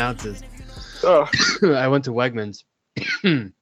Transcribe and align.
ounces. 0.00 0.42
Oh, 1.04 1.28
I 1.76 1.86
went 1.88 2.04
to 2.04 2.10
Wegmans 2.12 2.64
and 3.24 3.52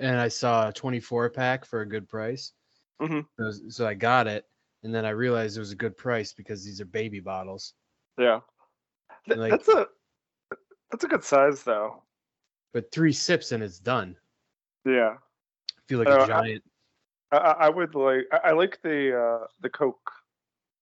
I 0.00 0.28
saw 0.28 0.68
a 0.68 0.72
24 0.72 1.30
pack 1.30 1.64
for 1.64 1.80
a 1.80 1.86
good 1.88 2.08
price. 2.08 2.52
Mhm. 3.00 3.26
So, 3.38 3.52
so 3.68 3.86
I 3.86 3.94
got 3.94 4.26
it, 4.26 4.44
and 4.82 4.94
then 4.94 5.04
I 5.04 5.10
realized 5.10 5.56
it 5.56 5.60
was 5.60 5.72
a 5.72 5.76
good 5.76 5.96
price 5.96 6.32
because 6.32 6.64
these 6.64 6.80
are 6.80 6.86
baby 6.86 7.20
bottles. 7.20 7.74
yeah. 8.18 8.40
Th- 9.26 9.38
Like- 9.38 9.50
that's 9.52 9.68
a 9.68 9.86
that's 10.90 11.04
a 11.04 11.08
good 11.08 11.24
size 11.24 11.62
though. 11.64 12.02
But 12.72 12.92
three 12.92 13.12
sips 13.12 13.52
and 13.52 13.62
it's 13.62 13.78
done. 13.78 14.16
Yeah. 14.84 15.16
I 15.18 15.80
feel 15.88 15.98
like 15.98 16.08
Uh, 16.08 16.22
a 16.22 16.26
giant. 16.26 16.64
I, 17.32 17.36
I 17.38 17.50
I 17.66 17.68
would 17.68 17.94
like 17.94 18.26
I, 18.32 18.36
I 18.48 18.52
like 18.52 18.80
the 18.82 19.18
uh 19.42 19.46
the 19.60 19.68
Coke 19.70 20.10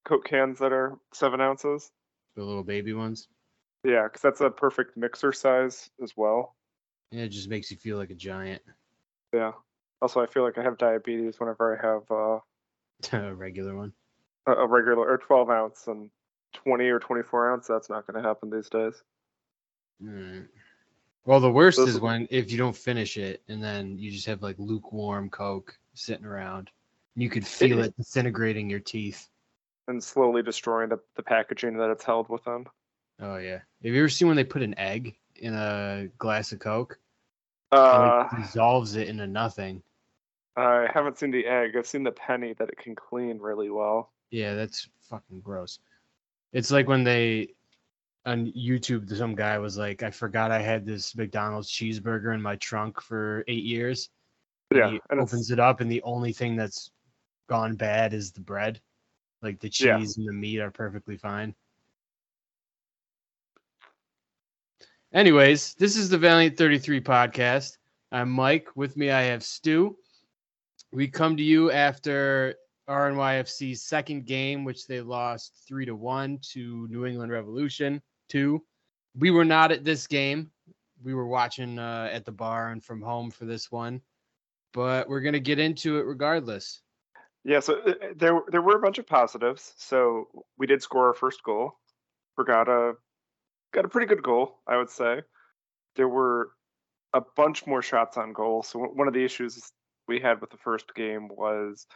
Coke 0.05 0.25
cans 0.27 0.59
that 0.59 0.73
are 0.73 0.99
seven 1.15 1.41
ounces. 1.41 1.91
The 2.37 2.43
little 2.45 2.65
baby 2.65 2.93
ones. 2.93 3.29
Yeah, 3.85 4.05
because 4.05 4.23
that's 4.23 4.41
a 4.41 4.51
perfect 4.51 4.97
mixer 4.97 5.33
size 5.33 5.91
as 6.03 6.17
well. 6.17 6.57
And 7.13 7.21
it 7.21 7.29
just 7.29 7.49
makes 7.49 7.71
you 7.71 7.77
feel 7.77 7.99
like 7.99 8.11
a 8.11 8.15
giant. 8.15 8.63
Yeah. 9.33 9.53
Also, 10.01 10.21
I 10.21 10.27
feel 10.27 10.43
like 10.43 10.59
I 10.59 10.63
have 10.63 10.79
diabetes 10.79 11.39
whenever 11.39 11.77
I 11.79 11.87
have 11.87 12.11
uh, 12.11 13.27
a 13.29 13.35
regular 13.35 13.77
one. 13.77 13.93
a, 14.47 14.53
a 14.53 14.67
regular 14.67 15.09
or 15.09 15.19
12 15.19 15.51
ounce 15.51 15.87
and 15.87 16.11
20 16.55 16.85
or 16.87 16.99
24 16.99 17.53
ounce. 17.53 17.67
That's 17.67 17.91
not 17.91 18.07
going 18.07 18.21
to 18.23 18.27
happen 18.27 18.51
these 18.51 18.69
days. 18.71 19.03
Alright. 20.05 20.47
Well, 21.27 21.41
the 21.41 21.51
worst 21.51 21.79
Those- 21.79 21.91
is 21.91 22.01
when 22.01 22.27
if 22.31 22.51
you 22.51 22.59
don't 22.59 22.77
finish 22.77 23.17
it 23.17 23.43
and 23.49 23.63
then 23.63 23.99
you 23.99 24.11
just 24.11 24.27
have 24.27 24.43
like 24.43 24.57
lukewarm 24.59 25.31
Coke 25.31 25.79
sitting 25.95 26.25
around. 26.27 26.71
You 27.17 27.31
could 27.31 27.47
feel 27.47 27.81
it 27.81 27.97
disintegrating 27.97 28.69
your 28.69 28.81
teeth. 28.81 29.29
And 29.87 30.03
slowly 30.03 30.43
destroying 30.43 30.89
the, 30.89 30.99
the 31.15 31.23
packaging 31.23 31.77
that 31.77 31.91
it's 31.91 32.03
held 32.03 32.29
within. 32.29 32.67
Oh 33.21 33.37
yeah. 33.37 33.61
Have 33.83 33.95
you 33.95 33.99
ever 33.99 34.09
seen 34.09 34.29
when 34.29 34.37
they 34.37 34.45
put 34.45 34.63
an 34.63 34.77
egg 34.79 35.17
in 35.37 35.55
a 35.55 36.09
glass 36.19 36.53
of 36.53 36.59
Coke? 36.59 36.99
Uh, 37.73 38.27
and 38.31 38.39
it 38.41 38.43
dissolves 38.47 38.95
it 38.97 39.09
into 39.09 39.27
nothing. 39.27 39.83
I 40.57 40.87
haven't 40.93 41.19
seen 41.19 41.31
the 41.31 41.47
egg. 41.47 41.77
I've 41.77 41.87
seen 41.87 42.05
the 42.05 42.13
penny 42.13 42.55
that 42.59 42.69
it 42.69 42.79
can 42.79 42.95
clean 42.95 43.39
really 43.39 43.71
well. 43.71 44.13
Yeah, 44.31 44.55
that's 44.55 44.89
fucking 45.11 45.41
gross. 45.41 45.79
It's 46.53 46.71
like 46.71 46.87
when 46.89 47.03
they 47.05 47.49
on 48.27 48.53
YouTube, 48.53 49.15
some 49.15 49.35
guy 49.35 49.59
was 49.59 49.77
like, 49.77 50.03
"I 50.03 50.11
forgot 50.11 50.51
I 50.51 50.61
had 50.61 50.87
this 50.87 51.15
McDonald's 51.17 51.71
cheeseburger 51.71 52.35
in 52.35 52.41
my 52.41 52.57
trunk 52.57 53.01
for 53.01 53.45
eight 53.49 53.65
years." 53.65 54.09
And 54.71 54.79
Yeah, 54.79 54.91
he 54.91 55.01
and 55.11 55.19
it's- 55.21 55.33
opens 55.33 55.51
it 55.51 55.59
up, 55.61 55.81
and 55.81 55.91
the 55.91 56.03
only 56.03 56.33
thing 56.33 56.57
that's 56.57 56.91
gone 57.49 57.75
bad 57.77 58.15
is 58.15 58.33
the 58.33 58.41
bread. 58.41 58.81
Like 59.43 59.61
the 59.61 59.69
Yeah. 59.69 59.99
cheese 59.99 60.17
and 60.17 60.27
the 60.27 60.33
meat 60.33 60.61
are 60.61 60.71
perfectly 60.71 61.17
fine. 61.17 61.55
Anyways, 65.15 65.75
this 65.75 65.97
is 65.97 66.09
the 66.09 66.19
Valiant 66.19 66.57
33 66.57 67.01
podcast. 67.01 67.79
I'm 68.11 68.29
Mike. 68.29 68.67
With 68.75 68.97
me, 68.97 69.13
I 69.13 69.23
have 69.23 69.45
Stu. 69.45 69.97
We 70.91 71.07
come 71.07 71.37
to 71.37 71.43
you 71.43 71.71
after 71.71 72.57
RNYFC's 72.89 73.81
second 73.81 74.27
game, 74.27 74.65
which 74.65 74.89
they 74.89 75.01
lost 75.01 75.63
three 75.69 75.87
to 75.87 75.95
one 75.95 76.41
to 76.51 76.89
New 76.89 77.07
England 77.07 77.31
Revolution. 77.31 78.03
Two. 78.29 78.65
We 79.17 79.31
were 79.31 79.45
not 79.45 79.71
at 79.71 79.85
this 79.85 80.09
game. 80.09 80.51
We 81.05 81.15
were 81.15 81.29
watching 81.29 81.79
uh, 81.79 82.09
at 82.11 82.25
the 82.25 82.33
bar 82.33 82.71
and 82.71 82.83
from 82.83 83.01
home 83.01 83.31
for 83.31 83.45
this 83.45 83.71
one, 83.71 84.01
but 84.73 85.09
we're 85.09 85.21
gonna 85.21 85.39
get 85.39 85.61
into 85.61 85.97
it 85.99 86.07
regardless. 86.07 86.81
Yeah, 87.45 87.61
so 87.61 87.79
uh, 87.83 87.93
there 88.17 88.41
there 88.49 88.63
were 88.63 88.79
a 88.79 88.83
bunch 88.83 88.99
of 88.99 89.07
positives. 89.07 89.75
So 89.77 90.27
we 90.59 90.67
did 90.67 90.83
score 90.83 91.07
our 91.07 91.15
first 91.15 91.45
goal. 91.45 91.79
Brigida 92.37 92.95
got 93.75 93.85
a 93.85 93.89
pretty 93.89 94.07
good 94.07 94.23
goal, 94.23 94.61
I 94.67 94.77
would 94.77 94.91
say. 94.91 95.23
There 95.97 96.09
were 96.09 96.53
a 97.13 97.21
bunch 97.37 97.67
more 97.67 97.83
shots 97.83 98.17
on 98.17 98.33
goal. 98.33 98.63
So 98.63 98.79
one- 98.79 99.09
of 99.09 99.15
the 99.15 99.25
issues 99.25 99.73
we 100.09 100.21
had 100.21 100.41
with 100.41 100.51
the 100.51 100.57
first 100.57 100.95
game 100.95 101.29
was 101.29 101.87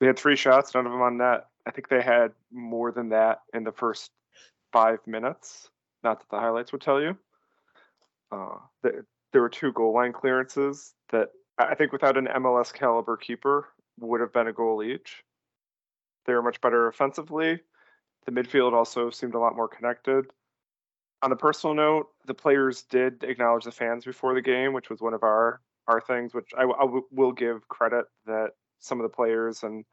they 0.00 0.06
had 0.06 0.18
three 0.18 0.36
shots, 0.36 0.74
none 0.74 0.86
of 0.86 0.92
them 0.92 1.02
on 1.02 1.18
net. 1.18 1.46
I 1.66 1.70
think 1.70 1.88
they 1.88 2.02
had 2.02 2.32
more 2.52 2.92
than 2.92 3.10
that 3.10 3.40
in 3.52 3.64
the 3.64 3.72
first 3.72 4.10
five 4.72 4.98
minutes. 5.06 5.70
Not 6.02 6.20
that 6.20 6.28
the 6.30 6.38
highlights 6.38 6.72
would 6.72 6.80
tell 6.82 7.00
you. 7.00 7.16
Uh, 8.30 8.58
there, 8.82 9.04
were 9.34 9.48
two 9.48 9.72
goal 9.72 9.94
line 9.94 10.12
clearances 10.12 10.94
that 11.10 11.28
I 11.58 11.74
think 11.74 11.92
without 11.92 12.16
an 12.16 12.26
MLS 12.26 12.72
caliber 12.72 13.16
keeper 13.16 13.68
would 14.00 14.20
have 14.20 14.32
been 14.32 14.48
a 14.48 14.52
goal 14.52 14.82
each. 14.82 15.22
They 16.26 16.34
were 16.34 16.42
much 16.42 16.60
better 16.60 16.88
offensively. 16.88 17.60
The 18.26 18.32
midfield 18.32 18.72
also 18.72 19.10
seemed 19.10 19.34
a 19.34 19.38
lot 19.38 19.56
more 19.56 19.68
connected. 19.68 20.26
On 21.22 21.32
a 21.32 21.36
personal 21.36 21.74
note, 21.74 22.08
the 22.26 22.34
players 22.34 22.82
did 22.82 23.24
acknowledge 23.24 23.64
the 23.64 23.72
fans 23.72 24.04
before 24.04 24.34
the 24.34 24.42
game, 24.42 24.72
which 24.72 24.90
was 24.90 25.00
one 25.00 25.14
of 25.14 25.22
our 25.22 25.60
our 25.88 26.00
things. 26.00 26.34
Which 26.34 26.50
I, 26.56 26.62
I 26.62 26.84
w- 26.84 27.06
will 27.10 27.32
give 27.32 27.66
credit 27.68 28.04
that 28.26 28.50
some 28.80 29.00
of 29.00 29.04
the 29.04 29.14
players 29.14 29.62
and 29.62 29.84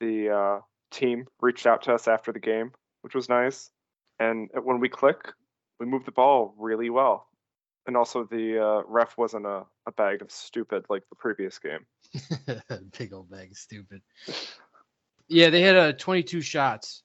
the 0.00 0.30
uh, 0.30 0.60
team 0.90 1.26
reached 1.40 1.66
out 1.66 1.82
to 1.82 1.94
us 1.94 2.06
after 2.06 2.32
the 2.32 2.40
game, 2.40 2.72
which 3.02 3.14
was 3.14 3.28
nice. 3.28 3.70
And 4.18 4.50
when 4.62 4.78
we 4.78 4.88
click, 4.88 5.32
we 5.80 5.86
move 5.86 6.04
the 6.04 6.12
ball 6.12 6.54
really 6.58 6.90
well. 6.90 7.26
And 7.86 7.96
also, 7.96 8.24
the 8.24 8.62
uh, 8.62 8.82
ref 8.86 9.18
wasn't 9.18 9.46
a, 9.46 9.64
a 9.86 9.92
bag 9.92 10.22
of 10.22 10.30
stupid 10.30 10.84
like 10.88 11.02
the 11.08 11.16
previous 11.16 11.58
game. 11.58 11.84
Big 12.98 13.12
old 13.12 13.28
bag 13.28 13.50
of 13.50 13.56
stupid. 13.56 14.02
Yeah, 15.26 15.50
they 15.50 15.62
had 15.62 15.76
uh, 15.76 15.92
22 15.92 16.42
shots 16.42 17.02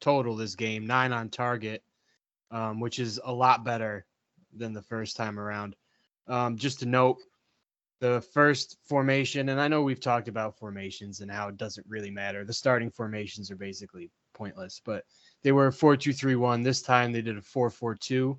total 0.00 0.36
this 0.36 0.56
game, 0.56 0.86
nine 0.86 1.12
on 1.12 1.30
target, 1.30 1.82
um, 2.50 2.80
which 2.80 2.98
is 2.98 3.20
a 3.24 3.32
lot 3.32 3.64
better 3.64 4.06
than 4.56 4.72
the 4.72 4.82
first 4.82 5.16
time 5.16 5.38
around. 5.38 5.76
Um, 6.26 6.56
just 6.56 6.80
to 6.80 6.86
note, 6.86 7.18
the 8.00 8.20
first 8.32 8.78
formation, 8.84 9.50
and 9.50 9.60
I 9.60 9.68
know 9.68 9.82
we've 9.82 10.00
talked 10.00 10.28
about 10.28 10.58
formations 10.58 11.20
and 11.20 11.30
how 11.30 11.48
it 11.48 11.56
doesn't 11.56 11.86
really 11.86 12.10
matter. 12.10 12.44
The 12.44 12.52
starting 12.52 12.90
formations 12.90 13.50
are 13.50 13.56
basically 13.56 14.10
pointless, 14.32 14.80
but 14.84 15.04
they 15.42 15.52
were 15.52 15.70
4 15.70 15.96
2 15.96 16.12
3 16.12 16.36
1. 16.36 16.62
This 16.62 16.82
time 16.82 17.12
they 17.12 17.22
did 17.22 17.36
a 17.36 17.42
4 17.42 17.70
4 17.70 17.94
2. 17.94 18.38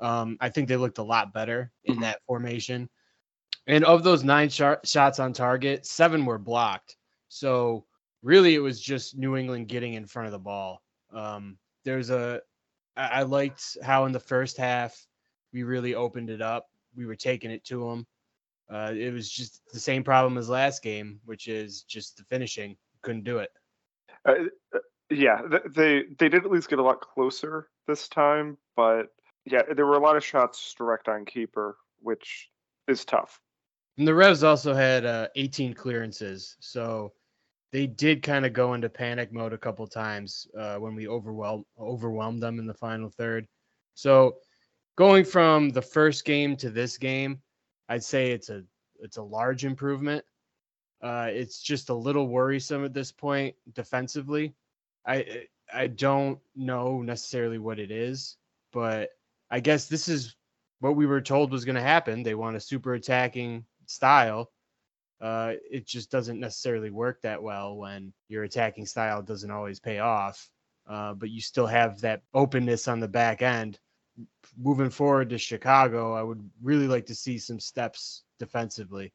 Um, 0.00 0.36
I 0.40 0.48
think 0.48 0.68
they 0.68 0.76
looked 0.76 0.98
a 0.98 1.02
lot 1.02 1.32
better 1.32 1.72
in 1.84 2.00
that 2.00 2.20
formation. 2.26 2.88
And 3.66 3.84
of 3.84 4.02
those 4.02 4.24
nine 4.24 4.48
shot 4.48 4.86
shots 4.86 5.18
on 5.20 5.32
target, 5.32 5.86
seven 5.86 6.24
were 6.24 6.38
blocked. 6.38 6.96
So 7.28 7.86
really, 8.22 8.54
it 8.54 8.60
was 8.60 8.80
just 8.80 9.16
New 9.16 9.36
England 9.36 9.68
getting 9.68 9.94
in 9.94 10.06
front 10.06 10.26
of 10.26 10.32
the 10.32 10.38
ball. 10.38 10.82
Um, 11.12 11.58
there's 11.84 12.10
a, 12.10 12.40
I, 12.96 13.06
I 13.06 13.22
liked 13.22 13.78
how 13.82 14.04
in 14.06 14.12
the 14.12 14.20
first 14.20 14.56
half 14.56 15.06
we 15.52 15.62
really 15.62 15.94
opened 15.94 16.30
it 16.30 16.40
up. 16.40 16.68
We 16.94 17.06
were 17.06 17.16
taking 17.16 17.50
it 17.50 17.64
to 17.64 17.88
them. 17.88 18.06
Uh, 18.70 18.92
it 18.94 19.12
was 19.12 19.30
just 19.30 19.62
the 19.72 19.80
same 19.80 20.02
problem 20.02 20.38
as 20.38 20.48
last 20.48 20.82
game, 20.82 21.20
which 21.24 21.46
is 21.46 21.82
just 21.82 22.16
the 22.16 22.24
finishing. 22.24 22.76
Couldn't 23.02 23.24
do 23.24 23.38
it. 23.38 23.50
Uh, 24.26 24.34
uh, 24.74 24.78
yeah, 25.10 25.42
they 25.74 26.04
they 26.18 26.28
did 26.28 26.44
at 26.44 26.50
least 26.50 26.70
get 26.70 26.78
a 26.78 26.82
lot 26.82 27.00
closer 27.00 27.68
this 27.86 28.08
time, 28.08 28.56
but 28.76 29.08
yeah, 29.44 29.62
there 29.74 29.86
were 29.86 29.96
a 29.96 30.02
lot 30.02 30.16
of 30.16 30.24
shots 30.24 30.74
direct 30.78 31.08
on 31.08 31.24
keeper, 31.24 31.76
which 32.00 32.48
is 32.88 33.04
tough. 33.04 33.40
And 33.98 34.08
the 34.08 34.14
Revs 34.14 34.42
also 34.42 34.72
had 34.72 35.04
uh, 35.04 35.28
18 35.36 35.74
clearances, 35.74 36.56
so 36.60 37.12
they 37.72 37.86
did 37.86 38.22
kind 38.22 38.44
of 38.44 38.52
go 38.52 38.74
into 38.74 38.88
panic 38.88 39.32
mode 39.32 39.52
a 39.52 39.58
couple 39.58 39.86
times 39.86 40.46
uh, 40.58 40.76
when 40.76 40.94
we 40.94 41.08
overwhelmed 41.08 41.64
overwhelmed 41.78 42.42
them 42.42 42.58
in 42.58 42.66
the 42.66 42.74
final 42.74 43.08
third. 43.08 43.46
So 43.94 44.36
going 44.96 45.24
from 45.24 45.70
the 45.70 45.82
first 45.82 46.24
game 46.24 46.56
to 46.56 46.70
this 46.70 46.98
game, 46.98 47.40
I'd 47.88 48.04
say 48.04 48.30
it's 48.30 48.50
a 48.50 48.62
it's 49.00 49.16
a 49.16 49.22
large 49.22 49.64
improvement. 49.64 50.24
Uh, 51.02 51.28
it's 51.30 51.60
just 51.60 51.88
a 51.88 51.94
little 51.94 52.28
worrisome 52.28 52.84
at 52.84 52.94
this 52.94 53.10
point 53.10 53.56
defensively. 53.72 54.54
I 55.06 55.46
I 55.72 55.86
don't 55.88 56.38
know 56.54 57.02
necessarily 57.02 57.58
what 57.58 57.78
it 57.78 57.90
is, 57.90 58.36
but 58.72 59.10
I 59.50 59.60
guess 59.60 59.86
this 59.88 60.08
is 60.08 60.36
what 60.80 60.96
we 60.96 61.06
were 61.06 61.20
told 61.20 61.50
was 61.50 61.64
going 61.64 61.76
to 61.76 61.80
happen. 61.80 62.22
They 62.22 62.34
want 62.34 62.56
a 62.56 62.60
super 62.60 62.94
attacking 62.94 63.64
style. 63.86 64.50
Uh, 65.22 65.52
it 65.70 65.86
just 65.86 66.10
doesn't 66.10 66.40
necessarily 66.40 66.90
work 66.90 67.22
that 67.22 67.40
well 67.40 67.76
when 67.76 68.12
your 68.28 68.42
attacking 68.42 68.84
style 68.84 69.22
doesn't 69.22 69.52
always 69.52 69.78
pay 69.78 70.00
off. 70.00 70.50
Uh, 70.88 71.14
but 71.14 71.30
you 71.30 71.40
still 71.40 71.66
have 71.66 72.00
that 72.00 72.22
openness 72.34 72.88
on 72.88 72.98
the 72.98 73.06
back 73.06 73.40
end. 73.40 73.78
Moving 74.58 74.90
forward 74.90 75.30
to 75.30 75.38
Chicago, 75.38 76.12
I 76.12 76.22
would 76.22 76.50
really 76.60 76.88
like 76.88 77.06
to 77.06 77.14
see 77.14 77.38
some 77.38 77.60
steps 77.60 78.24
defensively. 78.40 79.12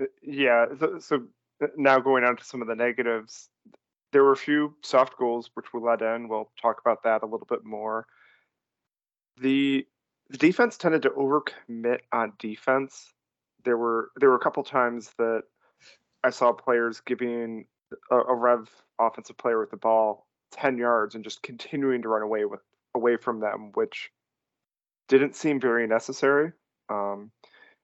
Uh, 0.00 0.04
Yeah, 0.22 0.66
so, 0.78 0.98
so 0.98 1.22
uh, 1.62 1.68
now 1.78 1.98
going 1.98 2.24
on 2.24 2.36
to 2.36 2.44
some 2.44 2.60
of 2.60 2.68
the 2.68 2.76
negatives, 2.76 3.48
there 4.12 4.24
were 4.24 4.32
a 4.32 4.36
few 4.36 4.76
soft 4.82 5.16
goals 5.16 5.50
which 5.54 5.72
were 5.72 5.80
let 5.80 6.02
in. 6.02 6.28
We'll 6.28 6.50
talk 6.60 6.80
about 6.80 7.02
that 7.04 7.22
a 7.22 7.26
little 7.26 7.46
bit 7.48 7.64
more. 7.64 8.06
The 9.40 9.86
the 10.28 10.38
defense 10.38 10.76
tended 10.76 11.02
to 11.02 11.10
overcommit 11.10 12.00
on 12.12 12.32
defense. 12.38 13.12
There 13.66 13.76
were 13.76 14.12
there 14.16 14.30
were 14.30 14.36
a 14.36 14.40
couple 14.40 14.62
times 14.62 15.10
that 15.18 15.42
I 16.22 16.30
saw 16.30 16.52
players 16.52 17.00
giving 17.00 17.66
a, 18.10 18.16
a 18.16 18.34
Rev 18.34 18.70
offensive 18.98 19.36
player 19.36 19.58
with 19.60 19.72
the 19.72 19.76
ball 19.76 20.26
10 20.52 20.78
yards 20.78 21.16
and 21.16 21.24
just 21.24 21.42
continuing 21.42 22.00
to 22.02 22.08
run 22.08 22.22
away 22.22 22.44
with 22.44 22.60
away 22.94 23.16
from 23.16 23.40
them, 23.40 23.72
which 23.74 24.10
didn't 25.08 25.34
seem 25.34 25.60
very 25.60 25.86
necessary. 25.88 26.52
Um, 26.88 27.32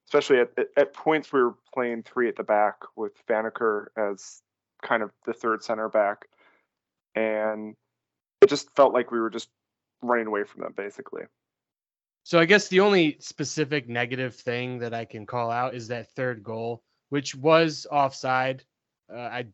especially 0.07 0.39
at, 0.39 0.51
at 0.77 0.95
points 0.95 1.33
we 1.33 1.43
were 1.43 1.57
playing 1.75 2.05
three 2.05 2.29
at 2.29 2.37
the 2.37 2.45
back 2.45 2.77
with 2.97 3.13
Vanaker 3.29 3.87
as 3.97 4.41
kind 4.83 5.03
of 5.03 5.11
the 5.27 5.33
third 5.33 5.65
center 5.65 5.89
back. 5.89 6.27
And 7.17 7.75
it 8.41 8.49
just 8.49 8.71
felt 8.77 8.95
like 8.95 9.11
we 9.11 9.21
were 9.21 9.31
just 9.31 9.49
running 10.01 10.29
away 10.29 10.45
from 10.45 10.63
them 10.63 10.75
basically. 10.77 11.23
So 12.25 12.39
I 12.39 12.45
guess 12.45 12.69
the 12.69 12.81
only 12.81 13.17
specific 13.21 13.89
negative 13.89 14.37
thing 14.37 14.79
that 14.79 14.95
I 14.95 15.05
can 15.05 15.27
call 15.27 15.51
out 15.51 15.75
is 15.75 15.89
that 15.89 16.13
third 16.13 16.43
goal, 16.43 16.83
which 17.09 17.35
was 17.35 17.87
offside. 17.91 18.65
Uh, 19.13 19.19
I 19.19 19.47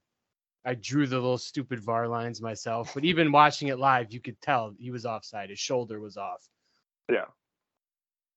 I 0.64 0.74
drew 0.74 1.06
the 1.06 1.16
little 1.16 1.38
stupid 1.38 1.80
VAR 1.80 2.08
lines 2.08 2.42
myself, 2.42 2.92
but 2.92 3.04
even 3.04 3.32
watching 3.32 3.68
it 3.68 3.78
live, 3.78 4.12
you 4.12 4.20
could 4.20 4.40
tell 4.42 4.74
he 4.78 4.90
was 4.90 5.06
offside. 5.06 5.48
His 5.48 5.58
shoulder 5.58 5.98
was 5.98 6.18
off. 6.18 6.46
Yeah. 7.10 7.24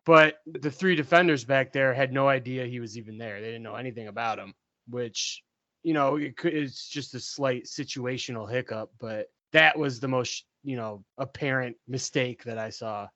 But 0.06 0.38
the 0.46 0.72
three 0.72 0.96
defenders 0.96 1.44
back 1.44 1.74
there 1.74 1.94
had 1.94 2.14
no 2.14 2.30
idea 2.30 2.66
he 2.66 2.80
was 2.80 2.98
even 2.98 3.18
there. 3.18 3.42
They 3.42 3.48
didn't 3.48 3.64
know 3.64 3.76
anything 3.76 4.08
about 4.08 4.40
him, 4.40 4.54
which, 4.88 5.44
you 5.84 5.94
know, 5.94 6.16
it 6.16 6.38
could, 6.38 6.54
it's 6.54 6.88
just 6.88 7.14
a 7.16 7.20
slight 7.20 7.66
situational 7.66 8.50
hiccup. 8.50 8.92
But 9.00 9.28
that 9.52 9.78
was 9.78 10.00
the 10.00 10.08
most, 10.08 10.46
you 10.64 10.78
know, 10.78 11.04
apparent 11.18 11.76
mistake 11.88 12.46
that 12.46 12.58
I 12.58 12.70
saw. 12.70 13.08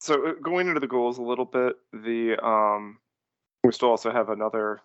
So 0.00 0.28
uh, 0.28 0.32
going 0.42 0.68
into 0.68 0.80
the 0.80 0.86
goals 0.86 1.18
a 1.18 1.22
little 1.22 1.44
bit, 1.44 1.76
the 1.92 2.36
um, 2.44 2.98
we 3.64 3.72
still 3.72 3.90
also 3.90 4.10
have 4.12 4.28
another 4.28 4.80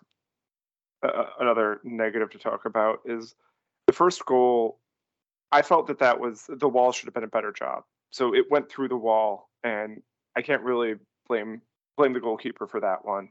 uh, 1.02 1.26
another 1.40 1.80
negative 1.84 2.30
to 2.30 2.38
talk 2.38 2.64
about 2.64 3.00
is 3.04 3.34
the 3.86 3.92
first 3.92 4.24
goal. 4.26 4.78
I 5.52 5.62
felt 5.62 5.86
that 5.86 6.00
that 6.00 6.18
was 6.18 6.46
the 6.48 6.68
wall 6.68 6.90
should 6.90 7.06
have 7.06 7.14
been 7.14 7.24
a 7.24 7.28
better 7.28 7.52
job. 7.52 7.84
So 8.10 8.34
it 8.34 8.50
went 8.50 8.68
through 8.68 8.88
the 8.88 8.96
wall, 8.96 9.50
and 9.62 10.02
I 10.36 10.42
can't 10.42 10.62
really 10.62 10.94
blame 11.28 11.62
blame 11.96 12.12
the 12.12 12.20
goalkeeper 12.20 12.66
for 12.66 12.80
that 12.80 13.04
one. 13.04 13.28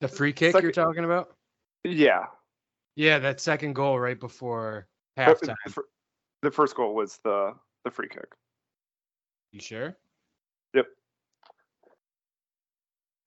The 0.00 0.08
free 0.08 0.32
kick 0.32 0.54
you 0.54 0.60
you're 0.60 0.72
talking 0.72 1.04
about? 1.04 1.34
Yeah. 1.84 2.26
Yeah, 2.96 3.18
that 3.18 3.40
second 3.40 3.74
goal 3.74 3.98
right 3.98 4.18
before 4.18 4.88
halftime. 5.18 5.56
The 6.42 6.50
first 6.50 6.74
goal 6.74 6.94
was 6.94 7.18
the 7.24 7.54
the 7.84 7.90
free 7.90 8.08
kick. 8.08 8.34
You 9.52 9.60
sure? 9.60 9.96
Yep. 10.74 10.86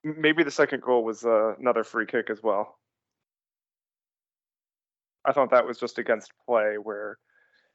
Maybe 0.04 0.44
the 0.44 0.52
second 0.52 0.82
goal 0.82 1.04
was 1.04 1.26
uh, 1.26 1.56
another 1.60 1.84
free 1.84 2.06
kick 2.06 2.30
as 2.30 2.42
well. 2.42 2.78
I 5.26 5.32
thought 5.32 5.52
that 5.52 5.66
was 5.66 5.80
just 5.80 6.00
against 6.00 6.32
play 6.46 6.76
where 6.82 7.18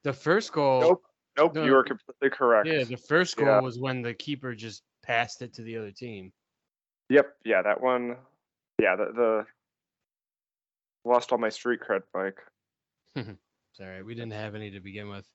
the 0.04 0.12
first 0.12 0.52
goal. 0.52 0.80
Nope. 0.80 1.02
Nope. 1.36 1.54
The, 1.54 1.64
you 1.64 1.72
were 1.72 1.84
completely 1.84 2.30
correct. 2.30 2.66
Yeah, 2.66 2.84
the 2.84 2.96
first 2.96 3.36
goal 3.36 3.46
yeah. 3.46 3.60
was 3.60 3.78
when 3.78 4.02
the 4.02 4.12
keeper 4.12 4.54
just 4.54 4.82
passed 5.04 5.40
it 5.40 5.54
to 5.54 5.62
the 5.62 5.76
other 5.76 5.92
team. 5.92 6.32
Yep. 7.10 7.26
Yeah, 7.44 7.62
that 7.62 7.80
one. 7.80 8.16
Yeah, 8.80 8.96
the, 8.96 9.12
the 9.14 9.46
lost 11.04 11.32
all 11.32 11.38
my 11.38 11.48
street 11.48 11.80
cred, 11.80 12.02
Mike. 12.14 12.38
Sorry, 13.72 14.02
we 14.02 14.14
didn't 14.14 14.32
have 14.32 14.54
any 14.54 14.70
to 14.72 14.80
begin 14.80 15.08
with. 15.08 15.26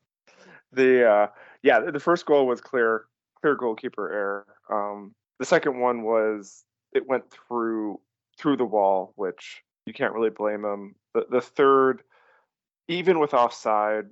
The 0.73 1.09
uh, 1.09 1.27
yeah, 1.61 1.79
the 1.79 1.99
first 1.99 2.25
goal 2.25 2.47
was 2.47 2.61
clear, 2.61 3.05
clear 3.41 3.55
goalkeeper 3.55 4.11
error. 4.11 4.45
Um, 4.69 5.13
the 5.39 5.45
second 5.45 5.79
one 5.79 6.03
was 6.03 6.63
it 6.93 7.07
went 7.07 7.25
through 7.31 7.99
through 8.37 8.57
the 8.57 8.65
wall, 8.65 9.13
which 9.15 9.61
you 9.85 9.93
can't 9.93 10.13
really 10.13 10.29
blame 10.29 10.63
him. 10.63 10.95
The 11.13 11.25
the 11.29 11.41
third, 11.41 12.03
even 12.87 13.19
with 13.19 13.33
offside, 13.33 14.05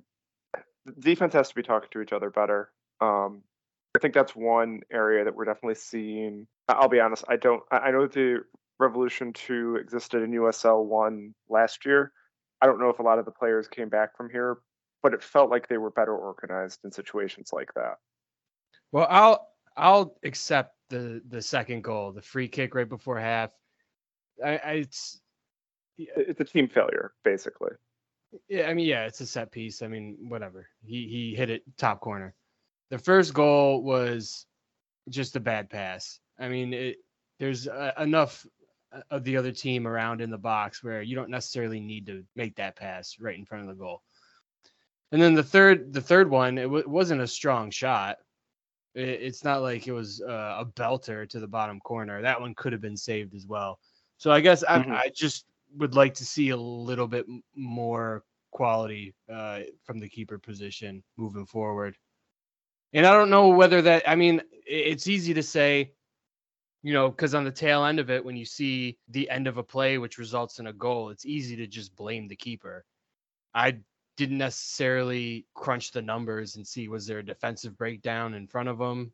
defense 0.98 1.34
has 1.34 1.48
to 1.48 1.54
be 1.54 1.62
talking 1.62 1.88
to 1.92 2.00
each 2.00 2.12
other 2.12 2.30
better. 2.30 2.70
Um, 3.00 3.42
I 3.96 3.98
think 3.98 4.14
that's 4.14 4.34
one 4.34 4.80
area 4.90 5.24
that 5.24 5.34
we're 5.34 5.44
definitely 5.44 5.74
seeing. 5.74 6.46
I'll 6.68 6.88
be 6.88 7.00
honest, 7.00 7.24
I 7.28 7.36
don't. 7.36 7.62
I 7.70 7.90
know 7.90 8.06
the 8.06 8.44
Revolution 8.78 9.32
Two 9.32 9.76
existed 9.76 10.22
in 10.22 10.30
USL 10.32 10.84
One 10.84 11.34
last 11.48 11.84
year. 11.84 12.12
I 12.60 12.66
don't 12.66 12.78
know 12.78 12.90
if 12.90 13.00
a 13.00 13.02
lot 13.02 13.18
of 13.18 13.24
the 13.24 13.32
players 13.32 13.68
came 13.68 13.88
back 13.88 14.16
from 14.16 14.30
here, 14.30 14.58
but 15.02 15.14
it 15.14 15.22
felt 15.22 15.50
like 15.50 15.68
they 15.68 15.78
were 15.78 15.90
better 15.90 16.16
organized 16.16 16.80
in 16.84 16.92
situations 16.92 17.50
like 17.52 17.72
that. 17.74 17.96
Well, 18.92 19.06
I'll 19.08 19.48
I'll 19.76 20.16
accept 20.24 20.76
the 20.90 21.22
the 21.28 21.42
second 21.42 21.82
goal, 21.82 22.12
the 22.12 22.22
free 22.22 22.48
kick 22.48 22.74
right 22.74 22.88
before 22.88 23.18
half. 23.18 23.50
I, 24.44 24.56
I 24.58 24.72
it's 24.72 25.20
it's 25.98 26.40
a 26.40 26.44
team 26.44 26.68
failure 26.68 27.12
basically. 27.24 27.72
Yeah, 28.48 28.68
I 28.68 28.74
mean, 28.74 28.86
yeah, 28.86 29.04
it's 29.04 29.20
a 29.20 29.26
set 29.26 29.50
piece. 29.52 29.82
I 29.82 29.88
mean, 29.88 30.16
whatever. 30.28 30.68
He 30.84 31.08
he 31.08 31.34
hit 31.34 31.50
it 31.50 31.62
top 31.76 32.00
corner. 32.00 32.34
The 32.90 32.98
first 32.98 33.34
goal 33.34 33.82
was 33.82 34.46
just 35.08 35.36
a 35.36 35.40
bad 35.40 35.68
pass. 35.70 36.18
I 36.38 36.48
mean, 36.48 36.72
it, 36.72 36.96
there's 37.38 37.68
uh, 37.68 37.92
enough 37.98 38.46
of 39.10 39.24
the 39.24 39.36
other 39.36 39.52
team 39.52 39.86
around 39.86 40.20
in 40.20 40.30
the 40.30 40.38
box 40.38 40.82
where 40.82 41.02
you 41.02 41.14
don't 41.14 41.30
necessarily 41.30 41.80
need 41.80 42.06
to 42.06 42.24
make 42.36 42.56
that 42.56 42.76
pass 42.76 43.16
right 43.18 43.38
in 43.38 43.44
front 43.44 43.62
of 43.62 43.68
the 43.68 43.82
goal. 43.82 44.02
And 45.12 45.20
then 45.20 45.34
the 45.34 45.42
third, 45.42 45.92
the 45.92 46.00
third 46.00 46.30
one, 46.30 46.58
it 46.58 46.62
w- 46.62 46.88
wasn't 46.88 47.20
a 47.20 47.26
strong 47.26 47.70
shot. 47.70 48.16
It, 48.94 49.08
it's 49.08 49.44
not 49.44 49.62
like 49.62 49.86
it 49.86 49.92
was 49.92 50.22
uh, 50.22 50.56
a 50.58 50.64
belter 50.64 51.28
to 51.28 51.38
the 51.38 51.46
bottom 51.46 51.80
corner. 51.80 52.22
That 52.22 52.40
one 52.40 52.54
could 52.54 52.72
have 52.72 52.80
been 52.80 52.96
saved 52.96 53.34
as 53.34 53.46
well. 53.46 53.78
So 54.16 54.30
I 54.32 54.40
guess 54.40 54.64
mm-hmm. 54.64 54.90
I, 54.90 54.96
I 54.96 55.10
just 55.14 55.44
would 55.76 55.94
like 55.94 56.14
to 56.14 56.24
see 56.24 56.50
a 56.50 56.56
little 56.56 57.06
bit 57.06 57.26
more 57.54 58.24
quality 58.52 59.14
uh, 59.30 59.60
from 59.84 59.98
the 59.98 60.08
keeper 60.08 60.38
position 60.38 61.02
moving 61.16 61.46
forward. 61.46 61.96
And 62.94 63.06
I 63.06 63.12
don't 63.12 63.30
know 63.30 63.48
whether 63.48 63.82
that. 63.82 64.08
I 64.08 64.14
mean, 64.14 64.42
it's 64.66 65.08
easy 65.08 65.34
to 65.34 65.42
say, 65.42 65.92
you 66.82 66.92
know, 66.92 67.08
because 67.10 67.34
on 67.34 67.44
the 67.44 67.50
tail 67.50 67.84
end 67.84 68.00
of 68.00 68.10
it, 68.10 68.24
when 68.24 68.36
you 68.36 68.44
see 68.44 68.98
the 69.08 69.28
end 69.30 69.46
of 69.46 69.56
a 69.56 69.62
play 69.62 69.98
which 69.98 70.18
results 70.18 70.58
in 70.58 70.66
a 70.66 70.72
goal, 70.72 71.10
it's 71.10 71.26
easy 71.26 71.56
to 71.56 71.66
just 71.66 71.96
blame 71.96 72.28
the 72.28 72.36
keeper. 72.36 72.84
I 73.54 73.78
didn't 74.16 74.38
necessarily 74.38 75.46
crunch 75.54 75.92
the 75.92 76.02
numbers 76.02 76.56
and 76.56 76.66
see 76.66 76.88
was 76.88 77.06
there 77.06 77.18
a 77.18 77.24
defensive 77.24 77.76
breakdown 77.76 78.34
in 78.34 78.46
front 78.46 78.68
of 78.68 78.78
them. 78.78 79.12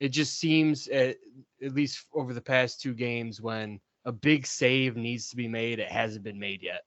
It 0.00 0.10
just 0.10 0.38
seems, 0.38 0.86
at, 0.88 1.16
at 1.62 1.74
least 1.74 2.06
over 2.12 2.32
the 2.32 2.40
past 2.40 2.80
two 2.80 2.94
games, 2.94 3.40
when 3.40 3.80
a 4.04 4.12
big 4.12 4.46
save 4.46 4.96
needs 4.96 5.30
to 5.30 5.36
be 5.36 5.48
made, 5.48 5.78
it 5.80 5.90
hasn't 5.90 6.24
been 6.24 6.38
made 6.38 6.62
yet. 6.62 6.82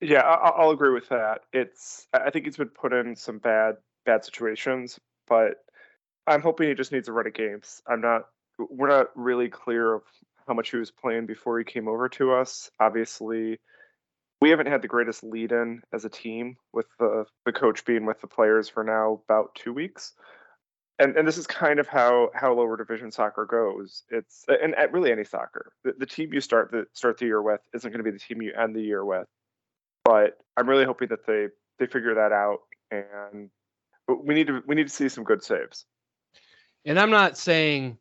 Yeah, 0.00 0.20
I'll 0.20 0.70
agree 0.70 0.92
with 0.92 1.08
that. 1.08 1.40
It's 1.52 2.06
I 2.12 2.30
think 2.30 2.44
he's 2.44 2.56
been 2.56 2.68
put 2.68 2.92
in 2.92 3.16
some 3.16 3.38
bad 3.38 3.76
bad 4.06 4.24
situations, 4.24 5.00
but 5.26 5.56
I'm 6.26 6.40
hoping 6.40 6.68
he 6.68 6.74
just 6.74 6.92
needs 6.92 7.08
a 7.08 7.12
run 7.12 7.26
of 7.26 7.34
games. 7.34 7.82
I'm 7.86 8.00
not. 8.00 8.26
We're 8.58 8.88
not 8.88 9.08
really 9.16 9.48
clear 9.48 9.94
of 9.94 10.02
how 10.46 10.54
much 10.54 10.70
he 10.70 10.76
was 10.76 10.92
playing 10.92 11.26
before 11.26 11.58
he 11.58 11.64
came 11.64 11.88
over 11.88 12.08
to 12.10 12.32
us. 12.32 12.70
Obviously, 12.78 13.58
we 14.40 14.50
haven't 14.50 14.66
had 14.66 14.82
the 14.82 14.88
greatest 14.88 15.24
lead 15.24 15.52
in 15.52 15.82
as 15.92 16.04
a 16.04 16.08
team 16.08 16.56
with 16.72 16.86
the 16.98 17.24
the 17.44 17.52
coach 17.52 17.84
being 17.84 18.06
with 18.06 18.20
the 18.20 18.26
players 18.26 18.68
for 18.68 18.84
now 18.84 19.20
about 19.28 19.54
two 19.54 19.72
weeks. 19.72 20.12
And 20.98 21.16
and 21.16 21.26
this 21.26 21.38
is 21.38 21.46
kind 21.46 21.78
of 21.78 21.88
how 21.88 22.30
how 22.34 22.52
lower 22.52 22.76
division 22.76 23.10
soccer 23.10 23.46
goes. 23.46 24.04
It's 24.10 24.44
and 24.48 24.74
at 24.76 24.92
really 24.92 25.12
any 25.12 25.24
soccer. 25.24 25.72
The, 25.84 25.94
the 25.98 26.06
team 26.06 26.32
you 26.32 26.40
start 26.40 26.70
the 26.70 26.86
start 26.92 27.18
the 27.18 27.26
year 27.26 27.42
with 27.42 27.60
isn't 27.74 27.90
going 27.90 28.04
to 28.04 28.10
be 28.10 28.16
the 28.16 28.18
team 28.18 28.42
you 28.42 28.52
end 28.54 28.74
the 28.74 28.82
year 28.82 29.04
with. 29.04 29.26
But 30.04 30.38
i'm 30.56 30.68
really 30.68 30.84
hoping 30.84 31.08
that 31.08 31.26
they 31.26 31.48
they 31.78 31.86
figure 31.86 32.14
that 32.14 32.32
out 32.32 32.60
and 32.90 33.50
we 34.08 34.34
need 34.34 34.46
to 34.46 34.62
we 34.66 34.74
need 34.74 34.88
to 34.88 34.94
see 34.94 35.08
some 35.08 35.24
good 35.24 35.42
saves. 35.42 35.84
And 36.84 36.98
i'm 36.98 37.10
not 37.10 37.36
saying 37.36 37.98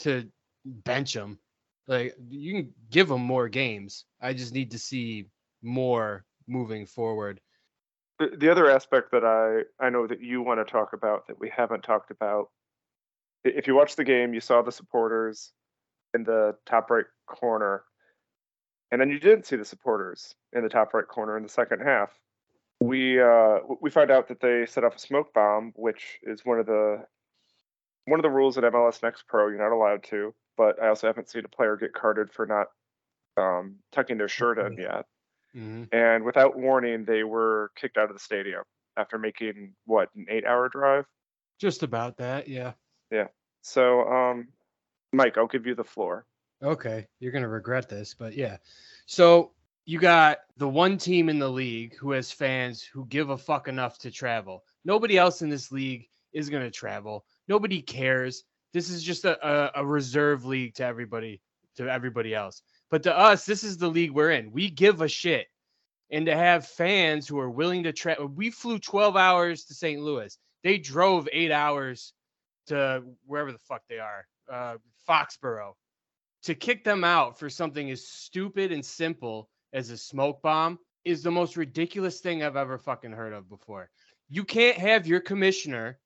to 0.00 0.28
bench 0.64 1.14
them 1.14 1.38
like 1.86 2.16
you 2.28 2.52
can 2.54 2.74
give 2.90 3.08
them 3.08 3.22
more 3.22 3.48
games. 3.48 4.04
I 4.20 4.32
just 4.32 4.54
need 4.54 4.70
to 4.70 4.78
see 4.78 5.26
more 5.62 6.24
moving 6.46 6.86
forward. 6.86 7.40
The, 8.18 8.36
the 8.36 8.50
other 8.50 8.70
aspect 8.70 9.10
that 9.12 9.24
I, 9.24 9.84
I 9.84 9.90
know 9.90 10.06
that 10.06 10.20
you 10.20 10.42
want 10.42 10.64
to 10.64 10.70
talk 10.70 10.92
about 10.92 11.26
that 11.28 11.38
we 11.40 11.50
haven't 11.54 11.82
talked 11.82 12.10
about, 12.10 12.48
if 13.44 13.66
you 13.66 13.74
watch 13.74 13.96
the 13.96 14.04
game, 14.04 14.34
you 14.34 14.40
saw 14.40 14.62
the 14.62 14.72
supporters 14.72 15.52
in 16.14 16.24
the 16.24 16.54
top 16.66 16.90
right 16.90 17.06
corner, 17.26 17.84
and 18.90 19.00
then 19.00 19.08
you 19.08 19.18
didn't 19.18 19.46
see 19.46 19.56
the 19.56 19.64
supporters 19.64 20.34
in 20.52 20.62
the 20.62 20.68
top 20.68 20.94
right 20.94 21.06
corner 21.06 21.36
in 21.36 21.42
the 21.42 21.48
second 21.48 21.80
half. 21.80 22.10
We 22.80 23.20
uh, 23.20 23.58
we 23.80 23.90
find 23.90 24.10
out 24.10 24.28
that 24.28 24.40
they 24.40 24.66
set 24.66 24.84
off 24.84 24.96
a 24.96 24.98
smoke 24.98 25.32
bomb, 25.32 25.72
which 25.76 26.18
is 26.22 26.44
one 26.44 26.58
of 26.58 26.66
the 26.66 27.04
one 28.06 28.18
of 28.18 28.22
the 28.22 28.30
rules 28.30 28.58
at 28.58 28.64
MLS 28.64 29.02
Next 29.02 29.26
Pro. 29.28 29.48
You're 29.48 29.58
not 29.58 29.74
allowed 29.74 30.04
to, 30.04 30.34
but 30.56 30.82
I 30.82 30.88
also 30.88 31.06
haven't 31.06 31.28
seen 31.28 31.44
a 31.44 31.48
player 31.48 31.76
get 31.76 31.92
carded 31.92 32.32
for 32.32 32.46
not 32.46 32.66
um, 33.36 33.76
tucking 33.92 34.18
their 34.18 34.28
shirt 34.28 34.58
in 34.58 34.76
yet. 34.76 35.06
Mm-hmm. 35.56 35.84
And 35.94 36.24
without 36.24 36.58
warning, 36.58 37.04
they 37.04 37.24
were 37.24 37.70
kicked 37.76 37.96
out 37.96 38.08
of 38.08 38.16
the 38.16 38.20
stadium 38.20 38.62
after 38.96 39.18
making 39.18 39.74
what 39.86 40.08
an 40.16 40.26
eight-hour 40.28 40.68
drive. 40.70 41.04
Just 41.60 41.82
about 41.82 42.16
that, 42.18 42.48
yeah. 42.48 42.72
Yeah. 43.10 43.28
So, 43.60 44.02
um, 44.08 44.48
Mike, 45.12 45.38
I'll 45.38 45.46
give 45.46 45.66
you 45.66 45.74
the 45.74 45.84
floor. 45.84 46.26
Okay, 46.62 47.06
you're 47.20 47.32
gonna 47.32 47.48
regret 47.48 47.88
this, 47.88 48.14
but 48.14 48.34
yeah. 48.34 48.56
So 49.06 49.52
you 49.84 49.98
got 49.98 50.38
the 50.56 50.68
one 50.68 50.96
team 50.96 51.28
in 51.28 51.38
the 51.38 51.48
league 51.48 51.96
who 51.96 52.12
has 52.12 52.30
fans 52.30 52.82
who 52.82 53.04
give 53.06 53.30
a 53.30 53.36
fuck 53.36 53.68
enough 53.68 53.98
to 53.98 54.10
travel. 54.10 54.64
Nobody 54.84 55.18
else 55.18 55.42
in 55.42 55.48
this 55.48 55.72
league 55.72 56.08
is 56.32 56.48
going 56.48 56.62
to 56.62 56.70
travel. 56.70 57.24
Nobody 57.48 57.82
cares. 57.82 58.44
This 58.72 58.90
is 58.90 59.02
just 59.02 59.24
a, 59.24 59.44
a, 59.46 59.82
a 59.82 59.84
reserve 59.84 60.44
league 60.44 60.74
to 60.76 60.84
everybody 60.84 61.40
to 61.76 61.88
everybody 61.88 62.34
else. 62.34 62.62
But 62.92 63.04
to 63.04 63.18
us, 63.18 63.46
this 63.46 63.64
is 63.64 63.78
the 63.78 63.88
league 63.88 64.10
we're 64.10 64.32
in. 64.32 64.52
We 64.52 64.68
give 64.68 65.00
a 65.00 65.08
shit. 65.08 65.46
And 66.10 66.26
to 66.26 66.36
have 66.36 66.66
fans 66.66 67.26
who 67.26 67.38
are 67.38 67.48
willing 67.48 67.84
to 67.84 67.92
travel, 67.92 68.26
we 68.26 68.50
flew 68.50 68.78
12 68.78 69.16
hours 69.16 69.64
to 69.64 69.74
St. 69.74 69.98
Louis. 69.98 70.36
They 70.62 70.76
drove 70.76 71.26
eight 71.32 71.50
hours 71.50 72.12
to 72.66 73.02
wherever 73.24 73.50
the 73.50 73.58
fuck 73.58 73.80
they 73.88 73.98
are, 73.98 74.26
uh, 74.52 74.76
Foxborough, 75.08 75.72
to 76.42 76.54
kick 76.54 76.84
them 76.84 77.02
out 77.02 77.38
for 77.38 77.48
something 77.48 77.90
as 77.90 78.06
stupid 78.06 78.72
and 78.72 78.84
simple 78.84 79.48
as 79.72 79.88
a 79.88 79.96
smoke 79.96 80.42
bomb 80.42 80.78
is 81.06 81.22
the 81.22 81.30
most 81.30 81.56
ridiculous 81.56 82.20
thing 82.20 82.42
I've 82.42 82.56
ever 82.56 82.76
fucking 82.76 83.12
heard 83.12 83.32
of 83.32 83.48
before. 83.48 83.88
You 84.28 84.44
can't 84.44 84.76
have 84.76 85.06
your 85.06 85.20
commissioner 85.20 85.98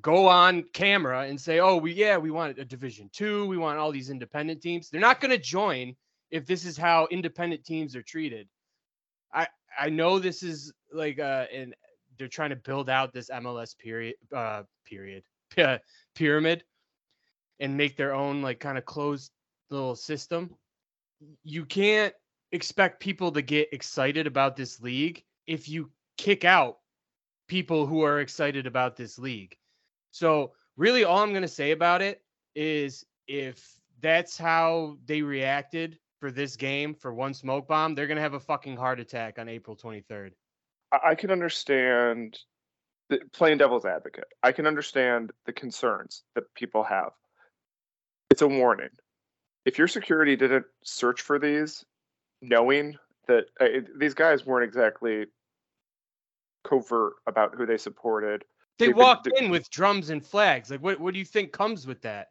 go 0.00 0.28
on 0.28 0.62
camera 0.74 1.22
and 1.22 1.40
say, 1.40 1.58
"Oh, 1.58 1.76
we 1.76 1.92
yeah, 1.92 2.16
we 2.18 2.30
want 2.30 2.56
a 2.56 2.64
Division 2.64 3.10
Two, 3.12 3.46
we 3.46 3.58
want 3.58 3.80
all 3.80 3.90
these 3.90 4.10
independent 4.10 4.62
teams." 4.62 4.88
They're 4.88 5.00
not 5.00 5.20
going 5.20 5.32
to 5.32 5.38
join 5.38 5.96
if 6.30 6.46
this 6.46 6.64
is 6.64 6.76
how 6.76 7.08
independent 7.10 7.64
teams 7.64 7.96
are 7.96 8.02
treated. 8.02 8.48
I 9.32 9.46
I 9.78 9.90
know 9.90 10.18
this 10.18 10.42
is 10.42 10.72
like 10.92 11.18
uh 11.18 11.46
and 11.52 11.74
they're 12.18 12.28
trying 12.28 12.50
to 12.50 12.56
build 12.56 12.90
out 12.90 13.12
this 13.12 13.30
MLS 13.30 13.76
period 13.78 14.16
uh 14.34 14.62
period 14.84 15.22
pyramid 16.14 16.64
and 17.60 17.76
make 17.76 17.96
their 17.96 18.14
own 18.14 18.42
like 18.42 18.60
kind 18.60 18.78
of 18.78 18.84
closed 18.84 19.30
little 19.70 19.94
system. 19.96 20.54
You 21.44 21.64
can't 21.64 22.14
expect 22.52 23.00
people 23.00 23.30
to 23.32 23.42
get 23.42 23.72
excited 23.72 24.26
about 24.26 24.56
this 24.56 24.80
league 24.80 25.22
if 25.46 25.68
you 25.68 25.90
kick 26.16 26.44
out 26.44 26.78
people 27.48 27.86
who 27.86 28.02
are 28.02 28.20
excited 28.20 28.66
about 28.66 28.96
this 28.96 29.18
league. 29.18 29.56
So, 30.12 30.52
really, 30.76 31.04
all 31.04 31.18
I'm 31.18 31.30
going 31.30 31.42
to 31.42 31.48
say 31.48 31.72
about 31.72 32.02
it 32.02 32.22
is 32.54 33.04
if 33.28 33.74
that's 34.00 34.36
how 34.36 34.96
they 35.04 35.22
reacted 35.22 35.98
for 36.20 36.30
this 36.30 36.56
game 36.56 36.94
for 36.94 37.12
one 37.12 37.34
smoke 37.34 37.66
bomb, 37.66 37.94
they're 37.94 38.06
going 38.06 38.16
to 38.16 38.22
have 38.22 38.34
a 38.34 38.40
fucking 38.40 38.76
heart 38.76 39.00
attack 39.00 39.38
on 39.38 39.48
April 39.48 39.74
23rd. 39.74 40.32
I 40.92 41.14
can 41.14 41.30
understand 41.30 42.38
the, 43.08 43.20
playing 43.32 43.58
devil's 43.58 43.84
advocate. 43.84 44.26
I 44.42 44.52
can 44.52 44.66
understand 44.66 45.32
the 45.46 45.52
concerns 45.52 46.22
that 46.34 46.44
people 46.54 46.84
have. 46.84 47.10
It's 48.30 48.42
a 48.42 48.48
warning. 48.48 48.90
If 49.64 49.78
your 49.78 49.88
security 49.88 50.36
didn't 50.36 50.66
search 50.84 51.22
for 51.22 51.38
these, 51.38 51.84
knowing 52.42 52.96
that 53.26 53.44
uh, 53.60 53.66
these 53.98 54.14
guys 54.14 54.44
weren't 54.44 54.64
exactly 54.64 55.26
covert 56.64 57.14
about 57.26 57.54
who 57.56 57.66
they 57.66 57.78
supported, 57.78 58.44
they 58.78 58.86
They've 58.86 58.96
walked 58.96 59.24
been, 59.24 59.44
in 59.44 59.50
with 59.50 59.70
drums 59.70 60.10
and 60.10 60.24
flags. 60.24 60.70
Like, 60.70 60.82
what, 60.82 60.98
what 60.98 61.12
do 61.12 61.18
you 61.18 61.24
think 61.24 61.52
comes 61.52 61.86
with 61.86 62.00
that? 62.02 62.28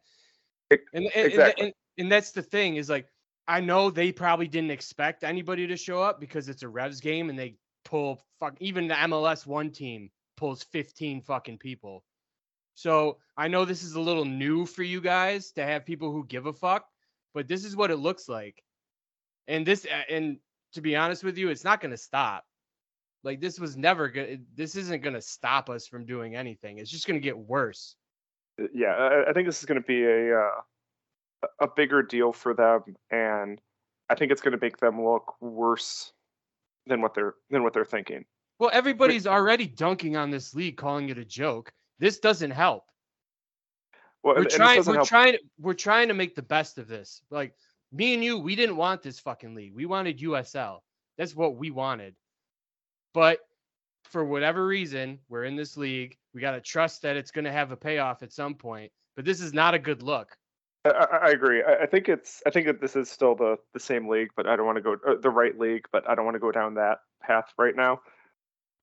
It, 0.70 0.80
and, 0.92 1.06
and, 1.14 1.26
exactly. 1.26 1.64
and, 1.64 1.74
and 1.98 2.12
that's 2.12 2.32
the 2.32 2.42
thing 2.42 2.76
is 2.76 2.90
like, 2.90 3.06
I 3.48 3.60
know 3.60 3.90
they 3.90 4.12
probably 4.12 4.48
didn't 4.48 4.70
expect 4.70 5.24
anybody 5.24 5.66
to 5.66 5.76
show 5.76 6.02
up 6.02 6.20
because 6.20 6.48
it's 6.48 6.62
a 6.62 6.68
Revs 6.68 7.00
game 7.00 7.30
and 7.30 7.38
they 7.38 7.56
pull 7.84 8.20
fuck 8.38 8.54
even 8.60 8.88
the 8.88 8.94
MLS 8.94 9.46
one 9.46 9.70
team 9.70 10.10
pulls 10.36 10.62
15 10.62 11.22
fucking 11.22 11.58
people. 11.58 12.04
So 12.74 13.18
I 13.36 13.48
know 13.48 13.64
this 13.64 13.82
is 13.82 13.94
a 13.94 14.00
little 14.00 14.24
new 14.24 14.64
for 14.64 14.82
you 14.82 15.00
guys 15.00 15.52
to 15.52 15.64
have 15.64 15.84
people 15.84 16.10
who 16.12 16.24
give 16.24 16.46
a 16.46 16.52
fuck, 16.52 16.86
but 17.34 17.46
this 17.46 17.64
is 17.64 17.76
what 17.76 17.90
it 17.90 17.96
looks 17.96 18.28
like. 18.28 18.62
And 19.48 19.66
this 19.66 19.86
and 20.08 20.38
to 20.74 20.80
be 20.80 20.96
honest 20.96 21.24
with 21.24 21.36
you, 21.36 21.50
it's 21.50 21.64
not 21.64 21.80
going 21.80 21.90
to 21.90 21.98
stop. 21.98 22.44
Like 23.22 23.40
this 23.40 23.60
was 23.60 23.76
never 23.76 24.08
good. 24.08 24.46
This 24.54 24.76
isn't 24.76 25.02
going 25.02 25.14
to 25.14 25.20
stop 25.20 25.68
us 25.68 25.86
from 25.86 26.06
doing 26.06 26.36
anything. 26.36 26.78
It's 26.78 26.90
just 26.90 27.06
going 27.06 27.20
to 27.20 27.24
get 27.24 27.36
worse. 27.36 27.96
Uh, 28.60 28.66
yeah, 28.72 28.92
I, 28.92 29.30
I 29.30 29.32
think 29.32 29.46
this 29.46 29.58
is 29.58 29.66
going 29.66 29.80
to 29.80 29.86
be 29.86 30.04
a 30.04 30.38
uh, 30.38 30.60
a 31.60 31.68
bigger 31.68 32.02
deal 32.02 32.32
for 32.32 32.54
them, 32.54 32.96
and 33.10 33.60
I 34.08 34.14
think 34.14 34.32
it's 34.32 34.40
going 34.40 34.52
to 34.52 34.60
make 34.60 34.78
them 34.78 35.02
look 35.04 35.34
worse 35.40 36.12
than 36.86 37.00
what 37.00 37.14
they're 37.14 37.34
than 37.50 37.62
what 37.62 37.72
they're 37.72 37.84
thinking. 37.84 38.24
Well, 38.58 38.70
everybody's 38.72 39.26
already 39.26 39.66
dunking 39.66 40.16
on 40.16 40.30
this 40.30 40.54
league, 40.54 40.76
calling 40.76 41.08
it 41.08 41.18
a 41.18 41.24
joke. 41.24 41.72
This 41.98 42.18
doesn't 42.18 42.50
help. 42.50 42.84
Well, 44.22 44.36
we're 44.36 44.44
trying. 44.44 44.84
We're 44.84 44.94
help. 44.94 45.08
trying. 45.08 45.36
We're 45.58 45.74
trying 45.74 46.08
to 46.08 46.14
make 46.14 46.34
the 46.34 46.42
best 46.42 46.76
of 46.78 46.88
this. 46.88 47.22
Like 47.30 47.54
me 47.92 48.14
and 48.14 48.22
you, 48.22 48.38
we 48.38 48.54
didn't 48.54 48.76
want 48.76 49.02
this 49.02 49.18
fucking 49.18 49.54
league. 49.54 49.74
We 49.74 49.86
wanted 49.86 50.18
USL. 50.18 50.80
That's 51.16 51.34
what 51.34 51.56
we 51.56 51.70
wanted. 51.70 52.14
But 53.14 53.40
for 54.04 54.24
whatever 54.24 54.66
reason, 54.66 55.18
we're 55.28 55.44
in 55.44 55.56
this 55.56 55.76
league. 55.76 56.16
We 56.34 56.40
got 56.40 56.52
to 56.52 56.60
trust 56.60 57.02
that 57.02 57.16
it's 57.16 57.30
going 57.30 57.44
to 57.44 57.52
have 57.52 57.72
a 57.72 57.76
payoff 57.76 58.22
at 58.22 58.32
some 58.32 58.54
point. 58.54 58.92
But 59.16 59.24
this 59.24 59.40
is 59.40 59.52
not 59.52 59.74
a 59.74 59.78
good 59.78 60.02
look. 60.02 60.36
I, 60.84 61.18
I 61.22 61.30
agree. 61.30 61.62
I, 61.62 61.82
I, 61.82 61.86
think 61.86 62.08
it's. 62.08 62.42
I 62.46 62.50
think 62.50 62.66
that 62.66 62.80
this 62.80 62.96
is 62.96 63.10
still 63.10 63.34
the 63.34 63.56
the 63.74 63.80
same 63.80 64.08
league, 64.08 64.30
but 64.36 64.46
I 64.46 64.56
don't 64.56 64.66
want 64.66 64.76
to 64.76 64.82
go 64.82 64.96
uh, 65.06 65.14
the 65.20 65.30
right 65.30 65.58
league. 65.58 65.86
But 65.92 66.08
I 66.08 66.14
don't 66.14 66.24
want 66.24 66.36
to 66.36 66.40
go 66.40 66.52
down 66.52 66.74
that 66.74 66.98
path 67.22 67.52
right 67.58 67.76
now. 67.76 68.00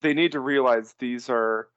They 0.02 0.14
need 0.14 0.32
to 0.34 0.40
realize 0.40 0.94
these 1.00 1.30
are 1.30 1.70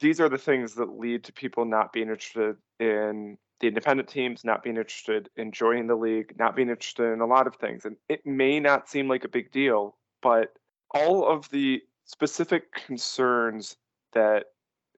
these 0.00 0.20
are 0.20 0.28
the 0.28 0.38
things 0.38 0.74
that 0.74 0.98
lead 0.98 1.24
to 1.24 1.32
people 1.32 1.64
not 1.64 1.92
being 1.92 2.08
interested 2.08 2.56
in 2.80 3.36
the 3.60 3.68
independent 3.68 4.08
teams, 4.08 4.44
not 4.44 4.62
being 4.62 4.76
interested 4.76 5.28
in 5.36 5.50
joining 5.50 5.86
the 5.86 5.94
league, 5.94 6.34
not 6.38 6.54
being 6.54 6.68
interested 6.68 7.12
in 7.12 7.20
a 7.20 7.26
lot 7.26 7.46
of 7.46 7.56
things. 7.56 7.84
And 7.84 7.96
it 8.08 8.24
may 8.26 8.60
not 8.60 8.88
seem 8.88 9.08
like 9.08 9.24
a 9.24 9.28
big 9.28 9.50
deal, 9.50 9.96
but 10.22 10.54
all 10.94 11.26
of 11.26 11.48
the 11.50 11.82
specific 12.04 12.72
concerns 12.72 13.76
that 14.12 14.44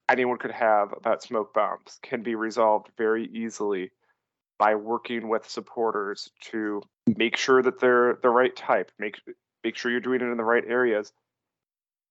anyone 0.08 0.38
could 0.38 0.50
have 0.50 0.92
about 0.92 1.22
smoke 1.22 1.54
bombs 1.54 1.98
can 2.02 2.22
be 2.22 2.34
resolved 2.34 2.88
very 2.96 3.26
easily 3.32 3.90
by 4.58 4.74
working 4.74 5.28
with 5.28 5.48
supporters 5.48 6.30
to 6.40 6.82
make 7.16 7.36
sure 7.36 7.62
that 7.62 7.80
they're 7.80 8.18
the 8.22 8.28
right 8.28 8.54
type, 8.54 8.90
make 8.98 9.16
make 9.64 9.76
sure 9.76 9.90
you're 9.90 10.00
doing 10.00 10.20
it 10.20 10.24
in 10.24 10.36
the 10.36 10.44
right 10.44 10.64
areas. 10.66 11.12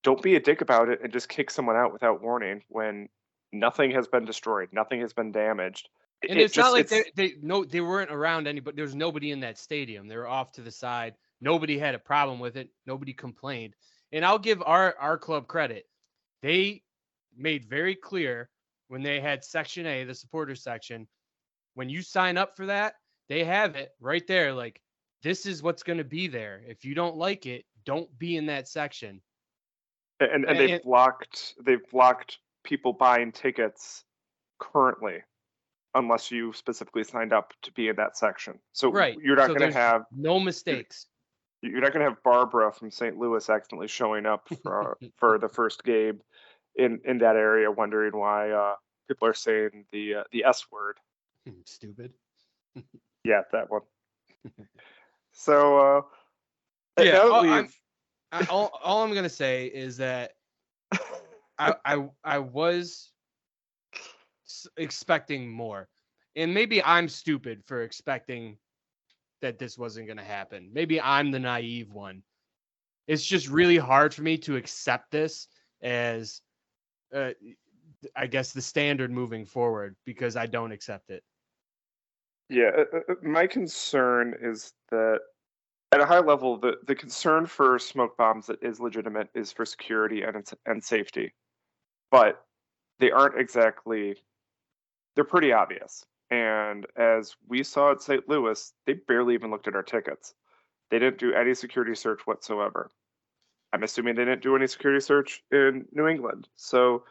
Don't 0.03 0.21
be 0.21 0.35
a 0.35 0.39
dick 0.39 0.61
about 0.61 0.89
it 0.89 1.01
and 1.03 1.11
just 1.11 1.27
kick 1.27 1.51
someone 1.51 1.75
out 1.75 1.91
without 1.91 2.21
warning 2.21 2.63
when 2.69 3.09
nothing 3.51 3.91
has 3.91 4.07
been 4.07 4.25
destroyed, 4.25 4.69
nothing 4.71 5.01
has 5.01 5.13
been 5.13 5.31
damaged. 5.31 5.89
And 6.27 6.39
it 6.39 6.43
it's 6.43 6.53
just, 6.53 6.65
not 6.65 6.73
like 6.73 6.87
they 6.87 7.03
they 7.15 7.33
no 7.41 7.63
they 7.63 7.81
weren't 7.81 8.11
around 8.11 8.47
anybody. 8.47 8.75
There 8.75 8.85
was 8.85 8.95
nobody 8.95 9.31
in 9.31 9.39
that 9.41 9.57
stadium. 9.57 10.07
They 10.07 10.17
were 10.17 10.27
off 10.27 10.51
to 10.53 10.61
the 10.61 10.71
side. 10.71 11.13
Nobody 11.41 11.77
had 11.77 11.93
a 11.93 11.99
problem 11.99 12.39
with 12.39 12.57
it. 12.57 12.69
Nobody 12.87 13.13
complained. 13.13 13.75
And 14.11 14.25
I'll 14.25 14.39
give 14.39 14.63
our 14.65 14.95
our 14.99 15.17
club 15.17 15.47
credit. 15.47 15.85
They 16.41 16.81
made 17.35 17.65
very 17.65 17.93
clear 17.93 18.49
when 18.87 19.03
they 19.03 19.19
had 19.19 19.43
section 19.43 19.85
A, 19.85 20.05
the 20.05 20.15
supporter 20.15 20.55
section, 20.55 21.07
when 21.77 21.89
you 21.89 22.01
sign 22.01 22.37
up 22.37 22.57
for 22.57 22.65
that, 22.65 22.95
they 23.29 23.43
have 23.43 23.75
it 23.75 23.91
right 23.99 24.25
there 24.25 24.51
like 24.51 24.81
this 25.21 25.45
is 25.45 25.61
what's 25.61 25.83
going 25.83 25.99
to 25.99 26.03
be 26.03 26.27
there. 26.27 26.63
If 26.67 26.83
you 26.83 26.95
don't 26.95 27.15
like 27.15 27.45
it, 27.45 27.65
don't 27.85 28.09
be 28.17 28.35
in 28.35 28.47
that 28.47 28.67
section. 28.67 29.21
And 30.19 30.45
and, 30.45 30.59
they've 30.59 30.81
blocked 30.81 31.53
they've 31.63 31.87
blocked 31.91 32.39
people 32.63 32.93
buying 32.93 33.31
tickets 33.31 34.03
currently 34.59 35.19
unless 35.93 36.31
you 36.31 36.51
specifically 36.53 37.03
signed 37.03 37.31
up 37.31 37.53
to 37.61 37.71
be 37.73 37.89
in 37.89 37.95
that 37.97 38.17
section. 38.17 38.55
So 38.73 38.91
right. 38.91 39.15
you're 39.21 39.35
not 39.35 39.47
so 39.47 39.53
going 39.53 39.71
to 39.71 39.77
have 39.77 40.01
no 40.11 40.39
mistakes. 40.39 41.05
You're 41.61 41.81
not 41.81 41.93
going 41.93 42.03
to 42.03 42.09
have 42.09 42.23
Barbara 42.23 42.71
from 42.71 42.89
St. 42.89 43.17
Louis 43.17 43.47
accidentally 43.47 43.87
showing 43.87 44.25
up 44.25 44.49
for 44.63 44.97
for 45.17 45.37
the 45.37 45.49
first 45.49 45.83
game 45.83 46.21
in 46.75 47.01
in 47.05 47.19
that 47.19 47.35
area, 47.35 47.69
wondering 47.69 48.17
why 48.17 48.49
uh, 48.49 48.73
people 49.07 49.27
are 49.27 49.35
saying 49.35 49.85
the 49.91 50.15
uh, 50.15 50.23
the 50.31 50.43
S 50.43 50.65
word. 50.71 50.97
Stupid. 51.65 52.13
yeah, 53.23 53.41
that 53.51 53.69
one. 53.69 53.81
so 55.31 55.77
uh, 56.97 57.03
yeah, 57.03 57.19
all, 57.19 57.49
I'm, 57.49 57.69
I, 58.31 58.45
all, 58.45 58.79
all 58.83 59.03
I'm 59.03 59.13
gonna 59.13 59.29
say 59.29 59.67
is 59.67 59.97
that 59.97 60.33
I 61.59 61.73
I 61.85 62.09
I 62.23 62.39
was 62.39 63.11
expecting 64.77 65.51
more. 65.51 65.87
And 66.35 66.53
maybe 66.53 66.83
I'm 66.83 67.09
stupid 67.09 67.63
for 67.65 67.81
expecting 67.81 68.57
that 69.41 69.59
this 69.59 69.77
wasn't 69.77 70.07
going 70.07 70.17
to 70.17 70.23
happen. 70.23 70.69
Maybe 70.73 71.01
I'm 71.01 71.31
the 71.31 71.39
naive 71.39 71.91
one. 71.91 72.23
It's 73.07 73.25
just 73.25 73.47
really 73.47 73.77
hard 73.77 74.13
for 74.13 74.21
me 74.21 74.37
to 74.39 74.55
accept 74.55 75.11
this 75.11 75.47
as, 75.81 76.41
uh, 77.13 77.31
I 78.15 78.27
guess, 78.27 78.51
the 78.51 78.61
standard 78.61 79.11
moving 79.11 79.45
forward 79.45 79.95
because 80.05 80.35
I 80.35 80.45
don't 80.45 80.71
accept 80.71 81.09
it. 81.09 81.23
Yeah, 82.49 82.71
uh, 82.77 82.97
uh, 83.09 83.15
my 83.21 83.47
concern 83.47 84.35
is 84.41 84.73
that 84.89 85.19
at 85.91 86.01
a 86.01 86.05
high 86.05 86.19
level, 86.19 86.57
the, 86.57 86.75
the 86.85 86.95
concern 86.95 87.45
for 87.45 87.77
smoke 87.79 88.17
bombs 88.17 88.47
that 88.47 88.61
is 88.61 88.79
legitimate 88.79 89.29
is 89.33 89.51
for 89.51 89.65
security 89.65 90.23
and 90.23 90.49
and 90.65 90.83
safety, 90.83 91.33
but 92.11 92.43
they 92.99 93.11
aren't 93.11 93.39
exactly 93.39 94.15
they're 95.15 95.23
pretty 95.23 95.51
obvious. 95.51 96.05
And 96.29 96.85
as 96.95 97.35
we 97.47 97.63
saw 97.63 97.91
at 97.91 98.01
St. 98.01 98.27
Louis, 98.29 98.73
they 98.85 98.93
barely 98.93 99.33
even 99.33 99.49
looked 99.49 99.67
at 99.67 99.75
our 99.75 99.83
tickets. 99.83 100.33
They 100.91 100.99
didn't 100.99 101.19
do 101.19 101.33
any 101.33 101.53
security 101.53 101.95
search 101.95 102.21
whatsoever. 102.25 102.91
I'm 103.73 103.83
assuming 103.83 104.15
they 104.15 104.25
didn't 104.25 104.43
do 104.43 104.55
any 104.55 104.67
security 104.67 105.01
search 105.01 105.43
in 105.51 105.85
New 105.91 106.07
England. 106.07 106.47
So 106.55 107.03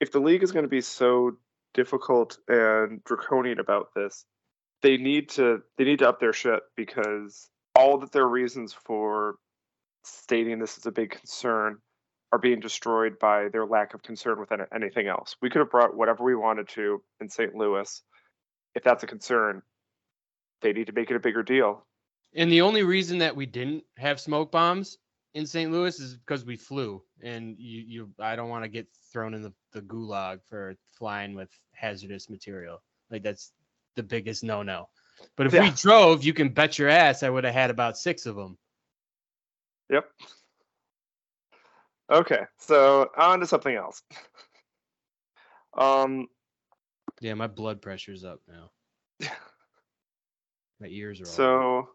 if 0.00 0.12
the 0.12 0.20
league 0.20 0.42
is 0.42 0.52
going 0.52 0.64
to 0.64 0.68
be 0.68 0.80
so 0.80 1.36
difficult 1.74 2.38
and 2.48 3.02
draconian 3.04 3.58
about 3.58 3.88
this, 3.94 4.24
they 4.86 4.96
need 4.96 5.28
to 5.30 5.62
they 5.76 5.82
need 5.82 5.98
to 5.98 6.08
up 6.08 6.20
their 6.20 6.32
shit 6.32 6.60
because 6.76 7.50
all 7.74 7.98
that 7.98 8.12
their 8.12 8.28
reasons 8.28 8.72
for 8.72 9.34
stating 10.04 10.60
this 10.60 10.78
is 10.78 10.86
a 10.86 10.92
big 10.92 11.10
concern 11.10 11.78
are 12.30 12.38
being 12.38 12.60
destroyed 12.60 13.18
by 13.18 13.48
their 13.48 13.66
lack 13.66 13.94
of 13.94 14.02
concern 14.04 14.38
with 14.38 14.52
anything 14.72 15.08
else. 15.08 15.34
We 15.42 15.50
could 15.50 15.58
have 15.58 15.70
brought 15.72 15.96
whatever 15.96 16.22
we 16.22 16.36
wanted 16.36 16.68
to 16.70 17.02
in 17.20 17.28
St. 17.28 17.52
Louis. 17.56 18.00
If 18.76 18.84
that's 18.84 19.02
a 19.02 19.08
concern, 19.08 19.62
they 20.62 20.72
need 20.72 20.86
to 20.86 20.92
make 20.92 21.10
it 21.10 21.16
a 21.16 21.20
bigger 21.20 21.42
deal. 21.42 21.84
And 22.36 22.50
the 22.50 22.60
only 22.60 22.84
reason 22.84 23.18
that 23.18 23.34
we 23.34 23.46
didn't 23.46 23.82
have 23.96 24.20
smoke 24.20 24.52
bombs 24.52 24.98
in 25.34 25.46
St. 25.46 25.72
Louis 25.72 25.98
is 25.98 26.16
because 26.16 26.44
we 26.44 26.56
flew, 26.56 27.02
and 27.22 27.56
you, 27.58 27.82
you 27.86 28.10
I 28.20 28.36
don't 28.36 28.50
want 28.50 28.62
to 28.62 28.68
get 28.68 28.86
thrown 29.12 29.34
in 29.34 29.42
the, 29.42 29.52
the 29.72 29.82
gulag 29.82 30.40
for 30.48 30.76
flying 30.96 31.34
with 31.34 31.50
hazardous 31.72 32.30
material. 32.30 32.82
Like 33.10 33.24
that's 33.24 33.52
the 33.96 34.02
biggest 34.02 34.44
no 34.44 34.62
no. 34.62 34.88
But 35.36 35.46
if 35.46 35.54
yeah. 35.54 35.62
we 35.62 35.70
drove, 35.70 36.24
you 36.24 36.32
can 36.32 36.50
bet 36.50 36.78
your 36.78 36.88
ass 36.88 37.22
I 37.22 37.30
would 37.30 37.44
have 37.44 37.54
had 37.54 37.70
about 37.70 37.98
six 37.98 38.26
of 38.26 38.36
them. 38.36 38.56
Yep. 39.90 40.04
Okay, 42.10 42.40
so 42.58 43.10
on 43.16 43.40
to 43.40 43.46
something 43.46 43.74
else. 43.74 44.02
um. 45.78 46.28
Yeah, 47.20 47.34
my 47.34 47.46
blood 47.46 47.80
pressure's 47.80 48.24
up 48.24 48.40
now. 48.46 48.70
my 50.80 50.86
ears 50.86 51.20
are. 51.20 51.24
So, 51.24 51.88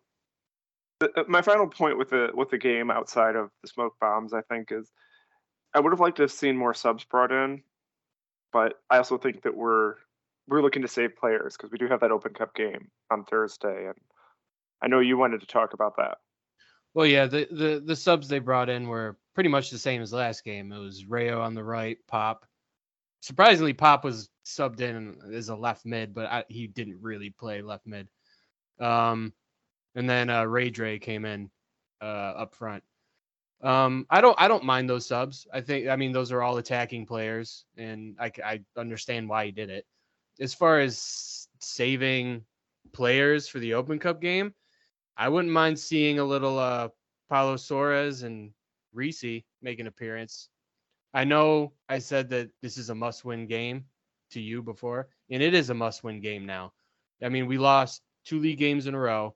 the, 1.00 1.12
uh, 1.16 1.24
my 1.28 1.42
final 1.42 1.68
point 1.68 1.98
with 1.98 2.10
the 2.10 2.30
with 2.34 2.50
the 2.50 2.58
game 2.58 2.90
outside 2.90 3.36
of 3.36 3.50
the 3.62 3.68
smoke 3.68 3.94
bombs, 4.02 4.34
I 4.34 4.42
think, 4.42 4.72
is 4.72 4.90
I 5.74 5.80
would 5.80 5.94
have 5.94 6.00
liked 6.00 6.18
to 6.18 6.24
have 6.24 6.32
seen 6.32 6.58
more 6.58 6.74
subs 6.74 7.04
brought 7.06 7.32
in, 7.32 7.62
but 8.52 8.74
I 8.90 8.98
also 8.98 9.18
think 9.18 9.44
that 9.44 9.56
we're 9.56 9.96
we're 10.52 10.62
looking 10.62 10.82
to 10.82 10.88
save 10.88 11.16
players 11.16 11.56
because 11.56 11.72
we 11.72 11.78
do 11.78 11.88
have 11.88 12.02
that 12.02 12.12
Open 12.12 12.34
Cup 12.34 12.54
game 12.54 12.90
on 13.10 13.24
Thursday, 13.24 13.88
and 13.88 13.96
I 14.82 14.88
know 14.88 15.00
you 15.00 15.18
wanted 15.18 15.40
to 15.40 15.48
talk 15.48 15.74
about 15.74 15.96
that. 15.98 16.18
Well, 16.94 17.06
yeah, 17.06 17.26
the 17.26 17.48
the 17.50 17.82
the 17.84 17.96
subs 17.96 18.28
they 18.28 18.40
brought 18.40 18.70
in 18.70 18.90
were 18.90 19.18
pretty 19.34 19.50
much 19.50 19.70
the 19.70 19.80
same 19.80 20.02
as 20.02 20.12
last 20.12 20.44
game. 20.44 20.74
It 20.74 20.78
was 20.78 21.06
Rayo 21.06 21.42
on 21.42 21.56
the 21.56 21.64
right, 21.64 21.98
Pop. 22.06 22.46
Surprisingly, 23.22 23.72
Pop 23.72 24.04
was 24.04 24.30
subbed 24.46 24.82
in 24.82 25.18
as 25.34 25.48
a 25.48 25.56
left 25.56 25.86
mid, 25.86 26.14
but 26.14 26.26
I, 26.26 26.44
he 26.50 26.68
didn't 26.68 27.02
really 27.02 27.30
play 27.30 27.62
left 27.62 27.88
mid. 27.88 28.10
Um, 28.80 29.32
and 29.96 30.10
then 30.10 30.30
uh, 30.30 30.44
Ray 30.44 30.70
Dre 30.70 31.00
came 31.00 31.24
in 31.24 31.50
uh, 32.02 32.34
up 32.36 32.56
front. 32.56 32.84
Um, 33.64 34.06
I 34.10 34.20
don't 34.20 34.36
I 34.38 34.50
don't 34.50 34.66
mind 34.66 34.90
those 34.90 35.06
subs. 35.06 35.48
I 35.54 35.62
think 35.62 35.88
I 35.88 35.96
mean 35.96 36.12
those 36.12 36.34
are 36.34 36.42
all 36.42 36.58
attacking 36.58 37.06
players, 37.06 37.64
and 37.78 38.18
I 38.20 38.34
I 38.44 38.60
understand 38.76 39.30
why 39.30 39.46
he 39.46 39.52
did 39.52 39.70
it. 39.70 39.86
As 40.40 40.54
far 40.54 40.80
as 40.80 41.48
saving 41.60 42.44
players 42.94 43.48
for 43.48 43.60
the 43.60 43.74
Open 43.74 44.00
Cup 44.00 44.22
game, 44.22 44.54
I 45.18 45.30
wouldn't 45.30 45.54
mind 45.54 45.78
seeing 45.78 46.20
a 46.20 46.24
little 46.24 46.58
uh 46.58 46.90
Paulo 47.30 47.56
Soares 47.56 48.24
and 48.24 48.52
Reese 48.94 49.44
make 49.62 49.80
an 49.80 49.88
appearance. 49.88 50.50
I 51.14 51.24
know 51.24 51.74
I 51.90 52.00
said 52.00 52.30
that 52.30 52.50
this 52.62 52.78
is 52.78 52.90
a 52.90 52.96
must-win 52.96 53.48
game 53.48 53.86
to 54.32 54.42
you 54.42 54.62
before, 54.62 55.10
and 55.30 55.44
it 55.44 55.54
is 55.54 55.70
a 55.70 55.74
must-win 55.74 56.22
game 56.22 56.46
now. 56.46 56.74
I 57.22 57.30
mean, 57.30 57.48
we 57.48 57.58
lost 57.58 58.02
two 58.26 58.40
league 58.40 58.58
games 58.58 58.88
in 58.88 58.96
a 58.96 59.00
row, 59.00 59.36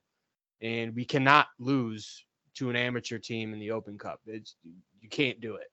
and 0.61 0.95
we 0.95 1.05
cannot 1.05 1.47
lose 1.59 2.25
to 2.55 2.69
an 2.69 2.75
amateur 2.75 3.17
team 3.17 3.53
in 3.53 3.59
the 3.59 3.71
Open 3.71 3.97
Cup. 3.97 4.21
It's 4.25 4.55
you 5.01 5.09
can't 5.09 5.39
do 5.39 5.55
it. 5.55 5.67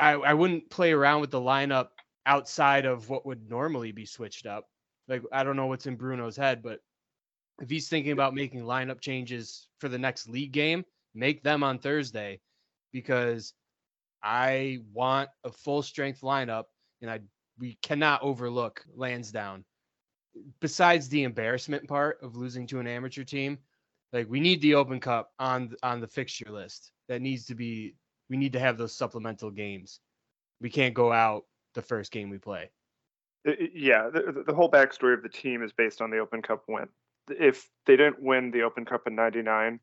I, 0.00 0.12
I 0.12 0.34
wouldn't 0.34 0.70
play 0.70 0.92
around 0.92 1.22
with 1.22 1.30
the 1.30 1.40
lineup 1.40 1.88
outside 2.26 2.86
of 2.86 3.08
what 3.08 3.26
would 3.26 3.48
normally 3.48 3.92
be 3.92 4.06
switched 4.06 4.46
up. 4.46 4.66
Like 5.08 5.22
I 5.32 5.42
don't 5.42 5.56
know 5.56 5.66
what's 5.66 5.86
in 5.86 5.96
Bruno's 5.96 6.36
head, 6.36 6.62
but 6.62 6.80
if 7.60 7.68
he's 7.68 7.88
thinking 7.88 8.12
about 8.12 8.34
making 8.34 8.62
lineup 8.62 9.00
changes 9.00 9.68
for 9.78 9.88
the 9.88 9.98
next 9.98 10.28
league 10.28 10.52
game, 10.52 10.84
make 11.14 11.42
them 11.42 11.62
on 11.62 11.78
Thursday 11.78 12.40
because 12.92 13.54
I 14.22 14.78
want 14.92 15.28
a 15.44 15.50
full 15.50 15.82
strength 15.82 16.20
lineup 16.20 16.64
and 17.00 17.10
I 17.10 17.20
we 17.58 17.78
cannot 17.82 18.22
overlook 18.22 18.84
Lansdowne. 18.94 19.64
Besides 20.60 21.08
the 21.08 21.24
embarrassment 21.24 21.86
part 21.86 22.18
of 22.22 22.36
losing 22.36 22.66
to 22.68 22.80
an 22.80 22.86
amateur 22.86 23.24
team, 23.24 23.58
like 24.12 24.28
we 24.28 24.40
need 24.40 24.60
the 24.60 24.74
Open 24.74 25.00
Cup 25.00 25.30
on 25.38 25.74
on 25.82 26.00
the 26.00 26.06
fixture 26.06 26.50
list. 26.50 26.92
That 27.08 27.20
needs 27.20 27.44
to 27.46 27.54
be 27.54 27.94
we 28.30 28.36
need 28.36 28.52
to 28.54 28.60
have 28.60 28.78
those 28.78 28.94
supplemental 28.94 29.50
games. 29.50 30.00
We 30.60 30.70
can't 30.70 30.94
go 30.94 31.12
out 31.12 31.44
the 31.74 31.82
first 31.82 32.12
game 32.12 32.30
we 32.30 32.38
play. 32.38 32.70
Yeah, 33.44 34.08
the, 34.08 34.44
the 34.46 34.54
whole 34.54 34.70
backstory 34.70 35.14
of 35.14 35.22
the 35.22 35.28
team 35.28 35.62
is 35.62 35.72
based 35.72 36.00
on 36.00 36.10
the 36.10 36.18
Open 36.18 36.42
Cup 36.42 36.64
win. 36.68 36.88
If 37.28 37.68
they 37.86 37.96
didn't 37.96 38.22
win 38.22 38.50
the 38.50 38.62
Open 38.62 38.84
Cup 38.84 39.06
in 39.06 39.16
'99, 39.16 39.80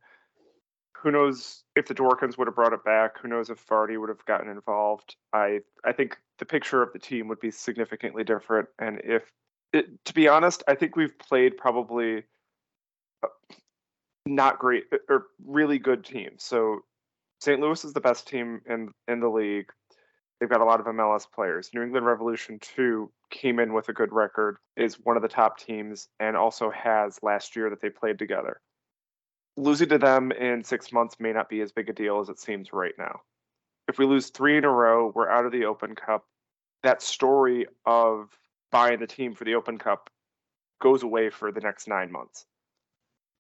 who 1.02 1.12
knows 1.12 1.64
if 1.76 1.88
the 1.88 1.94
Dworkins 1.94 2.38
would 2.38 2.48
have 2.48 2.56
brought 2.56 2.74
it 2.74 2.84
back? 2.84 3.20
Who 3.20 3.28
knows 3.28 3.50
if 3.50 3.66
Farty 3.66 4.00
would 4.00 4.10
have 4.10 4.24
gotten 4.26 4.50
involved? 4.50 5.16
I 5.34 5.60
I 5.84 5.92
think 5.92 6.18
the 6.40 6.46
picture 6.46 6.82
of 6.82 6.94
the 6.94 7.00
team 7.00 7.28
would 7.28 7.40
be 7.40 7.52
significantly 7.52 8.24
different. 8.24 8.70
And 8.80 9.02
if, 9.04 9.32
it, 9.74 10.04
to 10.06 10.14
be 10.14 10.28
honest, 10.28 10.64
I 10.68 10.76
think 10.76 10.96
we've 10.96 11.18
played 11.20 11.58
probably 11.58 12.24
uh, 13.24 13.28
not 14.26 14.60
great 14.60 14.86
or 15.10 15.28
really 15.46 15.80
good 15.80 16.04
teams. 16.04 16.44
So 16.44 16.80
St. 17.42 17.60
Louis 17.60 17.84
is 17.84 17.94
the 17.94 18.02
best 18.02 18.28
team 18.28 18.62
in 18.66 18.92
in 19.08 19.20
the 19.20 19.30
league. 19.30 19.72
They've 20.40 20.50
got 20.50 20.62
a 20.62 20.66
lot 20.66 20.80
of 20.80 20.86
MLS 20.86 21.30
players. 21.30 21.70
New 21.74 21.82
England 21.82 22.06
Revolution 22.06 22.60
2 22.62 23.12
came 23.30 23.60
in 23.60 23.74
with 23.74 23.90
a 23.90 23.94
good 23.94 24.14
record, 24.14 24.58
is 24.78 24.96
one 24.96 25.18
of 25.18 25.22
the 25.22 25.28
top 25.28 25.60
teams, 25.60 26.08
and 26.20 26.38
also 26.38 26.72
has 26.72 27.20
last 27.22 27.56
year 27.56 27.70
that 27.70 27.82
they 27.82 27.90
played 27.90 28.18
together. 28.18 28.62
Losing 29.58 29.90
to 29.90 29.98
them 29.98 30.32
in 30.32 30.64
six 30.64 30.94
months 30.94 31.18
may 31.20 31.34
not 31.34 31.50
be 31.50 31.60
as 31.60 31.74
big 31.74 31.90
a 31.90 31.94
deal 31.94 32.22
as 32.22 32.30
it 32.30 32.40
seems 32.40 32.72
right 32.72 32.94
now. 32.98 33.20
If 33.90 33.98
we 33.98 34.06
lose 34.06 34.30
three 34.30 34.58
in 34.58 34.64
a 34.64 34.70
row, 34.70 35.12
we're 35.14 35.30
out 35.30 35.46
of 35.46 35.52
the 35.52 35.66
Open 35.66 35.94
Cup. 35.94 36.24
That 36.84 37.02
story 37.02 37.66
of 37.86 38.30
buying 38.72 39.00
the 39.00 39.08
team 39.08 39.36
for 39.36 39.44
the 39.44 39.56
Open 39.56 39.78
Cup 39.78 40.10
goes 40.80 41.04
away 41.04 41.30
for 41.30 41.52
the 41.52 41.60
next 41.60 41.90
nine 41.90 42.12
months. 42.12 42.46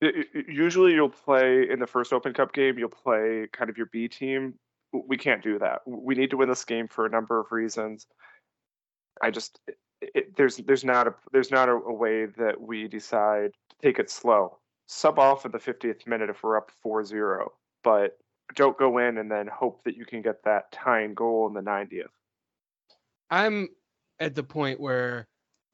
usually, 0.01 0.93
you'll 0.93 1.09
play 1.09 1.69
in 1.69 1.79
the 1.79 1.87
first 1.87 2.11
Open 2.11 2.33
Cup 2.33 2.51
game, 2.51 2.77
you'll 2.77 2.89
play 2.89 3.47
kind 3.53 3.69
of 3.69 3.77
your 3.77 3.87
B 3.93 4.09
team 4.09 4.55
we 4.91 5.17
can't 5.17 5.43
do 5.43 5.59
that. 5.59 5.81
We 5.85 6.15
need 6.15 6.31
to 6.31 6.37
win 6.37 6.49
this 6.49 6.65
game 6.65 6.87
for 6.87 7.05
a 7.05 7.09
number 7.09 7.39
of 7.39 7.51
reasons. 7.51 8.07
I 9.21 9.31
just 9.31 9.59
it, 10.01 10.35
there's 10.35 10.57
there's 10.57 10.85
not 10.85 11.07
a 11.07 11.15
there's 11.31 11.51
not 11.51 11.69
a, 11.69 11.73
a, 11.73 11.93
way 11.93 12.25
that 12.25 12.59
we 12.59 12.87
decide 12.87 13.51
to 13.69 13.75
take 13.81 13.99
it 13.99 14.09
slow. 14.09 14.57
Sub 14.87 15.19
off 15.19 15.45
at 15.45 15.51
the 15.51 15.59
50th 15.59 16.07
minute 16.07 16.29
if 16.29 16.41
we're 16.41 16.57
up 16.57 16.71
4-0, 16.83 17.45
but 17.83 18.17
don't 18.55 18.77
go 18.77 18.97
in 18.97 19.19
and 19.19 19.29
then 19.29 19.47
hope 19.47 19.83
that 19.83 19.95
you 19.95 20.05
can 20.05 20.23
get 20.23 20.43
that 20.45 20.71
tying 20.71 21.13
goal 21.13 21.47
in 21.47 21.53
the 21.53 21.61
90th. 21.61 22.05
I'm 23.29 23.67
at 24.19 24.33
the 24.33 24.41
point 24.41 24.79
where 24.79 25.27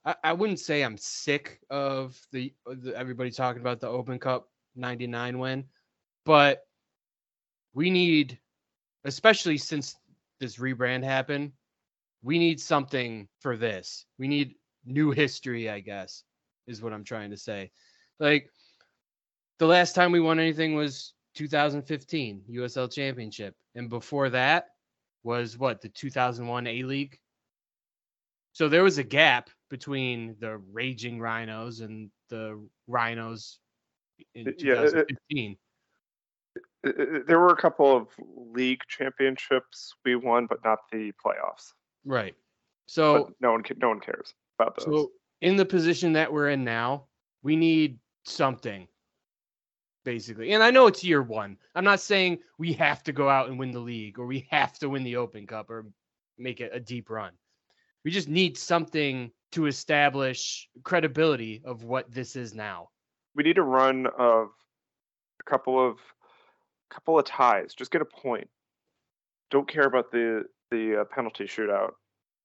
I, 0.03 0.15
I 0.23 0.33
wouldn't 0.33 0.59
say 0.59 0.83
I'm 0.83 0.97
sick 0.97 1.59
of 1.69 2.19
the, 2.33 2.53
the 2.65 2.93
everybody 2.97 3.31
talking 3.31 3.61
about 3.61 3.79
the 3.79 3.87
Open 3.87 4.19
Cup 4.19 4.49
99 4.75 5.39
win, 5.39 5.63
but 6.25 6.63
we 7.73 7.89
need 7.89 8.37
especially 9.05 9.57
since 9.57 9.95
this 10.39 10.57
rebrand 10.57 11.03
happened, 11.03 11.53
we 12.23 12.37
need 12.37 12.59
something 12.59 13.27
for 13.39 13.55
this. 13.55 14.05
We 14.17 14.27
need 14.27 14.55
new 14.85 15.11
history, 15.11 15.69
I 15.69 15.79
guess, 15.79 16.23
is 16.67 16.81
what 16.81 16.91
I'm 16.91 17.03
trying 17.03 17.29
to 17.29 17.37
say. 17.37 17.71
Like 18.19 18.49
the 19.59 19.67
last 19.67 19.95
time 19.95 20.11
we 20.11 20.19
won 20.19 20.39
anything 20.39 20.75
was 20.75 21.13
2015 21.35 22.43
USL 22.51 22.91
Championship, 22.91 23.55
and 23.75 23.89
before 23.89 24.29
that 24.31 24.65
was 25.23 25.57
what 25.57 25.81
the 25.81 25.89
2001 25.89 26.67
A 26.67 26.83
League. 26.83 27.19
So 28.53 28.69
there 28.69 28.83
was 28.83 28.97
a 28.97 29.03
gap 29.03 29.49
between 29.69 30.35
the 30.39 30.57
Raging 30.71 31.19
Rhinos 31.19 31.81
and 31.81 32.09
the 32.29 32.63
Rhinos 32.87 33.59
in 34.33 34.45
2015 34.45 35.57
Uh, 36.85 36.89
uh, 36.89 37.03
uh, 37.03 37.19
there 37.27 37.39
were 37.39 37.49
a 37.49 37.57
couple 37.57 37.95
of 37.95 38.07
league 38.53 38.81
championships 38.87 39.93
we 40.03 40.15
won, 40.15 40.45
but 40.47 40.63
not 40.63 40.79
the 40.91 41.11
playoffs. 41.23 41.73
Right. 42.05 42.35
So 42.87 43.25
but 43.25 43.33
no 43.41 43.51
one 43.53 43.63
no 43.77 43.89
one 43.89 43.99
cares 43.99 44.33
about 44.59 44.77
those. 44.77 44.85
So 44.85 45.11
in 45.41 45.55
the 45.55 45.65
position 45.65 46.13
that 46.13 46.31
we're 46.31 46.49
in 46.49 46.63
now, 46.63 47.05
we 47.43 47.55
need 47.55 47.99
something 48.25 48.87
basically. 50.05 50.53
And 50.53 50.63
I 50.63 50.71
know 50.71 50.87
it's 50.87 51.03
year 51.03 51.21
1. 51.21 51.57
I'm 51.73 51.83
not 51.83 51.99
saying 51.99 52.39
we 52.57 52.71
have 52.73 53.03
to 53.03 53.11
go 53.11 53.27
out 53.27 53.49
and 53.49 53.59
win 53.59 53.71
the 53.71 53.79
league 53.79 54.19
or 54.19 54.25
we 54.25 54.47
have 54.51 54.77
to 54.79 54.87
win 54.87 55.03
the 55.03 55.17
Open 55.17 55.45
Cup 55.45 55.69
or 55.69 55.87
make 56.37 56.61
it 56.61 56.71
a 56.73 56.79
deep 56.79 57.09
run. 57.09 57.33
We 58.05 58.11
just 58.11 58.29
need 58.29 58.57
something 58.57 59.31
to 59.53 59.65
establish 59.65 60.69
credibility 60.83 61.61
of 61.65 61.83
what 61.83 62.11
this 62.11 62.35
is 62.35 62.53
now. 62.53 62.89
We 63.35 63.43
need 63.43 63.57
a 63.57 63.63
run 63.63 64.07
of 64.17 64.49
a 65.41 65.49
couple 65.49 65.83
of 65.85 65.97
couple 66.89 67.17
of 67.17 67.25
ties. 67.25 67.73
Just 67.73 67.91
get 67.91 68.01
a 68.01 68.05
point. 68.05 68.49
Don't 69.51 69.67
care 69.67 69.85
about 69.85 70.11
the 70.11 70.45
the 70.71 71.01
uh, 71.01 71.03
penalty 71.05 71.45
shootout. 71.45 71.91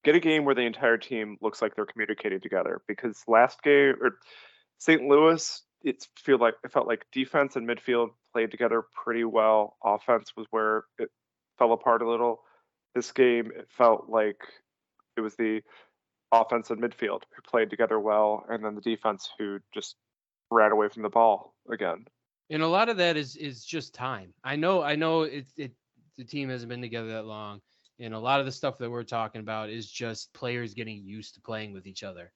Get 0.05 0.17
a 0.17 0.21
game 0.21 0.45
where 0.45 0.55
the 0.55 0.63
entire 0.63 0.97
team 0.97 1.37
looks 1.41 1.61
like 1.61 1.75
they're 1.75 1.87
communicating 1.87 2.41
together. 2.41 2.83
Because 2.89 3.23
last 3.27 3.63
game 3.63 3.97
or 4.01 4.17
St. 4.79 5.03
Louis, 5.03 5.63
it 5.83 6.07
feel 6.17 6.39
like 6.39 6.55
it 6.65 6.73
felt 6.73 6.87
like 6.87 7.07
defense 7.13 7.57
and 7.57 7.69
midfield 7.69 8.09
played 8.33 8.51
together 8.51 8.83
pretty 9.05 9.25
well. 9.25 9.77
Offense 9.85 10.33
was 10.37 10.47
where 10.51 10.85
it 10.99 11.11
fell 11.59 11.73
apart 11.73 12.03
a 12.03 12.09
little. 12.09 12.41
This 12.95 13.13
game, 13.13 13.53
it 13.55 13.69
felt 13.77 14.09
like 14.09 14.41
it 15.17 15.21
was 15.21 15.37
the 15.37 15.63
offense 16.33 16.71
and 16.71 16.81
midfield 16.81 17.23
who 17.35 17.43
played 17.47 17.71
together 17.71 17.99
well, 17.99 18.45
and 18.49 18.65
then 18.65 18.75
the 18.75 18.81
defense 18.81 19.29
who 19.39 19.59
just 19.73 19.97
ran 20.51 20.73
away 20.73 20.89
from 20.89 21.03
the 21.03 21.09
ball 21.09 21.55
again. 21.71 22.07
And 22.51 22.63
a 22.63 22.69
lot 22.69 22.89
of 22.89 22.97
that 22.97 23.17
is 23.17 23.37
is 23.37 23.65
just 23.65 23.95
time. 23.95 24.35
I 24.45 24.57
know 24.57 24.83
I 24.83 24.97
know 24.97 25.23
it, 25.23 25.47
it 25.57 25.73
the 26.19 26.25
team 26.25 26.51
hasn't 26.51 26.69
been 26.69 26.83
together 26.83 27.09
that 27.09 27.27
long, 27.27 27.61
and 27.99 28.13
a 28.13 28.19
lot 28.19 28.41
of 28.41 28.47
the 28.47 28.53
stuff 28.53 28.79
that 28.79 28.91
we're 28.91 29.05
talking 29.05 29.41
about 29.41 29.71
is 29.71 29.91
just 29.91 30.33
players 30.35 30.75
getting 30.75 31.03
used 31.05 31.35
to 31.35 31.41
playing 31.41 31.73
with 31.73 31.87
each 31.87 32.03
other. 32.03 32.33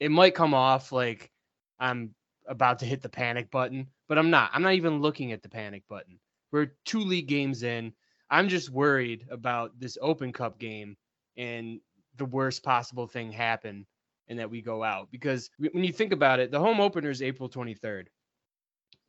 It 0.00 0.10
might 0.10 0.34
come 0.34 0.52
off 0.52 0.90
like 0.90 1.30
I'm 1.78 2.14
about 2.46 2.80
to 2.80 2.86
hit 2.86 3.02
the 3.02 3.08
panic 3.08 3.50
button, 3.50 3.86
but 4.08 4.18
I'm 4.18 4.30
not. 4.30 4.50
I'm 4.52 4.62
not 4.62 4.74
even 4.74 5.00
looking 5.00 5.32
at 5.32 5.42
the 5.42 5.48
panic 5.48 5.84
button. 5.88 6.18
We're 6.50 6.72
two 6.84 7.00
league 7.00 7.28
games 7.28 7.62
in. 7.62 7.92
I'm 8.30 8.48
just 8.48 8.70
worried 8.70 9.26
about 9.30 9.78
this 9.78 9.96
Open 10.00 10.32
Cup 10.32 10.58
game 10.58 10.96
and 11.36 11.80
the 12.16 12.24
worst 12.24 12.62
possible 12.62 13.06
thing 13.06 13.30
happen 13.30 13.86
and 14.28 14.38
that 14.38 14.50
we 14.50 14.62
go 14.62 14.82
out 14.82 15.10
because 15.10 15.50
when 15.58 15.84
you 15.84 15.92
think 15.92 16.12
about 16.12 16.40
it, 16.40 16.50
the 16.50 16.58
home 16.58 16.80
opener 16.80 17.10
is 17.10 17.22
April 17.22 17.48
23rd. 17.48 18.06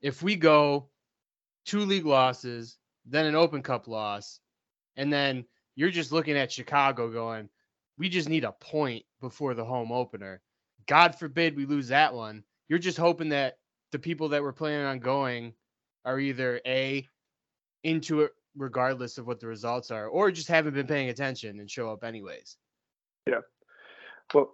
If 0.04 0.22
we 0.22 0.36
go 0.36 0.90
two 1.66 1.80
league 1.80 2.06
losses, 2.06 2.78
then 3.06 3.26
an 3.26 3.36
Open 3.36 3.64
Cup 3.64 3.88
loss, 3.88 4.40
and 4.98 5.12
then 5.12 5.46
you're 5.76 5.90
just 5.90 6.12
looking 6.12 6.38
at 6.38 6.52
Chicago 6.52 7.10
going, 7.10 7.50
we 7.98 8.10
just 8.10 8.30
need 8.30 8.44
a 8.44 8.52
point 8.52 9.04
before 9.22 9.54
the 9.54 9.66
home 9.66 9.92
opener. 9.92 10.42
God 10.88 11.16
forbid 11.16 11.56
we 11.56 11.66
lose 11.66 11.88
that 11.88 12.14
one. 12.14 12.44
You're 12.68 12.80
just 12.80 12.98
hoping 12.98 13.30
that 13.30 13.58
the 13.92 14.00
people 14.00 14.30
that 14.30 14.44
were 14.44 14.54
planning 14.54 14.86
on 14.86 15.00
going 15.00 15.54
are 16.06 16.20
either 16.20 16.60
A, 16.68 17.08
into 17.84 18.22
it 18.22 18.32
regardless 18.56 19.18
of 19.18 19.26
what 19.26 19.40
the 19.40 19.48
results 19.48 19.90
are, 19.90 20.08
or 20.08 20.32
just 20.32 20.48
haven't 20.48 20.74
been 20.74 20.88
paying 20.88 21.10
attention 21.10 21.60
and 21.60 21.72
show 21.72 21.90
up 21.92 22.04
anyways. 22.04 22.58
Yeah. 23.28 23.40
Well, 24.34 24.54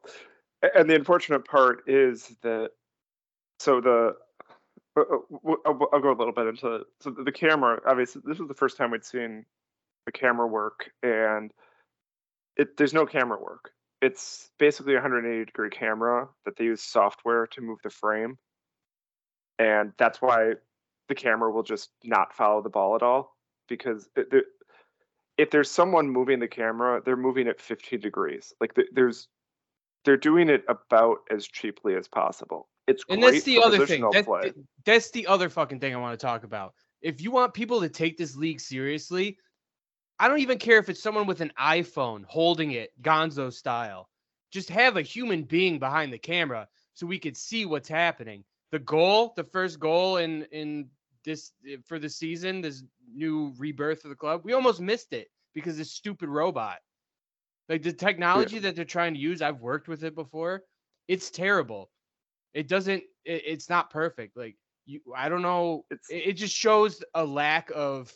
and 0.76 0.90
the 0.90 0.96
unfortunate 0.96 1.46
part 1.46 1.84
is 1.88 2.36
that 2.44 2.72
so 3.60 3.82
the 3.82 4.16
Uh, 4.98 5.02
uh, 5.02 5.56
I'll, 5.66 5.80
uh, 5.82 5.86
I'll 5.94 6.00
go 6.00 6.12
a 6.12 6.18
little 6.18 6.34
bit 6.34 6.48
into 6.48 6.86
so 7.00 7.10
the 7.12 7.32
camera. 7.32 7.80
Obviously, 7.86 8.22
this 8.26 8.40
was 8.40 8.48
the 8.48 8.54
first 8.54 8.78
time 8.78 8.92
we'd 8.92 9.06
seen 9.06 9.46
the 10.06 10.12
camera 10.12 10.48
work, 10.48 10.92
and 11.04 11.54
it 12.58 12.78
there's 12.78 12.94
no 12.94 13.06
camera 13.06 13.40
work. 13.40 13.72
It's 14.02 14.50
basically 14.58 14.94
a 14.94 14.98
180 14.98 15.46
degree 15.46 15.70
camera 15.70 16.30
that 16.46 16.56
they 16.58 16.64
use 16.66 16.82
software 16.82 17.48
to 17.48 17.62
move 17.62 17.80
the 17.84 17.90
frame, 17.90 18.38
and 19.58 19.94
that's 19.98 20.22
why 20.22 20.54
the 21.10 21.16
camera 21.16 21.52
will 21.52 21.64
just 21.64 21.90
not 22.04 22.34
follow 22.34 22.62
the 22.62 22.70
ball 22.70 22.96
at 22.96 23.04
all 23.04 23.36
because 23.68 24.08
it, 24.16 24.28
it, 24.32 24.46
if 25.38 25.50
there's 25.52 25.72
someone 25.72 26.10
moving 26.10 26.40
the 26.40 26.48
camera, 26.48 27.02
they're 27.04 27.18
moving 27.18 27.48
it 27.48 27.62
15 27.62 28.00
degrees. 28.00 28.54
Like 28.60 28.76
there's 28.94 29.28
they're 30.06 30.18
doing 30.18 30.50
it 30.50 30.64
about 30.68 31.20
as 31.30 31.48
cheaply 31.48 31.96
as 31.96 32.08
possible. 32.08 32.68
It's 32.88 33.04
and 33.10 33.22
that's 33.22 33.44
the 33.44 33.62
other 33.62 33.86
thing. 33.86 34.10
That's, 34.12 34.28
that's 34.86 35.12
the 35.12 35.28
other 35.28 35.50
fucking 35.50 35.80
thing 35.80 35.94
I 35.94 35.98
want 35.98 36.20
to 36.20 36.26
talk 36.26 36.44
about. 36.44 36.74
If 37.02 37.22
you 37.22 37.32
want 37.32 37.54
people 37.54 37.82
to 37.82 37.90
take 37.90 38.18
this 38.18 38.36
league 38.36 38.60
seriously, 38.60 39.38
I 40.20 40.28
don't 40.28 40.40
even 40.40 40.58
care 40.58 40.80
if 40.80 40.90
it's 40.90 41.02
someone 41.02 41.28
with 41.28 41.42
an 41.42 41.54
iPhone 41.60 42.24
holding 42.28 42.72
it 42.72 42.92
Gonzo 43.02 43.54
style. 43.54 44.10
Just 44.52 44.70
have 44.70 44.98
a 44.98 45.02
human 45.02 45.44
being 45.44 45.80
behind 45.80 46.12
the 46.12 46.18
camera 46.18 46.68
so 46.96 47.06
we 47.06 47.20
could 47.20 47.38
see 47.38 47.66
what's 47.66 47.88
happening. 47.88 48.44
The 48.72 48.80
goal, 48.80 49.34
the 49.36 49.44
first 49.44 49.80
goal 49.80 50.18
in 50.18 50.44
in 50.52 50.90
this 51.24 51.52
for 51.86 52.00
the 52.00 52.10
season, 52.10 52.62
this 52.62 52.84
new 53.14 53.54
rebirth 53.58 54.04
of 54.04 54.10
the 54.10 54.16
club. 54.16 54.42
We 54.44 54.54
almost 54.54 54.82
missed 54.82 55.14
it 55.14 55.30
because 55.54 55.78
this 55.78 55.92
stupid 55.92 56.30
robot. 56.30 56.78
Like 57.70 57.84
the 57.84 57.94
technology 57.94 58.56
yeah. 58.56 58.62
that 58.64 58.76
they're 58.76 58.84
trying 58.84 59.14
to 59.14 59.20
use, 59.20 59.42
I've 59.42 59.62
worked 59.62 59.88
with 59.88 60.04
it 60.04 60.16
before. 60.16 60.64
It's 61.08 61.30
terrible. 61.30 61.90
It 62.54 62.68
doesn't. 62.68 63.04
It, 63.26 63.44
it's 63.46 63.70
not 63.70 63.92
perfect. 63.92 64.36
Like 64.36 64.56
you, 64.86 65.02
I 65.16 65.30
don't 65.30 65.44
know. 65.44 65.86
It's, 65.92 66.10
it, 66.10 66.28
it 66.28 66.34
just 66.34 66.56
shows 66.56 67.04
a 67.14 67.24
lack 67.24 67.72
of 67.74 68.12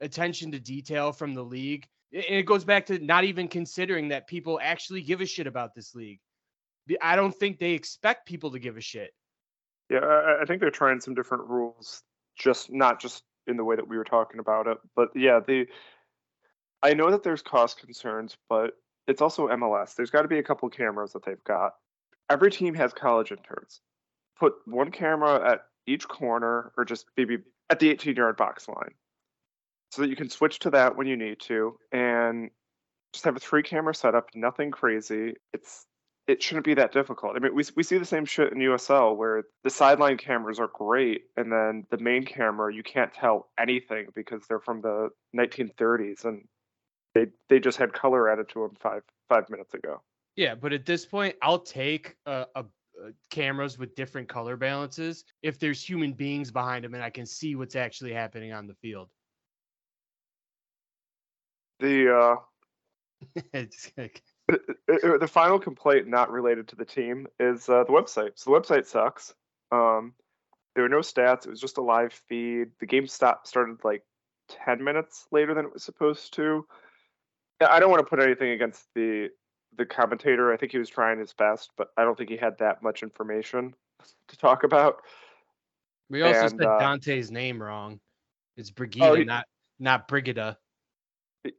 attention 0.00 0.52
to 0.52 0.60
detail 0.60 1.12
from 1.12 1.34
the 1.34 1.42
league. 1.42 1.86
And 2.12 2.24
it 2.24 2.46
goes 2.46 2.64
back 2.64 2.86
to 2.86 2.98
not 2.98 3.24
even 3.24 3.48
considering 3.48 4.08
that 4.08 4.28
people 4.28 4.60
actually 4.62 5.02
give 5.02 5.20
a 5.20 5.26
shit 5.26 5.46
about 5.46 5.74
this 5.74 5.94
league. 5.94 6.20
I 7.00 7.16
don't 7.16 7.34
think 7.34 7.58
they 7.58 7.72
expect 7.72 8.26
people 8.26 8.50
to 8.52 8.58
give 8.58 8.76
a 8.76 8.80
shit. 8.80 9.12
Yeah, 9.90 10.00
I, 10.00 10.42
I 10.42 10.44
think 10.44 10.60
they're 10.60 10.70
trying 10.70 11.00
some 11.00 11.14
different 11.14 11.48
rules, 11.48 12.02
just 12.38 12.70
not 12.70 13.00
just 13.00 13.22
in 13.46 13.56
the 13.56 13.64
way 13.64 13.76
that 13.76 13.88
we 13.88 13.96
were 13.96 14.04
talking 14.04 14.40
about 14.40 14.66
it. 14.66 14.78
But 14.94 15.08
yeah, 15.14 15.40
the 15.40 15.66
I 16.82 16.94
know 16.94 17.10
that 17.10 17.22
there's 17.22 17.42
cost 17.42 17.78
concerns, 17.78 18.36
but 18.48 18.72
it's 19.06 19.22
also 19.22 19.48
MLS. 19.48 19.94
There's 19.94 20.10
got 20.10 20.22
to 20.22 20.28
be 20.28 20.38
a 20.38 20.42
couple 20.42 20.68
cameras 20.68 21.12
that 21.12 21.24
they've 21.24 21.42
got. 21.44 21.72
Every 22.30 22.50
team 22.50 22.74
has 22.74 22.92
college 22.92 23.30
interns. 23.30 23.80
Put 24.38 24.54
one 24.66 24.90
camera 24.90 25.52
at 25.52 25.64
each 25.86 26.06
corner 26.08 26.72
or 26.76 26.84
just 26.84 27.06
maybe 27.16 27.38
at 27.70 27.80
the 27.80 27.90
18 27.90 28.16
yard 28.16 28.36
box 28.36 28.68
line 28.68 28.94
so 29.90 30.02
that 30.02 30.08
you 30.08 30.16
can 30.16 30.30
switch 30.30 30.58
to 30.60 30.70
that 30.70 30.96
when 30.96 31.06
you 31.06 31.16
need 31.16 31.38
to 31.40 31.76
and 31.92 32.50
just 33.12 33.24
have 33.24 33.36
a 33.36 33.40
three 33.40 33.62
camera 33.62 33.94
setup, 33.94 34.28
nothing 34.34 34.70
crazy. 34.70 35.34
It's 35.52 35.86
it 36.28 36.42
shouldn't 36.42 36.64
be 36.64 36.74
that 36.74 36.92
difficult. 36.92 37.36
I 37.36 37.40
mean, 37.40 37.54
we 37.54 37.64
we 37.76 37.82
see 37.82 37.98
the 37.98 38.04
same 38.04 38.24
shit 38.24 38.52
in 38.52 38.58
USL 38.58 39.16
where 39.16 39.44
the 39.64 39.70
sideline 39.70 40.16
cameras 40.16 40.60
are 40.60 40.70
great, 40.72 41.24
and 41.36 41.52
then 41.52 41.84
the 41.90 41.98
main 41.98 42.24
camera 42.24 42.72
you 42.72 42.82
can't 42.82 43.12
tell 43.12 43.50
anything 43.58 44.06
because 44.14 44.46
they're 44.46 44.60
from 44.60 44.80
the 44.80 45.10
1930s 45.36 46.24
and 46.24 46.46
they 47.14 47.26
they 47.48 47.60
just 47.60 47.78
had 47.78 47.92
color 47.92 48.28
added 48.30 48.48
to 48.50 48.60
them 48.60 48.76
five 48.80 49.02
five 49.28 49.48
minutes 49.50 49.74
ago. 49.74 50.00
Yeah, 50.36 50.54
but 50.54 50.72
at 50.72 50.86
this 50.86 51.04
point, 51.04 51.36
I'll 51.42 51.58
take 51.58 52.16
a, 52.24 52.46
a, 52.54 52.60
a 52.60 53.10
cameras 53.30 53.78
with 53.78 53.94
different 53.94 54.28
color 54.28 54.56
balances 54.56 55.24
if 55.42 55.58
there's 55.58 55.82
human 55.82 56.12
beings 56.12 56.50
behind 56.50 56.84
them 56.84 56.94
and 56.94 57.02
I 57.02 57.10
can 57.10 57.26
see 57.26 57.54
what's 57.54 57.76
actually 57.76 58.14
happening 58.14 58.52
on 58.52 58.66
the 58.66 58.74
field. 58.74 59.10
The 61.80 62.10
uh, 63.54 63.58
the 64.48 65.28
final 65.30 65.58
complaint 65.58 66.08
not 66.08 66.30
related 66.30 66.68
to 66.68 66.76
the 66.76 66.84
team 66.84 67.26
is 67.38 67.68
uh, 67.68 67.84
the 67.84 67.92
website. 67.92 68.32
So 68.36 68.50
the 68.50 68.60
website 68.60 68.86
sucks. 68.86 69.34
Um, 69.70 70.14
there 70.74 70.84
were 70.84 70.88
no 70.88 71.00
stats. 71.00 71.46
It 71.46 71.50
was 71.50 71.60
just 71.60 71.78
a 71.78 71.82
live 71.82 72.12
feed. 72.12 72.68
The 72.80 72.86
game 72.86 73.06
stopped 73.06 73.48
started 73.48 73.78
like 73.84 74.02
10 74.64 74.82
minutes 74.82 75.26
later 75.30 75.54
than 75.54 75.66
it 75.66 75.72
was 75.72 75.84
supposed 75.84 76.34
to. 76.34 76.66
I 77.70 77.80
don't 77.80 77.90
want 77.90 78.00
to 78.00 78.08
put 78.08 78.20
anything 78.20 78.50
against 78.50 78.86
the 78.94 79.28
the 79.76 79.86
commentator. 79.86 80.52
I 80.52 80.56
think 80.56 80.72
he 80.72 80.78
was 80.78 80.88
trying 80.88 81.18
his 81.18 81.32
best, 81.32 81.70
but 81.76 81.88
I 81.96 82.04
don't 82.04 82.16
think 82.16 82.30
he 82.30 82.36
had 82.36 82.58
that 82.58 82.82
much 82.82 83.02
information 83.02 83.74
to 84.28 84.36
talk 84.36 84.64
about. 84.64 85.02
We 86.10 86.22
also 86.22 86.40
and, 86.40 86.50
said 86.50 86.66
uh, 86.66 86.78
Dante's 86.78 87.30
name 87.30 87.62
wrong. 87.62 88.00
It's 88.56 88.70
Brigida, 88.70 89.06
oh, 89.06 89.14
he, 89.14 89.24
not 89.24 89.46
not 89.78 90.08
Brigida 90.08 90.58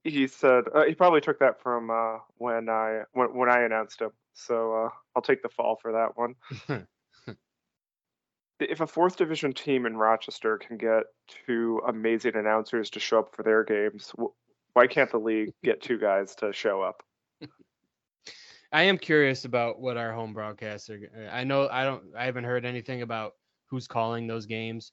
he 0.04 0.28
said 0.28 0.66
uh, 0.74 0.84
he 0.86 0.96
probably 0.96 1.22
took 1.22 1.40
that 1.40 1.62
from 1.62 1.90
uh, 1.90 2.20
when 2.38 2.70
I 2.70 3.02
when, 3.14 3.36
when 3.36 3.50
I 3.50 3.62
announced 3.62 4.02
him. 4.02 4.12
So 4.34 4.86
uh, 4.86 4.90
I'll 5.16 5.22
take 5.22 5.44
the 5.44 5.50
fall 5.50 5.78
for 5.82 5.92
that 5.92 6.18
one. 6.18 6.36
if 8.60 8.82
a 8.82 8.88
fourth 8.88 9.18
division 9.18 9.54
team 9.54 9.86
in 9.86 9.98
Rochester 9.98 10.58
can 10.58 10.78
get 10.78 11.04
two 11.46 11.82
amazing 11.88 12.36
announcers 12.36 12.90
to 12.92 13.00
show 13.00 13.20
up 13.20 13.36
for 13.36 13.44
their 13.44 13.64
games, 13.64 14.14
why 14.74 14.88
can't 14.88 15.12
the 15.12 15.20
league 15.20 15.54
get 15.64 15.82
two 15.82 15.98
guys 15.98 16.36
to 16.36 16.52
show 16.52 16.82
up? 16.82 17.04
I 18.72 18.84
am 18.84 18.98
curious 18.98 19.46
about 19.46 19.80
what 19.80 19.98
our 19.98 20.12
home 20.12 20.34
broadcaster. 20.34 21.30
I 21.32 21.44
know 21.44 21.70
I 21.72 21.84
don't. 21.84 22.04
I 22.18 22.26
haven't 22.26 22.46
heard 22.46 22.66
anything 22.66 23.04
about 23.04 23.34
who's 23.68 23.88
calling 23.88 24.28
those 24.28 24.46
games, 24.46 24.92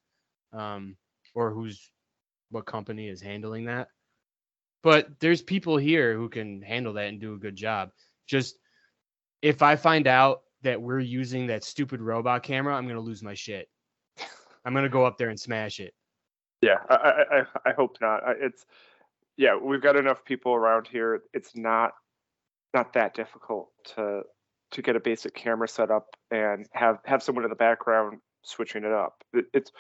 um, 0.53 0.97
or 1.35 1.51
who's 1.51 1.91
what 2.51 2.67
company 2.67 3.09
is 3.09 3.23
handling 3.23 3.65
that. 3.67 3.89
But 4.83 5.19
there's 5.21 5.43
people 5.43 5.77
here 5.77 6.15
who 6.15 6.29
can 6.29 6.63
handle 6.63 6.93
that 6.95 7.09
and 7.09 7.21
do 7.21 7.35
a 7.35 7.39
good 7.39 7.57
job. 7.57 7.91
Just 8.27 8.57
if 9.43 9.63
I 9.63 9.77
find 9.77 10.07
out 10.07 10.43
that 10.63 10.81
we're 10.81 11.01
using 11.01 11.47
that 11.47 11.65
stupid 11.65 12.01
robot 12.03 12.43
camera, 12.43 12.75
I'm 12.75 12.87
gonna 12.87 13.01
lose 13.01 13.23
my 13.23 13.35
shit. 13.35 13.69
I'm 14.65 14.75
gonna 14.75 14.91
go 14.91 15.07
up 15.07 15.17
there 15.17 15.31
and 15.31 15.41
smash 15.41 15.81
it. 15.81 15.95
Yeah, 16.61 16.77
I 16.91 17.25
I, 17.65 17.71
I 17.71 17.73
hope 17.73 17.97
not. 18.03 18.23
It's 18.39 18.67
yeah, 19.41 19.57
we've 19.57 19.81
got 19.81 19.97
enough 19.97 20.23
people 20.23 20.53
around 20.53 20.87
here. 20.87 21.23
It's 21.33 21.57
not 21.57 21.93
not 22.75 22.93
that 22.93 23.15
difficult 23.15 23.71
to 23.97 24.21
to 24.73 24.83
get 24.83 24.97
a 24.97 25.01
basic 25.01 25.35
camera 25.35 25.67
set 25.67 25.91
up 25.91 26.15
and 26.31 26.67
have 26.73 26.99
have 27.07 27.23
someone 27.23 27.45
in 27.45 27.51
the 27.51 27.57
background 27.57 28.19
switching 28.45 28.85
it 28.85 28.93
up. 28.93 29.15
It, 29.33 29.47
it's 29.55 29.73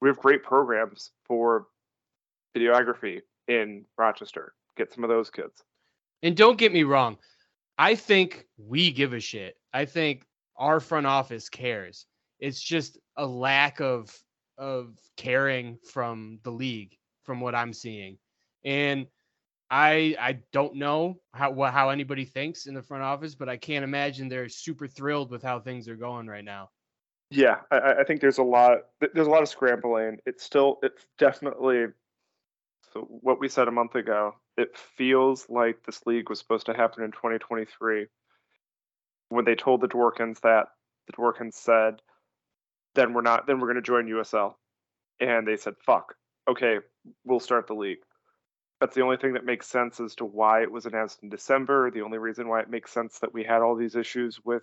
we 0.00 0.08
have 0.08 0.18
great 0.18 0.44
programs 0.44 1.10
for 1.26 1.66
videography 2.56 3.22
in 3.48 3.84
Rochester. 3.98 4.54
Get 4.76 4.92
some 4.92 5.02
of 5.02 5.10
those 5.10 5.28
kids. 5.28 5.64
And 6.22 6.36
don't 6.36 6.56
get 6.56 6.72
me 6.72 6.84
wrong, 6.84 7.18
I 7.78 7.96
think 7.96 8.46
we 8.58 8.92
give 8.92 9.12
a 9.12 9.18
shit. 9.18 9.56
I 9.72 9.86
think 9.86 10.22
our 10.56 10.78
front 10.78 11.06
office 11.06 11.48
cares. 11.48 12.06
It's 12.38 12.62
just 12.62 12.96
a 13.16 13.26
lack 13.26 13.80
of 13.80 14.16
of 14.56 15.00
caring 15.16 15.78
from 15.84 16.38
the 16.44 16.52
league 16.52 16.96
from 17.24 17.40
what 17.40 17.56
I'm 17.56 17.72
seeing. 17.72 18.18
And 18.68 19.06
I 19.70 20.14
I 20.20 20.40
don't 20.52 20.76
know 20.76 21.20
how 21.32 21.54
how 21.62 21.88
anybody 21.88 22.26
thinks 22.26 22.66
in 22.66 22.74
the 22.74 22.82
front 22.82 23.02
office, 23.02 23.34
but 23.34 23.48
I 23.48 23.56
can't 23.56 23.82
imagine 23.82 24.28
they're 24.28 24.50
super 24.50 24.86
thrilled 24.86 25.30
with 25.30 25.42
how 25.42 25.58
things 25.58 25.88
are 25.88 25.96
going 25.96 26.26
right 26.26 26.44
now. 26.44 26.68
Yeah, 27.30 27.60
I, 27.70 27.94
I 28.00 28.04
think 28.04 28.20
there's 28.20 28.36
a 28.36 28.42
lot 28.42 28.80
there's 29.00 29.26
a 29.26 29.30
lot 29.30 29.42
of 29.42 29.48
scrambling. 29.48 30.18
It's 30.26 30.44
still 30.44 30.78
it's 30.82 31.06
definitely 31.18 31.86
so 32.92 33.00
what 33.08 33.40
we 33.40 33.48
said 33.48 33.68
a 33.68 33.72
month 33.72 33.94
ago. 33.94 34.34
It 34.58 34.76
feels 34.76 35.48
like 35.48 35.78
this 35.86 36.04
league 36.04 36.28
was 36.28 36.38
supposed 36.38 36.66
to 36.66 36.74
happen 36.74 37.04
in 37.04 37.12
2023. 37.12 38.06
When 39.30 39.44
they 39.46 39.54
told 39.54 39.80
the 39.80 39.88
Dworkins 39.88 40.40
that, 40.40 40.68
the 41.06 41.14
Dworkins 41.14 41.54
said, 41.54 42.02
"Then 42.94 43.14
we're 43.14 43.22
not. 43.22 43.46
Then 43.46 43.60
we're 43.60 43.68
going 43.68 43.76
to 43.76 43.82
join 43.82 44.08
USL," 44.08 44.56
and 45.20 45.48
they 45.48 45.56
said, 45.56 45.74
"Fuck. 45.86 46.14
Okay, 46.46 46.80
we'll 47.24 47.40
start 47.40 47.66
the 47.66 47.74
league." 47.74 47.98
That's 48.80 48.94
the 48.94 49.02
only 49.02 49.16
thing 49.16 49.32
that 49.32 49.44
makes 49.44 49.66
sense 49.66 49.98
as 49.98 50.14
to 50.16 50.24
why 50.24 50.62
it 50.62 50.70
was 50.70 50.86
announced 50.86 51.22
in 51.22 51.28
December. 51.28 51.90
The 51.90 52.02
only 52.02 52.18
reason 52.18 52.48
why 52.48 52.60
it 52.60 52.70
makes 52.70 52.92
sense 52.92 53.18
that 53.18 53.34
we 53.34 53.42
had 53.42 53.60
all 53.60 53.74
these 53.74 53.96
issues 53.96 54.40
with 54.44 54.62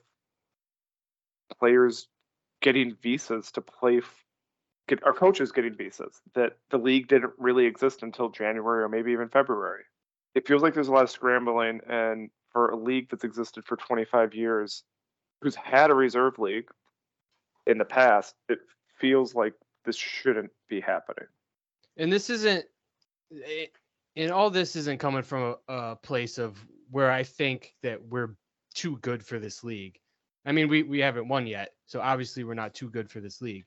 players 1.60 2.08
getting 2.62 2.95
visas 2.95 3.51
to 3.51 3.62
play, 3.62 4.01
get 4.88 5.04
our 5.04 5.13
coaches 5.13 5.51
getting 5.51 5.75
visas, 5.75 6.21
that 6.34 6.58
the 6.69 6.78
league 6.78 7.08
didn't 7.08 7.34
really 7.38 7.65
exist 7.65 8.04
until 8.04 8.30
January 8.30 8.84
or 8.84 8.89
maybe 8.89 9.12
even 9.12 9.28
February. 9.28 9.84
It 10.34 10.47
feels 10.47 10.62
like 10.62 10.73
there's 10.73 10.88
a 10.88 10.93
lot 10.93 11.04
of 11.04 11.12
scrambling, 11.12 11.82
and 11.88 12.30
for 12.51 12.69
a 12.69 12.75
league 12.75 13.10
that's 13.10 13.23
existed 13.23 13.65
for 13.65 13.75
25 13.75 14.34
years, 14.34 14.84
who's 15.41 15.56
had 15.56 15.91
a 15.91 15.93
reserve 15.93 16.39
league 16.39 16.69
in 17.67 17.78
the 17.78 17.86
past, 17.86 18.36
it 18.49 18.60
feels 18.97 19.36
like 19.36 19.54
this 19.86 19.97
shouldn't 19.97 20.51
be 20.69 20.82
happening. 20.82 21.28
And 21.97 22.12
this 22.12 22.30
isn't. 22.30 22.65
Eh, 23.45 23.67
And 24.15 24.32
all 24.32 24.49
this 24.49 24.75
isn't 24.75 24.99
coming 24.99 25.23
from 25.23 25.56
a, 25.67 25.73
a, 25.73 25.95
place 25.97 26.38
of 26.38 26.58
where 26.89 27.12
I 27.12 27.23
think 27.23 27.73
that 27.84 28.01
we're 28.01 28.36
too 28.73 28.97
good 28.97 29.25
for 29.25 29.39
this 29.39 29.63
league. 29.63 29.99
I 30.45 30.51
mean, 30.51 30.69
we 30.69 30.84
we 30.84 30.99
haven't 30.99 31.28
won 31.28 31.47
yet, 31.47 31.71
so 31.86 31.99
obviously 31.99 32.43
we're 32.43 32.54
not 32.54 32.73
too 32.73 32.89
good 32.89 33.10
for 33.10 33.19
this 33.19 33.41
league. 33.41 33.65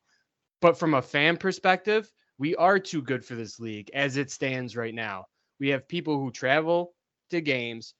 But 0.61 0.79
from 0.79 0.95
a 0.95 1.03
fan 1.03 1.37
perspective, 1.37 2.11
we 2.39 2.55
are 2.57 2.79
too 2.79 3.03
good 3.03 3.25
for 3.25 3.35
this 3.35 3.59
league 3.59 3.91
as 3.95 4.17
it 4.17 4.31
stands 4.31 4.77
right 4.77 4.95
now. 4.95 5.27
We 5.61 5.69
have 5.69 5.89
people 5.89 6.19
who 6.19 6.31
travel 6.31 6.95
to 7.31 7.41
games. 7.41 7.95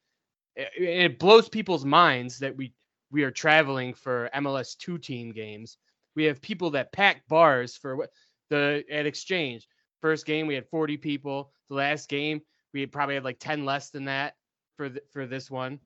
It, 0.55 0.71
it 0.77 1.19
blows 1.19 1.49
people's 1.49 1.85
minds 1.85 2.39
that 2.39 2.57
we 2.57 2.73
we 3.11 3.25
are 3.25 3.31
traveling 3.31 3.95
for 3.95 4.31
MLS 4.35 4.77
two 4.77 4.99
team 4.99 5.33
games. 5.33 5.79
We 6.15 6.25
have 6.25 6.41
people 6.41 6.71
that 6.71 6.93
pack 6.93 7.27
bars 7.29 7.77
for 7.77 8.09
the 8.51 8.85
at 8.91 9.07
exchange. 9.07 9.67
First 10.01 10.27
game 10.27 10.47
we 10.47 10.55
had 10.55 10.69
40 10.69 10.97
people. 10.97 11.53
The 11.69 11.75
last 11.75 12.09
game 12.09 12.41
we 12.73 12.87
probably 12.87 13.15
had 13.15 13.25
like 13.25 13.39
10 13.39 13.65
less 13.65 13.91
than 13.91 14.05
that 14.05 14.35
for 14.77 14.89
the, 14.89 15.03
for 15.13 15.27
this 15.27 15.51
one. 15.51 15.81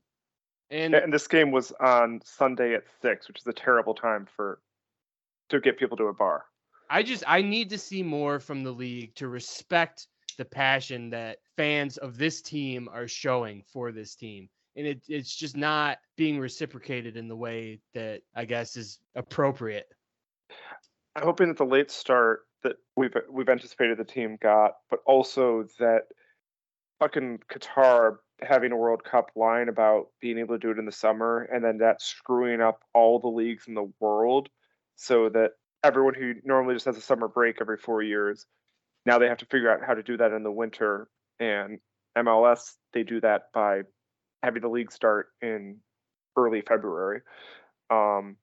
And, 0.70 0.94
and 0.94 1.12
this 1.12 1.28
game 1.28 1.50
was 1.50 1.72
on 1.80 2.20
Sunday 2.24 2.74
at 2.74 2.84
six, 3.02 3.28
which 3.28 3.40
is 3.40 3.46
a 3.46 3.52
terrible 3.52 3.94
time 3.94 4.26
for 4.36 4.60
to 5.50 5.60
get 5.60 5.78
people 5.78 5.96
to 5.98 6.04
a 6.04 6.14
bar. 6.14 6.44
I 6.88 7.02
just 7.02 7.24
I 7.26 7.42
need 7.42 7.70
to 7.70 7.78
see 7.78 8.02
more 8.02 8.40
from 8.40 8.62
the 8.62 8.70
league 8.70 9.14
to 9.16 9.28
respect 9.28 10.08
the 10.38 10.44
passion 10.44 11.10
that 11.10 11.38
fans 11.56 11.98
of 11.98 12.16
this 12.16 12.40
team 12.40 12.88
are 12.92 13.06
showing 13.06 13.62
for 13.70 13.92
this 13.92 14.14
team. 14.14 14.48
And 14.76 14.86
it, 14.86 15.02
it's 15.08 15.34
just 15.34 15.56
not 15.56 15.98
being 16.16 16.38
reciprocated 16.38 17.18
in 17.18 17.28
the 17.28 17.36
way 17.36 17.80
that 17.92 18.22
I 18.34 18.46
guess 18.46 18.76
is 18.76 18.98
appropriate. 19.14 19.88
I'm 21.14 21.24
hoping 21.24 21.48
that 21.48 21.58
the 21.58 21.66
late 21.66 21.90
start 21.90 22.46
that 22.62 22.76
we've 22.96 23.14
we've 23.30 23.48
anticipated 23.48 23.98
the 23.98 24.04
team 24.04 24.38
got, 24.40 24.72
but 24.90 25.00
also 25.06 25.66
that 25.78 26.02
fucking 27.00 27.40
Qatar 27.50 28.16
having 28.40 28.72
a 28.72 28.76
World 28.76 29.04
Cup 29.04 29.30
line 29.36 29.68
about 29.68 30.08
being 30.20 30.38
able 30.38 30.54
to 30.54 30.58
do 30.58 30.70
it 30.70 30.78
in 30.78 30.86
the 30.86 30.92
summer 30.92 31.48
and 31.52 31.64
then 31.64 31.78
that 31.78 32.02
screwing 32.02 32.60
up 32.60 32.80
all 32.92 33.18
the 33.18 33.28
leagues 33.28 33.64
in 33.68 33.74
the 33.74 33.90
world 34.00 34.48
so 34.96 35.28
that 35.28 35.52
everyone 35.84 36.14
who 36.14 36.34
normally 36.44 36.74
just 36.74 36.86
has 36.86 36.96
a 36.96 37.00
summer 37.00 37.28
break 37.28 37.58
every 37.60 37.76
four 37.76 38.02
years 38.02 38.46
now 39.06 39.18
they 39.18 39.28
have 39.28 39.38
to 39.38 39.46
figure 39.46 39.70
out 39.70 39.86
how 39.86 39.94
to 39.94 40.02
do 40.02 40.16
that 40.16 40.32
in 40.32 40.42
the 40.42 40.50
winter 40.50 41.08
and 41.38 41.78
MLS 42.18 42.72
they 42.92 43.04
do 43.04 43.20
that 43.20 43.44
by 43.54 43.82
having 44.42 44.62
the 44.62 44.68
league 44.68 44.92
start 44.92 45.28
in 45.40 45.78
early 46.36 46.62
February. 46.62 47.20
Um, 47.90 48.36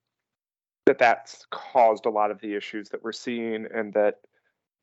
that 0.89 0.97
that's 0.97 1.45
caused 1.51 2.07
a 2.07 2.09
lot 2.09 2.31
of 2.31 2.41
the 2.41 2.55
issues 2.55 2.89
that 2.89 3.03
we're 3.03 3.11
seeing 3.11 3.67
and 3.71 3.93
that 3.93 4.15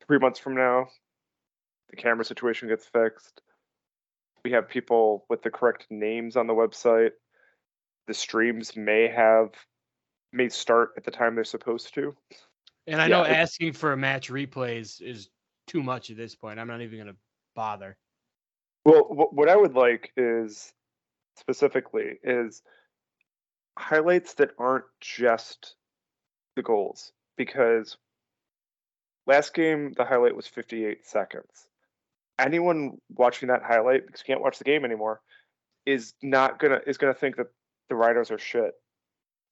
three 0.07 0.17
months 0.17 0.39
from 0.39 0.55
now 0.55 0.87
the 1.89 1.97
camera 1.97 2.23
situation 2.23 2.69
gets 2.69 2.85
fixed. 2.85 3.41
We 4.45 4.51
have 4.51 4.69
people 4.69 5.25
with 5.29 5.41
the 5.41 5.49
correct 5.49 5.87
names 5.89 6.37
on 6.37 6.47
the 6.47 6.53
website. 6.53 7.11
The 8.07 8.13
streams 8.13 8.73
may 8.77 9.09
have 9.09 9.49
may 10.31 10.47
start 10.47 10.91
at 10.95 11.03
the 11.03 11.11
time 11.11 11.35
they're 11.35 11.43
supposed 11.43 11.93
to. 11.95 12.15
And 12.87 13.01
i 13.01 13.07
know 13.07 13.25
asking 13.25 13.73
for 13.73 13.91
a 13.91 13.97
match 13.97 14.29
replays 14.29 15.01
is 15.01 15.29
too 15.65 15.83
much 15.83 16.09
at 16.09 16.15
this 16.15 16.35
point. 16.35 16.57
I'm 16.57 16.67
not 16.67 16.81
even 16.81 16.99
going 16.99 17.13
to 17.13 17.19
bother. 17.53 17.97
Well 18.85 19.03
what 19.09 19.49
i 19.49 19.57
would 19.57 19.73
like 19.73 20.13
is 20.15 20.71
specifically 21.35 22.17
is 22.23 22.61
highlights 23.77 24.35
that 24.35 24.51
aren't 24.57 24.85
just 25.01 25.75
the 26.57 26.63
goals 26.63 27.13
because 27.37 27.95
last 29.25 29.53
game 29.53 29.93
the 29.95 30.03
highlight 30.03 30.35
was 30.35 30.47
58 30.47 31.05
seconds. 31.05 31.69
Anyone 32.37 32.97
watching 33.09 33.47
that 33.47 33.63
highlight 33.63 34.05
because 34.05 34.21
you 34.21 34.33
can't 34.33 34.41
watch 34.43 34.57
the 34.57 34.65
game 34.65 34.83
anymore 34.83 35.21
is 35.85 36.13
not 36.21 36.59
gonna 36.59 36.81
is 36.85 36.97
gonna 36.97 37.13
think 37.13 37.37
that 37.37 37.47
the 37.87 37.95
Riders 37.95 38.29
are 38.29 38.37
shit 38.37 38.73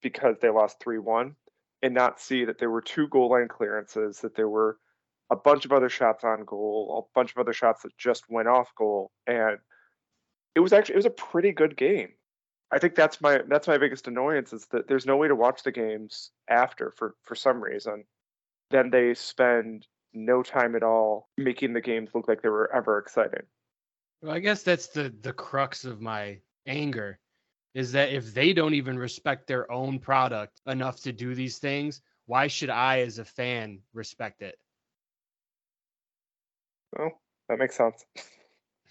because 0.02 0.36
they 0.40 0.50
lost 0.50 0.78
three 0.78 0.98
one 0.98 1.34
and 1.82 1.94
not 1.94 2.20
see 2.20 2.44
that 2.44 2.58
there 2.58 2.70
were 2.70 2.82
two 2.82 3.08
goal 3.08 3.30
line 3.30 3.48
clearances, 3.48 4.20
that 4.20 4.34
there 4.34 4.48
were 4.48 4.78
a 5.30 5.36
bunch 5.36 5.64
of 5.64 5.72
other 5.72 5.88
shots 5.88 6.24
on 6.24 6.44
goal, 6.44 7.08
a 7.08 7.18
bunch 7.18 7.32
of 7.32 7.38
other 7.38 7.52
shots 7.52 7.82
that 7.82 7.96
just 7.98 8.24
went 8.28 8.48
off 8.48 8.74
goal, 8.76 9.10
and 9.26 9.58
it 10.54 10.60
was 10.60 10.72
actually 10.72 10.94
it 10.94 10.98
was 10.98 11.06
a 11.06 11.10
pretty 11.10 11.52
good 11.52 11.76
game. 11.76 12.10
I 12.72 12.78
think 12.78 12.94
that's 12.94 13.20
my 13.20 13.42
that's 13.48 13.68
my 13.68 13.78
biggest 13.78 14.08
annoyance 14.08 14.52
is 14.52 14.66
that 14.66 14.88
there's 14.88 15.06
no 15.06 15.16
way 15.16 15.28
to 15.28 15.36
watch 15.36 15.62
the 15.62 15.72
games 15.72 16.30
after 16.48 16.90
for 16.90 17.14
for 17.22 17.34
some 17.34 17.62
reason. 17.62 18.04
Then 18.70 18.90
they 18.90 19.14
spend 19.14 19.86
no 20.12 20.42
time 20.42 20.74
at 20.74 20.82
all 20.82 21.28
making 21.36 21.72
the 21.72 21.80
games 21.80 22.10
look 22.14 22.26
like 22.26 22.42
they 22.42 22.48
were 22.48 22.74
ever 22.74 22.98
exciting. 22.98 23.46
Well, 24.22 24.34
I 24.34 24.40
guess 24.40 24.62
that's 24.62 24.88
the 24.88 25.14
the 25.20 25.32
crux 25.32 25.84
of 25.84 26.00
my 26.00 26.40
anger 26.66 27.20
is 27.74 27.92
that 27.92 28.10
if 28.10 28.32
they 28.32 28.52
don't 28.52 28.74
even 28.74 28.98
respect 28.98 29.46
their 29.46 29.70
own 29.70 29.98
product 29.98 30.60
enough 30.66 31.00
to 31.02 31.12
do 31.12 31.34
these 31.34 31.58
things, 31.58 32.00
why 32.24 32.46
should 32.46 32.70
I 32.70 33.00
as 33.00 33.18
a 33.18 33.24
fan 33.24 33.80
respect 33.92 34.42
it? 34.42 34.58
Well, 36.98 37.20
that 37.48 37.58
makes 37.58 37.76
sense. 37.76 38.06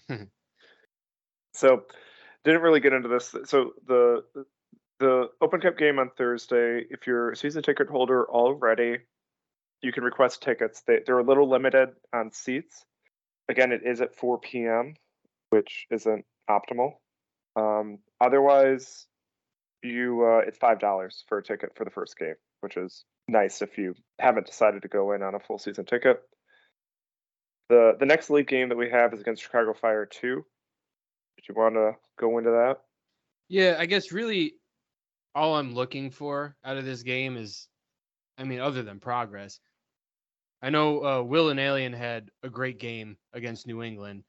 so 1.52 1.84
didn't 2.46 2.62
really 2.62 2.80
get 2.80 2.92
into 2.92 3.08
this. 3.08 3.34
So 3.44 3.72
the 3.86 4.22
the 4.98 5.28
Open 5.42 5.60
Cup 5.60 5.76
game 5.76 5.98
on 5.98 6.10
Thursday, 6.16 6.84
if 6.88 7.06
you're 7.06 7.32
a 7.32 7.36
season 7.36 7.62
ticket 7.62 7.88
holder 7.88 8.24
already, 8.24 8.98
you 9.82 9.92
can 9.92 10.04
request 10.04 10.42
tickets. 10.42 10.82
They, 10.86 11.00
they're 11.04 11.18
a 11.18 11.24
little 11.24 11.50
limited 11.50 11.90
on 12.14 12.32
seats. 12.32 12.82
Again, 13.50 13.72
it 13.72 13.82
is 13.84 14.00
at 14.00 14.16
4 14.16 14.40
p.m., 14.40 14.94
which 15.50 15.86
isn't 15.90 16.24
optimal. 16.48 16.92
Um, 17.56 17.98
otherwise, 18.20 19.06
you 19.82 20.24
uh, 20.24 20.46
it's 20.46 20.58
five 20.58 20.78
dollars 20.78 21.24
for 21.28 21.38
a 21.38 21.42
ticket 21.42 21.72
for 21.76 21.84
the 21.84 21.90
first 21.90 22.16
game, 22.18 22.34
which 22.60 22.76
is 22.76 23.04
nice 23.28 23.62
if 23.62 23.76
you 23.76 23.94
haven't 24.18 24.46
decided 24.46 24.82
to 24.82 24.88
go 24.88 25.12
in 25.12 25.22
on 25.22 25.34
a 25.34 25.40
full 25.40 25.58
season 25.58 25.84
ticket. 25.84 26.22
The 27.68 27.96
the 27.98 28.06
next 28.06 28.30
league 28.30 28.48
game 28.48 28.68
that 28.68 28.78
we 28.78 28.90
have 28.90 29.12
is 29.12 29.20
against 29.20 29.42
Chicago 29.42 29.74
Fire 29.74 30.06
2. 30.06 30.44
Did 31.36 31.48
you 31.48 31.54
want 31.54 31.74
to 31.74 31.92
go 32.18 32.38
into 32.38 32.50
that? 32.50 32.78
Yeah, 33.48 33.76
I 33.78 33.86
guess 33.86 34.12
really 34.12 34.54
all 35.34 35.56
I'm 35.56 35.74
looking 35.74 36.10
for 36.10 36.56
out 36.64 36.76
of 36.76 36.84
this 36.84 37.02
game 37.02 37.36
is, 37.36 37.68
I 38.38 38.44
mean, 38.44 38.60
other 38.60 38.82
than 38.82 38.98
progress. 38.98 39.60
I 40.62 40.70
know 40.70 41.04
uh, 41.04 41.22
Will 41.22 41.50
and 41.50 41.60
Alien 41.60 41.92
had 41.92 42.30
a 42.42 42.48
great 42.48 42.78
game 42.78 43.16
against 43.34 43.66
New 43.66 43.82
England. 43.82 44.24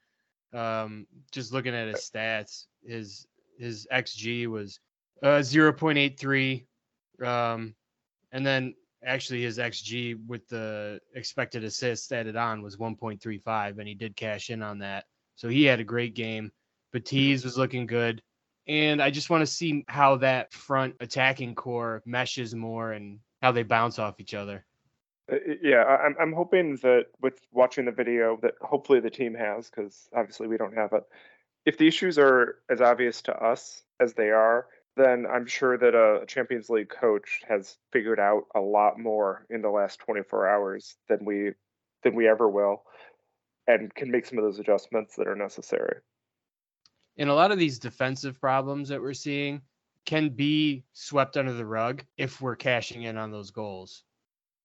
Um, 0.53 1.07
just 1.31 1.53
looking 1.53 1.73
at 1.73 1.87
his 1.87 2.09
stats, 2.09 2.65
his 2.85 3.25
his 3.57 3.87
xG 3.91 4.47
was 4.47 4.79
uh, 5.23 5.39
0.83, 5.39 6.65
um, 7.25 7.73
and 8.31 8.45
then 8.45 8.75
actually 9.03 9.41
his 9.41 9.57
xG 9.57 10.17
with 10.27 10.47
the 10.47 10.99
expected 11.15 11.63
assists 11.63 12.11
added 12.11 12.35
on 12.35 12.61
was 12.61 12.77
1.35, 12.77 13.79
and 13.79 13.87
he 13.87 13.95
did 13.95 14.15
cash 14.15 14.49
in 14.49 14.61
on 14.61 14.79
that. 14.79 15.05
So 15.35 15.49
he 15.49 15.63
had 15.63 15.79
a 15.79 15.85
great 15.85 16.13
game. 16.13 16.51
Batiste 16.93 17.43
was 17.43 17.57
looking 17.57 17.85
good. 17.85 18.21
And 18.67 19.01
I 19.01 19.11
just 19.11 19.29
want 19.29 19.41
to 19.41 19.47
see 19.47 19.85
how 19.87 20.17
that 20.17 20.51
front 20.53 20.95
attacking 20.99 21.55
core 21.55 22.01
meshes 22.05 22.53
more 22.53 22.91
and 22.91 23.19
how 23.41 23.51
they 23.51 23.63
bounce 23.63 23.97
off 23.97 24.19
each 24.19 24.33
other. 24.33 24.65
Uh, 25.31 25.35
yeah, 25.61 25.83
I'm 25.83 26.15
I'm 26.19 26.33
hoping 26.33 26.77
that 26.83 27.05
with 27.21 27.39
watching 27.51 27.85
the 27.85 27.91
video 27.91 28.37
that 28.41 28.53
hopefully 28.61 28.99
the 28.99 29.09
team 29.09 29.33
has 29.35 29.69
because 29.69 30.09
obviously 30.15 30.47
we 30.47 30.57
don't 30.57 30.75
have 30.75 30.93
it. 30.93 31.03
If 31.65 31.77
the 31.77 31.87
issues 31.87 32.17
are 32.17 32.59
as 32.69 32.81
obvious 32.81 33.21
to 33.23 33.35
us 33.35 33.83
as 33.99 34.13
they 34.13 34.29
are, 34.29 34.67
then 34.95 35.25
I'm 35.31 35.45
sure 35.45 35.77
that 35.77 35.95
a 35.95 36.25
Champions 36.25 36.69
League 36.69 36.89
coach 36.89 37.41
has 37.47 37.77
figured 37.91 38.19
out 38.19 38.45
a 38.55 38.59
lot 38.59 38.99
more 38.99 39.45
in 39.49 39.61
the 39.61 39.69
last 39.69 39.99
24 39.99 40.47
hours 40.47 40.95
than 41.07 41.23
we 41.23 41.51
than 42.03 42.15
we 42.15 42.27
ever 42.27 42.49
will, 42.49 42.83
and 43.67 43.93
can 43.93 44.11
make 44.11 44.25
some 44.25 44.37
of 44.37 44.43
those 44.43 44.59
adjustments 44.59 45.15
that 45.15 45.27
are 45.27 45.35
necessary. 45.35 45.99
And 47.17 47.29
a 47.29 47.33
lot 47.33 47.51
of 47.51 47.57
these 47.57 47.79
defensive 47.79 48.39
problems 48.39 48.89
that 48.89 49.01
we're 49.01 49.13
seeing 49.13 49.61
can 50.05 50.29
be 50.29 50.83
swept 50.93 51.35
under 51.35 51.53
the 51.53 51.65
rug 51.65 52.03
if 52.17 52.41
we're 52.41 52.55
cashing 52.55 53.03
in 53.03 53.17
on 53.17 53.31
those 53.31 53.51
goals. 53.51 54.03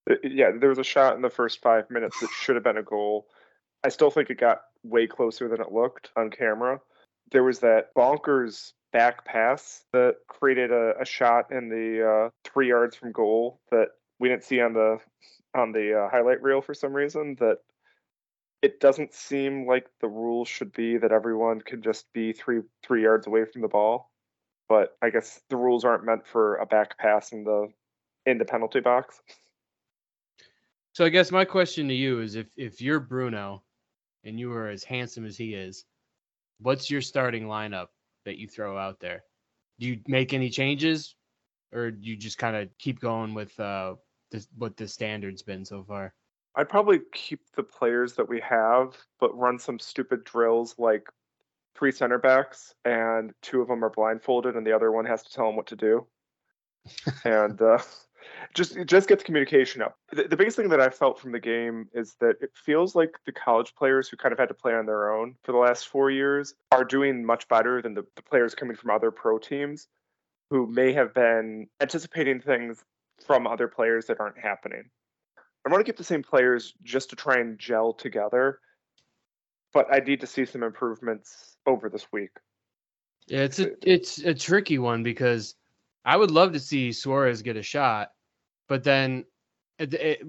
Uh, 0.09 0.15
yeah, 0.23 0.51
there 0.57 0.69
was 0.69 0.79
a 0.79 0.83
shot 0.83 1.15
in 1.15 1.21
the 1.21 1.29
first 1.29 1.61
five 1.61 1.89
minutes 1.89 2.19
that 2.19 2.29
should 2.29 2.55
have 2.55 2.63
been 2.63 2.77
a 2.77 2.83
goal. 2.83 3.27
I 3.83 3.89
still 3.89 4.11
think 4.11 4.29
it 4.29 4.39
got 4.39 4.61
way 4.83 5.07
closer 5.07 5.47
than 5.47 5.61
it 5.61 5.71
looked 5.71 6.11
on 6.15 6.29
camera. 6.29 6.79
There 7.31 7.43
was 7.43 7.59
that 7.59 7.93
bonkers 7.95 8.73
back 8.91 9.25
pass 9.25 9.83
that 9.91 10.17
created 10.27 10.71
a, 10.71 10.93
a 10.99 11.05
shot 11.05 11.51
in 11.51 11.67
the 11.67 12.07
uh, 12.07 12.29
three 12.43 12.69
yards 12.69 12.95
from 12.95 13.11
goal 13.11 13.59
that 13.71 13.89
we 14.19 14.29
didn't 14.29 14.43
see 14.43 14.61
on 14.61 14.73
the 14.73 14.99
on 15.55 15.71
the 15.71 16.03
uh, 16.03 16.09
highlight 16.09 16.41
reel 16.41 16.61
for 16.61 16.73
some 16.73 16.93
reason. 16.93 17.35
That 17.39 17.57
it 18.63 18.79
doesn't 18.79 19.13
seem 19.13 19.67
like 19.67 19.87
the 19.99 20.07
rule 20.07 20.45
should 20.45 20.71
be 20.71 20.97
that 20.97 21.11
everyone 21.11 21.59
can 21.59 21.81
just 21.81 22.11
be 22.13 22.31
three 22.31 22.61
three 22.81 23.03
yards 23.03 23.27
away 23.27 23.43
from 23.45 23.61
the 23.61 23.67
ball. 23.67 24.09
But 24.69 24.97
I 25.01 25.09
guess 25.09 25.41
the 25.49 25.57
rules 25.57 25.83
aren't 25.83 26.05
meant 26.05 26.25
for 26.25 26.55
a 26.55 26.65
back 26.65 26.97
pass 26.97 27.33
in 27.33 27.43
the 27.43 27.67
in 28.25 28.37
the 28.37 28.45
penalty 28.45 28.79
box. 28.79 29.21
So 30.93 31.03
I 31.03 31.09
guess 31.09 31.29
my 31.29 31.43
question 31.43 31.89
to 31.89 31.93
you 31.93 32.21
is 32.21 32.35
if 32.35 32.47
if 32.55 32.81
you're 32.81 33.01
Bruno 33.01 33.63
and 34.23 34.39
you 34.39 34.53
are 34.53 34.69
as 34.69 34.85
handsome 34.85 35.25
as 35.25 35.35
he 35.35 35.53
is, 35.53 35.83
what's 36.61 36.89
your 36.89 37.01
starting 37.01 37.43
lineup 37.43 37.87
that 38.23 38.37
you 38.37 38.47
throw 38.47 38.77
out 38.77 39.01
there? 39.01 39.25
Do 39.77 39.87
you 39.87 39.99
make 40.07 40.33
any 40.33 40.49
changes 40.49 41.15
or 41.73 41.91
do 41.91 42.07
you 42.07 42.15
just 42.15 42.37
kind 42.37 42.55
of 42.55 42.69
keep 42.79 43.01
going 43.01 43.33
with 43.33 43.59
uh 43.59 43.95
what 44.57 44.77
the 44.77 44.87
standard's 44.87 45.41
been 45.41 45.65
so 45.65 45.83
far? 45.83 46.13
I'd 46.55 46.69
probably 46.69 46.99
keep 47.13 47.41
the 47.55 47.63
players 47.63 48.13
that 48.13 48.29
we 48.29 48.39
have, 48.41 48.95
but 49.19 49.37
run 49.37 49.57
some 49.57 49.79
stupid 49.79 50.23
drills 50.23 50.75
like 50.77 51.07
three 51.75 51.91
center 51.91 52.19
backs 52.19 52.75
and 52.85 53.33
two 53.41 53.61
of 53.61 53.67
them 53.67 53.83
are 53.83 53.89
blindfolded 53.89 54.55
and 54.55 54.65
the 54.65 54.71
other 54.71 54.91
one 54.91 55.05
has 55.05 55.23
to 55.23 55.33
tell 55.33 55.47
them 55.47 55.55
what 55.55 55.67
to 55.67 55.75
do. 55.75 56.05
and 57.23 57.61
uh, 57.61 57.79
just 58.53 58.77
just 58.85 59.07
gets 59.07 59.23
communication 59.23 59.81
up. 59.81 59.97
The, 60.11 60.23
the, 60.23 60.37
biggest 60.37 60.57
thing 60.57 60.69
that 60.69 60.81
I 60.81 60.89
felt 60.89 61.19
from 61.19 61.31
the 61.31 61.39
game 61.39 61.89
is 61.93 62.15
that 62.19 62.35
it 62.41 62.51
feels 62.53 62.93
like 62.95 63.15
the 63.25 63.31
college 63.31 63.73
players 63.75 64.07
who 64.07 64.17
kind 64.17 64.33
of 64.33 64.39
had 64.39 64.49
to 64.49 64.53
play 64.53 64.73
on 64.73 64.85
their 64.85 65.11
own 65.11 65.35
for 65.43 65.53
the 65.53 65.57
last 65.57 65.87
four 65.87 66.11
years 66.11 66.53
are 66.71 66.83
doing 66.83 67.25
much 67.25 67.47
better 67.47 67.81
than 67.81 67.93
the, 67.93 68.05
the 68.15 68.21
players 68.21 68.53
coming 68.53 68.75
from 68.75 68.91
other 68.91 69.11
pro 69.11 69.39
teams 69.39 69.87
who 70.49 70.67
may 70.67 70.93
have 70.93 71.13
been 71.13 71.67
anticipating 71.81 72.39
things 72.39 72.83
from 73.25 73.47
other 73.47 73.67
players 73.67 74.05
that 74.05 74.19
aren't 74.19 74.37
happening. 74.37 74.89
I 75.65 75.69
want 75.69 75.79
to 75.79 75.89
get 75.89 75.97
the 75.97 76.03
same 76.03 76.23
players 76.23 76.73
just 76.83 77.09
to 77.11 77.15
try 77.15 77.37
and 77.39 77.57
gel 77.57 77.93
together, 77.93 78.59
but 79.73 79.87
I 79.91 79.99
need 79.99 80.19
to 80.21 80.27
see 80.27 80.45
some 80.45 80.63
improvements 80.63 81.55
over 81.65 81.89
this 81.89 82.07
week. 82.11 82.31
Yeah, 83.27 83.41
it's 83.41 83.59
a 83.59 83.71
it's 83.89 84.19
a 84.19 84.33
tricky 84.33 84.79
one 84.79 85.03
because 85.03 85.55
I 86.03 86.17
would 86.17 86.31
love 86.31 86.51
to 86.53 86.59
see 86.59 86.91
Suarez 86.91 87.41
get 87.41 87.55
a 87.55 87.63
shot, 87.63 88.09
but 88.67 88.83
then 88.83 89.23
it, 89.79 89.93
it, 89.93 90.21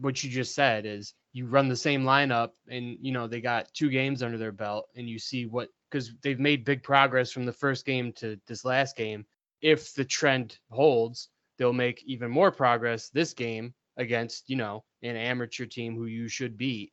what 0.00 0.22
you 0.22 0.30
just 0.30 0.54
said 0.54 0.84
is 0.86 1.14
you 1.32 1.46
run 1.46 1.68
the 1.68 1.76
same 1.76 2.02
lineup 2.02 2.50
and 2.68 2.96
you 3.00 3.12
know 3.12 3.26
they 3.26 3.40
got 3.40 3.72
two 3.72 3.90
games 3.90 4.22
under 4.22 4.38
their 4.38 4.52
belt 4.52 4.88
and 4.96 5.08
you 5.08 5.18
see 5.18 5.46
what 5.46 5.68
because 5.90 6.12
they've 6.22 6.40
made 6.40 6.64
big 6.64 6.82
progress 6.82 7.30
from 7.30 7.44
the 7.44 7.52
first 7.52 7.86
game 7.86 8.12
to 8.12 8.38
this 8.46 8.64
last 8.64 8.96
game 8.96 9.24
if 9.62 9.94
the 9.94 10.04
trend 10.04 10.58
holds 10.70 11.28
they'll 11.56 11.72
make 11.72 12.02
even 12.04 12.30
more 12.30 12.50
progress 12.50 13.08
this 13.10 13.32
game 13.32 13.72
against 13.98 14.48
you 14.48 14.56
know 14.56 14.84
an 15.02 15.16
amateur 15.16 15.66
team 15.66 15.94
who 15.94 16.06
you 16.06 16.28
should 16.28 16.56
beat 16.56 16.92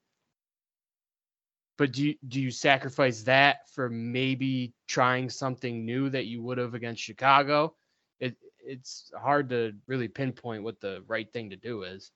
but 1.78 1.92
do 1.92 2.08
you, 2.08 2.16
do 2.28 2.42
you 2.42 2.52
sacrifice 2.52 3.24
that 3.24 3.70
for 3.74 3.90
maybe 3.90 4.74
trying 4.88 5.30
something 5.30 5.86
new 5.86 6.10
that 6.10 6.26
you 6.26 6.42
would 6.42 6.58
have 6.58 6.74
against 6.74 7.02
Chicago 7.02 7.74
it 8.20 8.36
it's 8.66 9.12
hard 9.20 9.50
to 9.50 9.74
really 9.88 10.08
pinpoint 10.08 10.64
what 10.64 10.82
the 10.82 11.04
right 11.08 11.32
thing 11.32 11.52
to 11.52 11.56
do 11.56 11.84
is. 11.84 12.12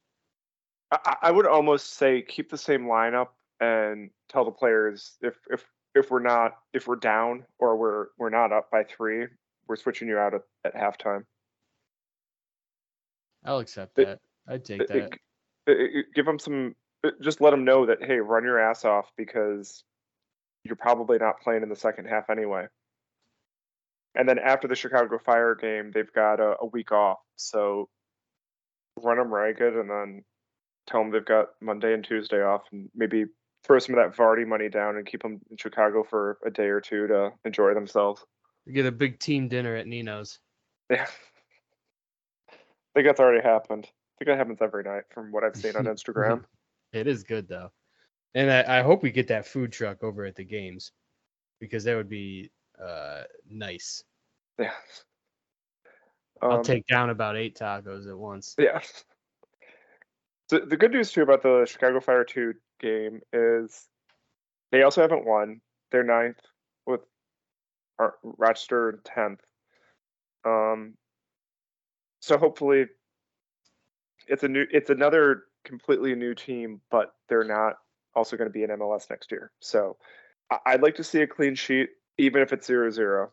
I, 0.92 1.16
I 1.24 1.32
would 1.32 1.46
almost 1.46 1.94
say 1.94 2.22
keep 2.22 2.50
the 2.50 2.58
same 2.58 2.86
lineup 2.86 3.30
and 3.60 4.10
tell 4.30 4.46
the 4.46 4.52
players 4.52 5.18
if 5.22 5.36
if 5.50 5.64
if 5.96 6.10
we're 6.10 6.20
not 6.20 6.58
if 6.74 6.88
we're 6.88 6.96
down 6.96 7.46
or 7.60 7.78
we're 7.78 8.08
we're 8.18 8.30
not 8.30 8.52
up 8.52 8.72
by 8.72 8.84
three, 8.84 9.28
we're 9.68 9.76
switching 9.76 10.08
you 10.08 10.18
out 10.18 10.34
at, 10.34 10.42
at 10.66 10.76
halftime. 10.76 11.26
I'll 13.46 13.60
accept 13.60 13.96
that. 13.96 14.20
I'd 14.50 14.66
take 14.66 14.88
that. 14.88 15.12
It, 15.68 16.06
give 16.16 16.26
them 16.26 16.40
some. 16.40 16.76
Uh, 17.06 17.12
just 17.22 17.40
let 17.40 17.52
them 17.52 17.64
know 17.64 17.86
that 17.86 18.04
hey, 18.04 18.18
run 18.18 18.44
your 18.44 18.60
ass 18.60 18.84
off 18.84 19.12
because 19.16 19.84
you're 20.64 20.76
probably 20.76 21.18
not 21.18 21.40
playing 21.42 21.64
in 21.64 21.70
the 21.70 21.76
second 21.76 22.06
half 22.06 22.30
anyway 22.30 22.68
and 24.16 24.28
then 24.28 24.40
after 24.40 24.68
the 24.68 24.76
Chicago 24.76 25.18
Fire 25.18 25.56
game, 25.56 25.92
they've 25.94 26.12
got 26.14 26.40
a, 26.40 26.56
a 26.62 26.66
week 26.66 26.92
off. 26.92 27.20
So 27.36 27.90
run 29.02 29.18
them 29.18 29.34
ragged, 29.34 29.76
and 29.76 29.90
then 29.90 30.24
tell 30.88 31.02
them 31.02 31.12
they've 31.12 31.26
got 31.26 31.50
Monday 31.62 31.94
and 31.94 32.04
Tuesday 32.04 32.42
off, 32.42 32.64
and 32.72 32.90
maybe 32.96 33.26
throw 33.64 33.80
some 33.80 33.98
of 33.98 34.04
that 34.04 34.18
Vardy 34.18 34.48
money 34.48 34.70
down 34.70 34.98
and 34.98 35.06
keep 35.06 35.22
them 35.22 35.40
in 35.52 35.58
Chicago 35.58 36.04
for 36.04 36.38
a 36.46 36.50
day 36.50 36.68
or 36.68 36.82
two 36.82 37.08
to 37.08 37.32
enjoy 37.46 37.74
themselves. 37.74 38.24
Get 38.72 38.86
a 38.86 38.92
big 38.92 39.20
team 39.20 39.48
dinner 39.48 39.76
at 39.76 39.88
Nino's. 39.88 40.40
Yeah, 40.90 41.06
I 42.50 42.56
think 42.94 43.08
that's 43.08 43.20
already 43.20 43.44
happened. 43.44 43.88
I 44.20 44.26
think 44.26 44.36
that 44.36 44.38
happens 44.38 44.60
every 44.62 44.84
night 44.84 45.04
from 45.12 45.32
what 45.32 45.44
I've 45.46 45.56
seen 45.56 45.76
on 45.78 45.86
Instagram. 45.86 46.44
it 46.92 47.08
is 47.08 47.24
good 47.24 47.48
though, 47.48 47.72
and 48.36 48.52
I, 48.52 48.80
I 48.80 48.82
hope 48.82 49.02
we 49.02 49.12
get 49.12 49.28
that 49.30 49.46
food 49.46 49.72
truck 49.72 50.04
over 50.04 50.26
at 50.26 50.36
the 50.36 50.44
games 50.44 50.92
because 51.62 51.86
that 51.86 51.96
would 51.96 52.10
be 52.10 52.52
uh, 52.84 53.22
nice. 53.50 54.04
Yeah. 54.58 54.72
Um, 56.42 56.52
I'll 56.52 56.64
take 56.64 56.86
down 56.88 57.10
about 57.10 57.38
eight 57.38 57.58
tacos 57.58 58.10
at 58.10 58.18
once. 58.18 58.56
Yeah. 58.58 58.82
So 60.50 60.60
the 60.60 60.78
good 60.78 60.92
news 60.92 61.12
too 61.12 61.22
about 61.22 61.44
the 61.44 61.66
Chicago 61.70 62.00
Fire 62.00 62.24
2 62.24 62.54
game 62.80 63.22
is 63.32 63.88
they 64.72 64.84
also 64.84 65.02
haven't 65.02 65.26
won. 65.26 65.62
They're 65.92 66.04
ninth 66.04 66.40
with 66.86 67.02
Rochester 68.24 69.00
tenth. 69.04 69.42
Um, 70.46 70.96
so 72.22 72.38
hopefully, 72.38 72.88
it's 74.30 74.44
a 74.44 74.48
new, 74.48 74.66
it's 74.72 74.90
another 74.90 75.44
completely 75.66 76.16
new 76.16 76.34
team, 76.34 76.82
but 76.90 77.14
they're 77.28 77.44
not 77.44 77.76
also 78.16 78.38
going 78.38 78.50
to 78.50 78.54
be 78.54 78.64
in 78.64 78.70
MLS 78.70 79.10
next 79.10 79.32
year. 79.32 79.52
So 79.60 79.98
I'd 80.66 80.82
like 80.82 80.96
to 80.96 81.04
see 81.04 81.22
a 81.22 81.28
clean 81.28 81.56
sheet 81.56 81.90
even 82.18 82.42
if 82.42 82.54
it's 82.54 82.68
zero 82.68 82.90
zero. 82.90 83.32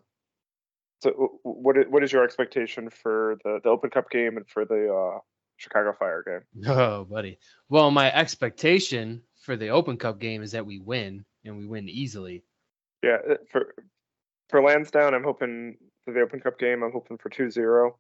So 1.03 1.39
what 1.43 1.77
what 1.91 2.03
is 2.03 2.13
your 2.13 2.25
expectation 2.25 2.89
for 2.91 3.37
the, 3.45 3.61
the 3.63 3.69
Open 3.69 3.91
Cup 3.91 4.11
game 4.11 4.37
and 4.37 4.49
for 4.49 4.65
the 4.65 4.93
uh, 4.93 5.19
Chicago 5.57 5.93
Fire 5.99 6.25
game? 6.27 6.65
Oh, 6.69 7.05
buddy. 7.05 7.39
Well, 7.69 7.91
my 7.91 8.13
expectation 8.13 9.23
for 9.43 9.57
the 9.57 9.69
Open 9.69 9.97
Cup 9.97 10.19
game 10.19 10.43
is 10.43 10.53
that 10.53 10.65
we 10.65 10.79
win 10.79 11.25
and 11.45 11.59
we 11.59 11.67
win 11.67 11.89
easily. 11.89 12.45
Yeah, 13.03 13.19
uh, 13.31 13.35
for 13.51 13.75
for 14.49 14.63
Lansdowne, 14.63 15.15
I'm 15.15 15.25
hoping 15.25 15.77
for 16.05 16.15
the 16.15 16.21
Open 16.21 16.41
Cup 16.41 16.59
game. 16.59 16.83
I'm 16.83 16.93
hoping 16.93 17.19
for 17.19 17.31
2-0. 17.31 17.91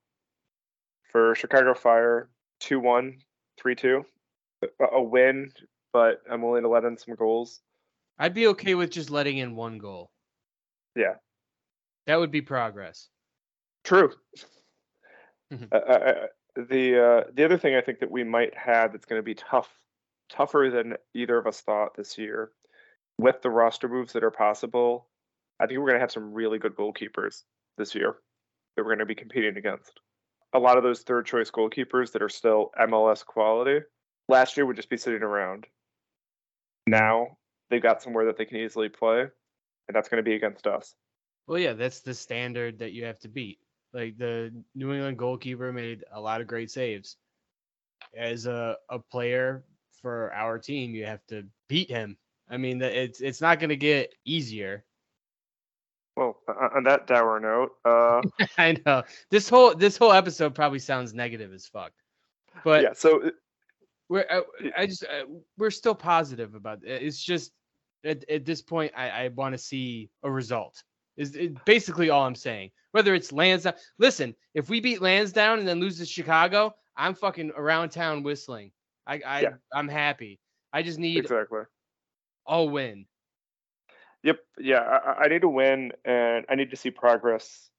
For 1.10 1.34
Chicago 1.34 1.74
Fire, 1.74 2.28
2-1, 2.62 3.18
3-2. 3.62 4.04
A 4.92 5.02
win, 5.02 5.52
but 5.92 6.22
I'm 6.30 6.42
willing 6.42 6.62
to 6.62 6.68
let 6.68 6.84
in 6.84 6.96
some 6.96 7.14
goals. 7.14 7.60
I'd 8.18 8.34
be 8.34 8.46
okay 8.48 8.74
with 8.74 8.90
just 8.90 9.10
letting 9.10 9.38
in 9.38 9.54
one 9.54 9.78
goal. 9.78 10.10
Yeah. 10.94 11.14
That 12.06 12.18
would 12.18 12.30
be 12.30 12.40
progress. 12.40 13.08
True. 13.84 14.12
Mm-hmm. 15.52 15.64
Uh, 15.70 15.76
uh, 15.76 15.92
uh, 15.92 16.26
the 16.68 17.00
uh, 17.00 17.30
the 17.34 17.44
other 17.44 17.58
thing 17.58 17.76
I 17.76 17.80
think 17.80 18.00
that 18.00 18.10
we 18.10 18.24
might 18.24 18.56
have 18.56 18.92
that's 18.92 19.04
going 19.04 19.20
to 19.20 19.24
be 19.24 19.34
tough, 19.34 19.70
tougher 20.28 20.70
than 20.72 20.94
either 21.14 21.38
of 21.38 21.46
us 21.46 21.60
thought 21.60 21.96
this 21.96 22.18
year, 22.18 22.50
with 23.18 23.42
the 23.42 23.50
roster 23.50 23.88
moves 23.88 24.12
that 24.14 24.24
are 24.24 24.30
possible. 24.30 25.08
I 25.60 25.66
think 25.66 25.78
we're 25.78 25.86
going 25.86 25.96
to 25.96 26.00
have 26.00 26.12
some 26.12 26.34
really 26.34 26.58
good 26.58 26.74
goalkeepers 26.74 27.42
this 27.78 27.94
year 27.94 28.16
that 28.76 28.82
we're 28.82 28.90
going 28.90 28.98
to 28.98 29.06
be 29.06 29.14
competing 29.14 29.56
against. 29.56 30.00
A 30.52 30.58
lot 30.58 30.76
of 30.76 30.82
those 30.82 31.02
third 31.02 31.26
choice 31.26 31.50
goalkeepers 31.50 32.12
that 32.12 32.22
are 32.22 32.28
still 32.28 32.70
MLS 32.80 33.24
quality 33.24 33.80
last 34.28 34.56
year 34.56 34.66
would 34.66 34.76
just 34.76 34.90
be 34.90 34.96
sitting 34.96 35.22
around. 35.22 35.66
Now 36.86 37.38
they've 37.70 37.82
got 37.82 38.02
somewhere 38.02 38.26
that 38.26 38.36
they 38.36 38.44
can 38.44 38.58
easily 38.58 38.88
play, 38.88 39.20
and 39.20 39.94
that's 39.94 40.08
going 40.08 40.22
to 40.22 40.28
be 40.28 40.36
against 40.36 40.66
us. 40.66 40.94
Well, 41.46 41.58
yeah, 41.58 41.74
that's 41.74 42.00
the 42.00 42.14
standard 42.14 42.78
that 42.78 42.92
you 42.92 43.04
have 43.04 43.18
to 43.20 43.28
beat. 43.28 43.58
Like 43.92 44.18
the 44.18 44.52
New 44.74 44.92
England 44.92 45.18
goalkeeper 45.18 45.72
made 45.72 46.04
a 46.12 46.20
lot 46.20 46.40
of 46.40 46.46
great 46.46 46.70
saves. 46.70 47.16
As 48.16 48.46
a, 48.46 48.76
a 48.90 48.98
player 48.98 49.64
for 50.02 50.32
our 50.34 50.58
team, 50.58 50.94
you 50.94 51.06
have 51.06 51.24
to 51.28 51.44
beat 51.68 51.90
him. 51.90 52.16
I 52.48 52.56
mean, 52.56 52.80
it's 52.82 53.20
it's 53.20 53.40
not 53.40 53.58
going 53.58 53.70
to 53.70 53.76
get 53.76 54.14
easier. 54.24 54.84
Well, 56.16 56.38
on 56.74 56.82
that 56.84 57.06
dour 57.06 57.38
note, 57.40 57.72
uh, 57.84 58.22
I 58.58 58.76
know 58.86 59.02
this 59.30 59.48
whole 59.48 59.74
this 59.74 59.96
whole 59.96 60.12
episode 60.12 60.54
probably 60.54 60.78
sounds 60.78 61.12
negative 61.12 61.52
as 61.52 61.66
fuck, 61.66 61.92
but 62.64 62.82
yeah. 62.82 62.92
So 62.94 63.30
we're 64.08 64.24
I, 64.30 64.38
uh, 64.38 64.42
I 64.78 64.86
just 64.86 65.04
uh, 65.04 65.24
we're 65.58 65.70
still 65.70 65.94
positive 65.94 66.54
about 66.54 66.82
it. 66.84 67.02
It's 67.02 67.22
just 67.22 67.52
at, 68.04 68.28
at 68.30 68.44
this 68.44 68.62
point, 68.62 68.92
I, 68.96 69.10
I 69.10 69.28
want 69.28 69.52
to 69.52 69.58
see 69.58 70.10
a 70.22 70.30
result. 70.30 70.82
Is 71.16 71.34
it, 71.34 71.64
basically 71.64 72.10
all 72.10 72.24
I'm 72.24 72.34
saying. 72.34 72.70
Whether 72.92 73.14
it's 73.14 73.32
Lansdowne, 73.32 73.74
listen, 73.98 74.34
if 74.54 74.70
we 74.70 74.80
beat 74.80 75.02
Lansdowne 75.02 75.58
and 75.58 75.68
then 75.68 75.80
lose 75.80 75.98
to 75.98 76.06
Chicago, 76.06 76.74
I'm 76.96 77.14
fucking 77.14 77.52
around 77.56 77.90
town 77.90 78.22
whistling. 78.22 78.70
I, 79.06 79.20
I 79.26 79.40
yeah. 79.42 79.48
I'm 79.74 79.88
happy. 79.88 80.40
I 80.72 80.82
just 80.82 80.98
need 80.98 81.18
exactly 81.18 81.60
a 82.46 82.64
win. 82.64 83.06
Yep. 84.22 84.38
Yeah, 84.58 84.80
I, 84.80 85.24
I 85.24 85.28
need 85.28 85.42
to 85.42 85.48
win, 85.48 85.92
and 86.04 86.44
I 86.48 86.54
need 86.54 86.70
to 86.70 86.76
see 86.76 86.90
progress. 86.90 87.70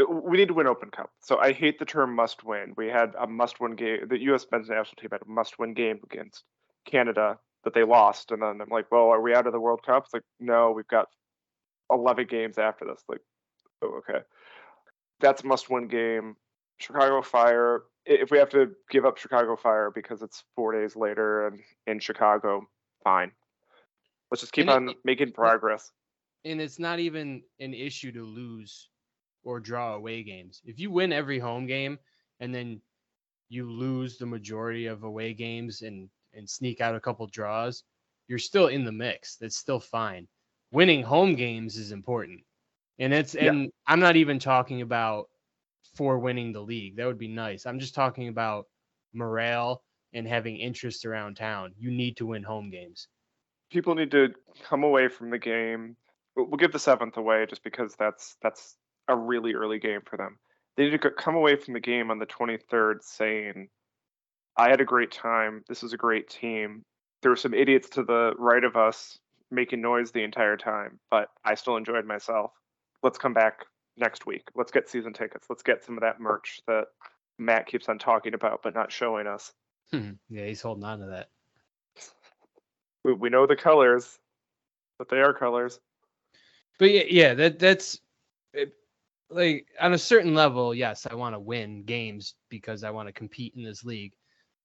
Uh, 0.00 0.04
we 0.10 0.36
need 0.36 0.48
to 0.48 0.54
win 0.54 0.66
Open 0.66 0.90
Cup. 0.90 1.10
So 1.20 1.38
I 1.38 1.52
hate 1.52 1.78
the 1.78 1.84
term 1.84 2.14
"must 2.14 2.44
win." 2.44 2.74
We 2.76 2.88
had 2.88 3.14
a 3.18 3.26
must-win 3.26 3.76
game. 3.76 4.08
The 4.08 4.20
U.S. 4.22 4.46
men's 4.50 4.68
national 4.68 4.96
team 5.00 5.10
had 5.12 5.22
a 5.22 5.30
must-win 5.30 5.74
game 5.74 6.00
against 6.04 6.44
Canada 6.86 7.38
that 7.64 7.74
they 7.74 7.84
lost, 7.84 8.30
and 8.30 8.42
then 8.42 8.60
I'm 8.60 8.68
like, 8.70 8.90
"Well, 8.90 9.08
are 9.08 9.20
we 9.20 9.34
out 9.34 9.46
of 9.46 9.52
the 9.52 9.60
World 9.60 9.82
Cup?" 9.84 10.04
It's 10.04 10.14
like, 10.14 10.24
no, 10.40 10.72
we've 10.72 10.88
got 10.88 11.08
11 11.90 12.26
games 12.26 12.58
after 12.58 12.84
this. 12.86 13.02
Like, 13.08 13.20
oh, 13.82 14.00
okay, 14.08 14.20
that's 15.20 15.42
a 15.42 15.46
must-win 15.46 15.88
game. 15.88 16.36
Chicago 16.78 17.22
Fire. 17.22 17.82
If 18.04 18.32
we 18.32 18.38
have 18.38 18.50
to 18.50 18.72
give 18.90 19.04
up 19.04 19.18
Chicago 19.18 19.54
Fire 19.54 19.92
because 19.94 20.22
it's 20.22 20.42
four 20.56 20.72
days 20.72 20.96
later 20.96 21.46
and 21.46 21.60
in 21.86 22.00
Chicago, 22.00 22.66
fine. 23.04 23.30
Let's 24.32 24.40
just 24.40 24.52
keep 24.52 24.62
and 24.62 24.70
on 24.70 24.88
it, 24.88 24.96
making 25.04 25.32
progress. 25.32 25.92
And 26.44 26.60
it's 26.60 26.80
not 26.80 26.98
even 26.98 27.42
an 27.60 27.74
issue 27.74 28.10
to 28.12 28.24
lose 28.24 28.88
or 29.44 29.60
draw 29.60 29.94
away 29.94 30.24
games. 30.24 30.60
If 30.64 30.80
you 30.80 30.90
win 30.90 31.12
every 31.12 31.38
home 31.38 31.66
game 31.66 31.98
and 32.40 32.52
then 32.52 32.80
you 33.48 33.70
lose 33.70 34.18
the 34.18 34.26
majority 34.26 34.86
of 34.86 35.04
away 35.04 35.34
games 35.34 35.82
and 35.82 36.08
and 36.34 36.48
sneak 36.48 36.80
out 36.80 36.96
a 36.96 37.00
couple 37.00 37.26
draws, 37.28 37.84
you're 38.26 38.38
still 38.38 38.66
in 38.66 38.84
the 38.84 38.90
mix. 38.90 39.36
That's 39.36 39.56
still 39.56 39.78
fine 39.78 40.26
winning 40.72 41.02
home 41.02 41.34
games 41.34 41.76
is 41.76 41.92
important. 41.92 42.40
And 42.98 43.12
it's 43.12 43.34
yeah. 43.34 43.50
and 43.50 43.70
I'm 43.86 44.00
not 44.00 44.16
even 44.16 44.38
talking 44.38 44.82
about 44.82 45.28
for 45.94 46.18
winning 46.18 46.52
the 46.52 46.60
league. 46.60 46.96
That 46.96 47.06
would 47.06 47.18
be 47.18 47.28
nice. 47.28 47.66
I'm 47.66 47.78
just 47.78 47.94
talking 47.94 48.28
about 48.28 48.66
morale 49.12 49.82
and 50.14 50.26
having 50.26 50.56
interest 50.56 51.04
around 51.04 51.36
town. 51.36 51.72
You 51.78 51.90
need 51.90 52.16
to 52.16 52.26
win 52.26 52.42
home 52.42 52.70
games. 52.70 53.08
People 53.72 53.94
need 53.94 54.10
to 54.10 54.34
come 54.68 54.84
away 54.84 55.08
from 55.08 55.30
the 55.30 55.38
game. 55.38 55.96
We'll 56.36 56.58
give 56.58 56.72
the 56.72 56.78
seventh 56.78 57.16
away 57.16 57.46
just 57.48 57.64
because 57.64 57.94
that's 57.98 58.36
that's 58.42 58.76
a 59.08 59.16
really 59.16 59.54
early 59.54 59.78
game 59.78 60.00
for 60.04 60.16
them. 60.16 60.38
They 60.76 60.84
need 60.84 61.00
to 61.00 61.10
come 61.10 61.34
away 61.34 61.56
from 61.56 61.74
the 61.74 61.80
game 61.80 62.10
on 62.10 62.18
the 62.18 62.26
23rd 62.26 63.02
saying, 63.02 63.68
"I 64.56 64.68
had 64.68 64.80
a 64.80 64.84
great 64.84 65.10
time. 65.10 65.64
This 65.68 65.82
was 65.82 65.92
a 65.92 65.98
great 65.98 66.28
team. 66.28 66.84
There 67.22 67.30
were 67.30 67.36
some 67.36 67.54
idiots 67.54 67.88
to 67.90 68.02
the 68.02 68.34
right 68.38 68.64
of 68.64 68.76
us 68.76 69.18
making 69.50 69.80
noise 69.80 70.10
the 70.10 70.22
entire 70.22 70.56
time, 70.56 70.98
but 71.10 71.28
I 71.44 71.54
still 71.54 71.76
enjoyed 71.76 72.04
myself. 72.04 72.52
Let's 73.02 73.18
come 73.18 73.34
back 73.34 73.66
next 73.96 74.26
week. 74.26 74.48
Let's 74.54 74.72
get 74.72 74.88
season 74.88 75.12
tickets. 75.12 75.46
Let's 75.48 75.62
get 75.62 75.84
some 75.84 75.96
of 75.96 76.02
that 76.02 76.20
merch 76.20 76.60
that 76.66 76.86
Matt 77.38 77.66
keeps 77.66 77.88
on 77.88 77.98
talking 77.98 78.34
about 78.34 78.62
but 78.62 78.74
not 78.74 78.92
showing 78.92 79.26
us. 79.26 79.52
Hmm. 79.90 80.12
yeah, 80.28 80.46
he's 80.46 80.62
holding 80.62 80.84
on 80.84 81.00
to 81.00 81.06
that. 81.06 81.28
We, 83.04 83.12
we 83.12 83.30
know 83.30 83.46
the 83.46 83.56
colors, 83.56 84.18
but 84.98 85.08
they 85.08 85.20
are 85.20 85.32
colors. 85.32 85.80
But 86.78 86.90
yeah, 86.90 87.04
yeah, 87.08 87.34
that 87.34 87.58
that's 87.58 88.00
it, 88.52 88.72
like 89.30 89.66
on 89.80 89.92
a 89.92 89.98
certain 89.98 90.34
level, 90.34 90.74
yes, 90.74 91.06
I 91.10 91.14
want 91.14 91.34
to 91.34 91.40
win 91.40 91.84
games 91.84 92.34
because 92.48 92.84
I 92.84 92.90
want 92.90 93.08
to 93.08 93.12
compete 93.12 93.54
in 93.56 93.62
this 93.62 93.84
league. 93.84 94.12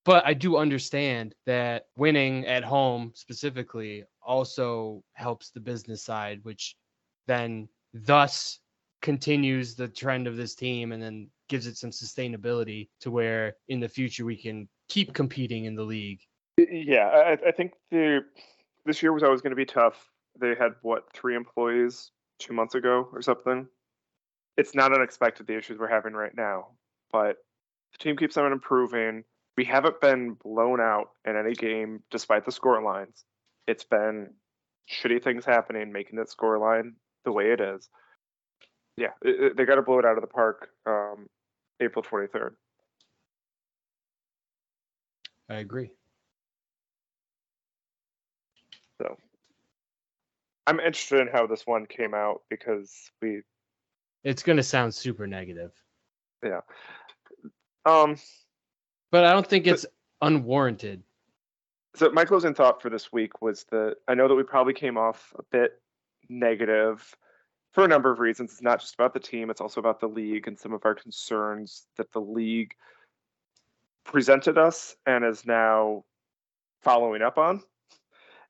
But 0.05 0.25
I 0.25 0.33
do 0.33 0.55
understand 0.57 1.35
that 1.45 1.87
winning 1.97 2.47
at 2.47 2.63
home 2.63 3.11
specifically 3.13 4.05
also 4.25 5.03
helps 5.13 5.49
the 5.49 5.59
business 5.59 6.01
side, 6.01 6.39
which 6.43 6.77
then 7.27 7.67
thus 7.93 8.59
continues 9.01 9.75
the 9.75 9.87
trend 9.87 10.27
of 10.27 10.37
this 10.37 10.55
team 10.55 10.91
and 10.91 11.03
then 11.03 11.29
gives 11.49 11.67
it 11.67 11.77
some 11.77 11.91
sustainability 11.91 12.89
to 13.01 13.11
where 13.11 13.55
in 13.67 13.79
the 13.79 13.89
future 13.89 14.25
we 14.25 14.35
can 14.35 14.67
keep 14.89 15.13
competing 15.13 15.65
in 15.65 15.75
the 15.75 15.83
league. 15.83 16.21
Yeah, 16.57 17.07
I, 17.07 17.31
I 17.47 17.51
think 17.51 17.73
the 17.91 18.21
this 18.85 19.03
year 19.03 19.13
was 19.13 19.23
always 19.23 19.41
going 19.41 19.51
to 19.51 19.55
be 19.55 19.65
tough. 19.65 20.09
They 20.39 20.55
had 20.55 20.73
what 20.81 21.11
three 21.13 21.35
employees 21.35 22.11
two 22.39 22.53
months 22.53 22.75
ago 22.75 23.07
or 23.13 23.21
something. 23.21 23.67
It's 24.57 24.73
not 24.73 24.93
unexpected 24.93 25.45
the 25.45 25.57
issues 25.57 25.77
we're 25.77 25.87
having 25.87 26.13
right 26.13 26.35
now, 26.35 26.69
but 27.11 27.37
the 27.91 27.97
team 27.99 28.17
keeps 28.17 28.37
on 28.37 28.51
improving 28.51 29.23
we 29.57 29.65
haven't 29.65 29.99
been 29.99 30.33
blown 30.33 30.79
out 30.79 31.09
in 31.25 31.35
any 31.35 31.53
game 31.53 32.01
despite 32.11 32.45
the 32.45 32.51
score 32.51 32.81
lines. 32.81 33.25
It's 33.67 33.83
been 33.83 34.29
shitty 34.89 35.23
things 35.23 35.43
happening, 35.43 35.91
making 35.91 36.17
that 36.17 36.29
score 36.29 36.59
line 36.59 36.93
the 37.25 37.31
way 37.31 37.51
it 37.51 37.59
is. 37.59 37.89
Yeah, 38.95 39.09
it, 39.23 39.43
it, 39.43 39.57
they 39.57 39.65
got 39.65 39.75
to 39.75 39.81
blow 39.81 39.99
it 39.99 40.05
out 40.05 40.15
of 40.15 40.21
the 40.21 40.27
park 40.27 40.69
um, 40.85 41.27
April 41.79 42.03
23rd. 42.03 42.51
I 45.49 45.55
agree. 45.55 45.91
So 49.01 49.17
I'm 50.65 50.79
interested 50.79 51.19
in 51.19 51.27
how 51.27 51.47
this 51.47 51.65
one 51.65 51.85
came 51.85 52.13
out 52.13 52.41
because 52.49 52.93
we. 53.21 53.41
It's 54.23 54.43
going 54.43 54.57
to 54.57 54.63
sound 54.63 54.93
super 54.93 55.27
negative. 55.27 55.71
Yeah. 56.43 56.61
Um, 57.85 58.17
but 59.11 59.23
I 59.23 59.31
don't 59.31 59.47
think 59.47 59.67
it's 59.67 59.85
but, 60.19 60.27
unwarranted. 60.27 61.03
So 61.95 62.11
my 62.11 62.25
closing 62.25 62.53
thought 62.53 62.81
for 62.81 62.89
this 62.89 63.11
week 63.11 63.41
was 63.41 63.65
that 63.71 63.95
I 64.07 64.13
know 64.13 64.27
that 64.27 64.35
we 64.35 64.43
probably 64.43 64.73
came 64.73 64.97
off 64.97 65.33
a 65.39 65.43
bit 65.51 65.81
negative 66.29 67.15
for 67.71 67.85
a 67.85 67.87
number 67.87 68.11
of 68.11 68.19
reasons. 68.19 68.51
It's 68.51 68.61
not 68.61 68.81
just 68.81 68.95
about 68.95 69.13
the 69.13 69.19
team, 69.19 69.49
it's 69.49 69.61
also 69.61 69.79
about 69.79 69.99
the 69.99 70.07
league 70.07 70.47
and 70.47 70.59
some 70.59 70.73
of 70.73 70.85
our 70.85 70.95
concerns 70.95 71.87
that 71.95 72.11
the 72.11 72.19
league 72.21 72.73
presented 74.03 74.57
us 74.57 74.95
and 75.05 75.23
is 75.23 75.45
now 75.45 76.03
following 76.81 77.21
up 77.21 77.37
on 77.37 77.61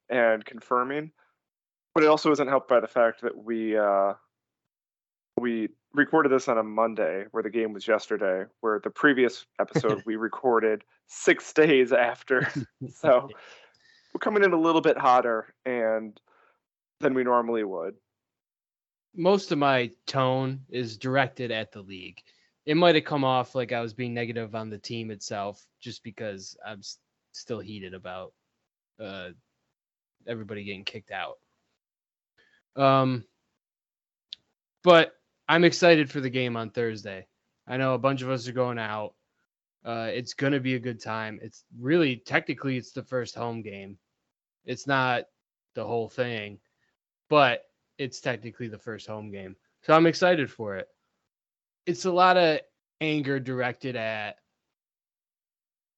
and 0.09 0.43
confirming. 0.45 1.11
But 1.93 2.03
it 2.03 2.07
also 2.07 2.31
isn't 2.31 2.47
helped 2.47 2.69
by 2.69 2.79
the 2.79 2.87
fact 2.87 3.21
that 3.21 3.35
we 3.35 3.77
uh, 3.77 4.13
we 5.39 5.69
recorded 5.93 6.31
this 6.31 6.47
on 6.47 6.57
a 6.57 6.63
Monday 6.63 7.25
where 7.31 7.43
the 7.43 7.49
game 7.49 7.73
was 7.73 7.87
yesterday, 7.87 8.45
where 8.61 8.79
the 8.83 8.89
previous 8.89 9.45
episode 9.59 10.03
we 10.05 10.15
recorded 10.15 10.83
six 11.07 11.53
days 11.53 11.91
after. 11.91 12.47
so 12.93 13.29
we're 14.13 14.19
coming 14.19 14.43
in 14.43 14.53
a 14.53 14.59
little 14.59 14.81
bit 14.81 14.97
hotter 14.97 15.53
and 15.65 16.19
than 16.99 17.13
we 17.13 17.23
normally 17.23 17.63
would. 17.63 17.95
Most 19.15 19.51
of 19.51 19.57
my 19.57 19.91
tone 20.05 20.61
is 20.69 20.97
directed 20.97 21.51
at 21.51 21.71
the 21.71 21.81
league. 21.81 22.21
It 22.65 22.77
might 22.77 22.95
have 22.95 23.05
come 23.05 23.23
off 23.23 23.55
like 23.55 23.71
I 23.71 23.81
was 23.81 23.93
being 23.93 24.13
negative 24.13 24.53
on 24.53 24.69
the 24.69 24.77
team 24.77 25.09
itself, 25.09 25.65
just 25.79 26.03
because 26.03 26.57
I'm 26.65 26.79
s- 26.79 26.97
still 27.31 27.59
heated 27.59 27.93
about 27.93 28.33
uh, 28.99 29.29
everybody 30.27 30.63
getting 30.63 30.83
kicked 30.83 31.11
out. 31.11 31.37
Um, 32.75 33.23
but 34.83 35.13
I'm 35.49 35.63
excited 35.63 36.09
for 36.09 36.21
the 36.21 36.29
game 36.29 36.55
on 36.55 36.69
Thursday. 36.69 37.27
I 37.67 37.77
know 37.77 37.93
a 37.93 37.99
bunch 37.99 38.21
of 38.21 38.29
us 38.29 38.47
are 38.47 38.53
going 38.53 38.79
out. 38.79 39.13
Uh, 39.83 40.09
it's 40.11 40.33
going 40.33 40.53
to 40.53 40.59
be 40.59 40.75
a 40.75 40.79
good 40.79 41.01
time. 41.01 41.39
It's 41.41 41.63
really 41.79 42.17
technically 42.17 42.77
it's 42.77 42.91
the 42.91 43.03
first 43.03 43.35
home 43.35 43.61
game. 43.61 43.97
It's 44.65 44.87
not 44.87 45.23
the 45.75 45.85
whole 45.85 46.09
thing, 46.09 46.59
but 47.29 47.63
it's 47.97 48.19
technically 48.19 48.67
the 48.67 48.77
first 48.77 49.07
home 49.07 49.31
game. 49.31 49.55
So 49.83 49.93
I'm 49.93 50.07
excited 50.07 50.51
for 50.51 50.75
it. 50.75 50.87
It's 51.85 52.05
a 52.05 52.11
lot 52.11 52.37
of 52.37 52.59
anger 52.99 53.39
directed 53.39 53.95
at 53.95 54.37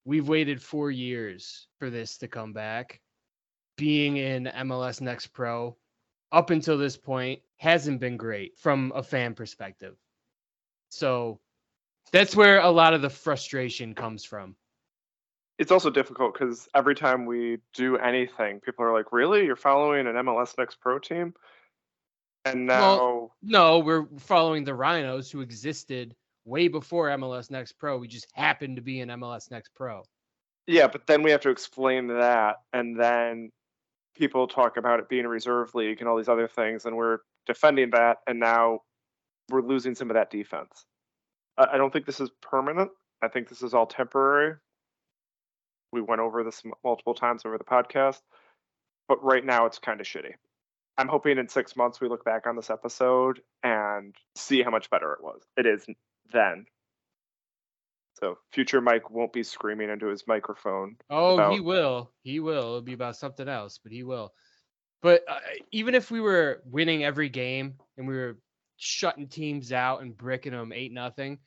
we've 0.06 0.28
waited 0.28 0.62
4 0.62 0.92
years 0.92 1.68
for 1.78 1.90
this 1.90 2.18
to 2.20 2.28
come 2.28 2.54
back. 2.54 3.02
Being 3.80 4.18
in 4.18 4.46
MLS 4.46 5.02
Next 5.02 5.28
Pro 5.28 5.76
up 6.32 6.50
until 6.50 6.78
this 6.78 6.98
point 6.98 7.42
hasn't 7.58 8.00
been 8.00 8.18
great 8.18 8.58
from 8.58 8.92
a 8.94 9.02
fan 9.02 9.34
perspective. 9.34 9.96
So 10.90 11.40
That's 12.12 12.36
where 12.36 12.60
a 12.60 12.70
lot 12.70 12.94
of 12.94 13.02
the 13.04 13.10
frustration 13.10 13.94
comes 13.94 14.26
from. 14.26 14.56
It's 15.60 15.72
also 15.72 15.90
difficult 15.92 16.34
because 16.34 16.68
every 16.74 16.96
time 16.96 17.26
we 17.26 17.60
do 17.74 17.98
anything, 17.98 18.60
people 18.62 18.84
are 18.86 18.94
like, 18.94 19.12
"Really? 19.12 19.46
You're 19.46 19.56
following 19.56 20.08
an 20.08 20.16
MLS 20.16 20.58
Next 20.58 20.78
Pro 20.82 20.98
team?" 21.00 21.34
And 22.46 22.66
now, 22.66 22.82
Well- 22.98 23.36
No, 23.42 23.80
we're 23.80 24.08
following 24.18 24.64
the 24.64 24.74
Rhinos 24.74 25.30
who 25.30 25.42
existed 25.42 26.16
way 26.46 26.68
before 26.68 27.10
MLS 27.10 27.52
Next 27.52 27.74
Pro. 27.74 27.98
We 27.98 28.08
just 28.08 28.28
happened 28.34 28.78
to 28.78 28.82
be 28.82 29.02
in 29.02 29.10
MLS 29.12 29.52
Next 29.52 29.74
Pro. 29.76 30.04
yeah, 30.66 30.88
but 30.88 31.06
then 31.08 31.22
we 31.24 31.32
have 31.32 31.42
to 31.42 31.50
explain 31.50 32.08
that, 32.08 32.62
and 32.74 33.00
then 33.00 33.52
people 34.20 34.48
talk 34.48 34.78
about 34.78 35.00
it 35.00 35.10
being 35.10 35.26
a 35.26 35.30
reserve 35.30 35.74
league 35.74 36.00
and 36.00 36.10
all 36.10 36.18
these 36.18 36.30
other 36.30 36.48
things, 36.48 36.86
and 36.86 36.96
we're 36.96 37.20
defending 37.48 37.90
that, 37.92 38.18
and 38.28 38.40
now 38.40 38.82
we're 39.50 39.62
losing 39.62 39.96
some 39.96 40.12
of 40.12 40.16
that 40.16 40.30
defense. 40.30 40.86
I 41.58 41.70
I 41.74 41.78
don't 41.78 41.92
think 41.92 42.06
this 42.06 42.20
is 42.20 42.30
permanent. 42.42 42.92
I 43.22 43.28
think 43.30 43.50
this 43.50 43.64
is 43.64 43.74
all 43.74 43.88
temporary. 43.88 44.56
We 45.92 46.02
went 46.02 46.22
over 46.22 46.44
this 46.44 46.62
multiple 46.84 47.16
times 47.16 47.44
over 47.46 47.58
the 47.58 47.64
podcast, 47.64 48.22
but 49.08 49.24
right 49.24 49.44
now 49.44 49.66
it's 49.66 49.80
kind 49.80 50.00
of 50.00 50.06
shitty. 50.06 50.34
I'm 50.98 51.08
hoping 51.08 51.38
in 51.38 51.48
six 51.48 51.76
months 51.76 52.02
we 52.02 52.10
look 52.10 52.26
back 52.26 52.46
on 52.46 52.56
this 52.56 52.70
episode 52.70 53.40
and 53.64 54.14
see 54.36 54.62
how 54.62 54.70
much 54.70 54.90
better 54.90 55.14
it 55.14 55.24
was. 55.24 55.42
It 55.58 55.66
is 55.66 55.86
then. 56.32 56.66
So 58.20 58.38
future 58.52 58.82
Mike 58.82 59.10
won't 59.10 59.34
be 59.34 59.44
screaming 59.44 59.90
into 59.90 60.08
his 60.08 60.28
microphone. 60.28 60.98
Oh, 61.10 61.52
he 61.52 61.60
will. 61.60 62.12
He 62.24 62.40
will. 62.40 62.58
It'll 62.58 62.82
be 62.82 62.94
about 62.94 63.16
something 63.16 63.48
else, 63.48 63.80
but 63.82 63.92
he 63.92 64.04
will. 64.04 64.34
But 65.02 65.24
uh, 65.30 65.40
even 65.72 65.96
if 65.96 66.12
we 66.12 66.20
were 66.20 66.62
winning 66.66 67.04
every 67.06 67.30
game 67.30 67.76
and 67.98 68.08
we 68.08 68.16
were 68.16 68.38
shutting 68.78 69.28
teams 69.28 69.72
out 69.72 70.02
and 70.02 70.18
bricking 70.18 70.52
them 70.52 70.74
eight 70.74 70.92
nothing, 70.92 71.40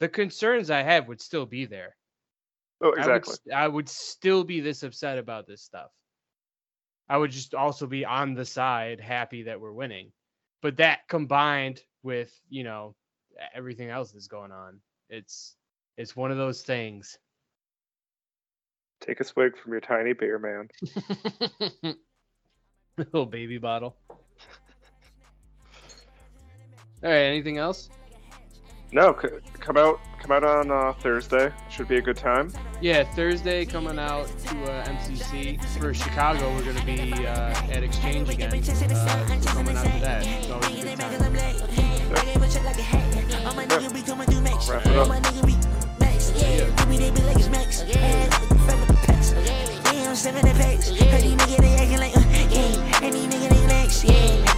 the 0.00 0.08
concerns 0.08 0.70
I 0.70 0.82
have 0.82 1.06
would 1.06 1.20
still 1.20 1.46
be 1.46 1.66
there. 1.66 1.96
Oh, 2.82 2.92
I 2.98 3.06
would, 3.06 3.16
exactly. 3.16 3.52
I 3.52 3.68
would 3.68 3.88
still 3.88 4.42
be 4.42 4.60
this 4.60 4.82
upset 4.82 5.18
about 5.18 5.46
this 5.46 5.62
stuff. 5.62 5.90
I 7.08 7.16
would 7.16 7.30
just 7.30 7.54
also 7.54 7.86
be 7.86 8.04
on 8.04 8.34
the 8.34 8.44
side 8.44 9.00
happy 9.00 9.44
that 9.44 9.60
we're 9.60 9.72
winning. 9.72 10.10
But 10.62 10.78
that 10.78 11.06
combined 11.08 11.80
with, 12.02 12.32
you 12.48 12.64
know, 12.64 12.96
everything 13.54 13.90
else 13.90 14.10
that's 14.10 14.28
going 14.28 14.50
on, 14.50 14.80
it's 15.08 15.54
it's 15.96 16.16
one 16.16 16.30
of 16.30 16.36
those 16.36 16.62
things. 16.62 17.18
Take 19.00 19.20
a 19.20 19.24
swig 19.24 19.58
from 19.58 19.72
your 19.72 19.80
tiny 19.80 20.12
beer, 20.12 20.38
man. 20.38 20.68
Little 22.96 23.26
baby 23.26 23.58
bottle. 23.58 23.96
All 27.02 27.10
right, 27.10 27.16
anything 27.16 27.58
else? 27.58 27.88
No, 28.92 29.16
c- 29.20 29.28
come 29.58 29.76
out, 29.78 29.98
come 30.20 30.30
out 30.30 30.44
on 30.44 30.70
uh, 30.70 30.92
Thursday. 31.00 31.50
Should 31.70 31.88
be 31.88 31.96
a 31.96 32.02
good 32.02 32.18
time. 32.18 32.52
Yeah, 32.82 33.04
Thursday 33.14 33.64
coming 33.64 33.98
out 33.98 34.26
to 34.26 34.64
uh, 34.64 34.84
MCC. 34.84 35.64
For 35.80 35.94
Chicago, 35.94 36.54
we're 36.54 36.62
going 36.62 36.76
to 36.76 36.84
be 36.84 37.12
uh, 37.26 37.70
at 37.70 37.82
Exchange 37.82 38.28
again. 38.28 38.52
Uh, 38.52 39.40
coming 39.46 39.76
out 39.76 39.84
to 39.84 40.00
that. 40.00 40.26
It's 40.26 40.50
always 40.50 40.84
a 40.84 40.86
good 40.86 40.98
time. 40.98 41.32
Wrap 44.68 44.86
it 44.86 44.96
up 44.96 45.51
facts. 47.72 47.92
Hey, 47.92 48.28
friend 48.28 48.82
of 48.82 48.88
the 48.88 48.94
packs. 49.06 49.32
Yeah, 49.32 50.08
I'm 50.08 50.16
seven 50.16 50.42
packs. 50.42 50.88
Heard 50.88 51.22
these 51.22 51.34
niggas, 51.34 51.56
they 51.58 51.74
acting 51.74 51.98
like, 51.98 52.16
uh, 52.16 52.20
yeah. 52.50 53.04
And 53.04 53.14
these 53.14 53.26
niggas, 53.26 53.48
they 53.50 53.66
next, 53.66 54.04
yeah. 54.04 54.51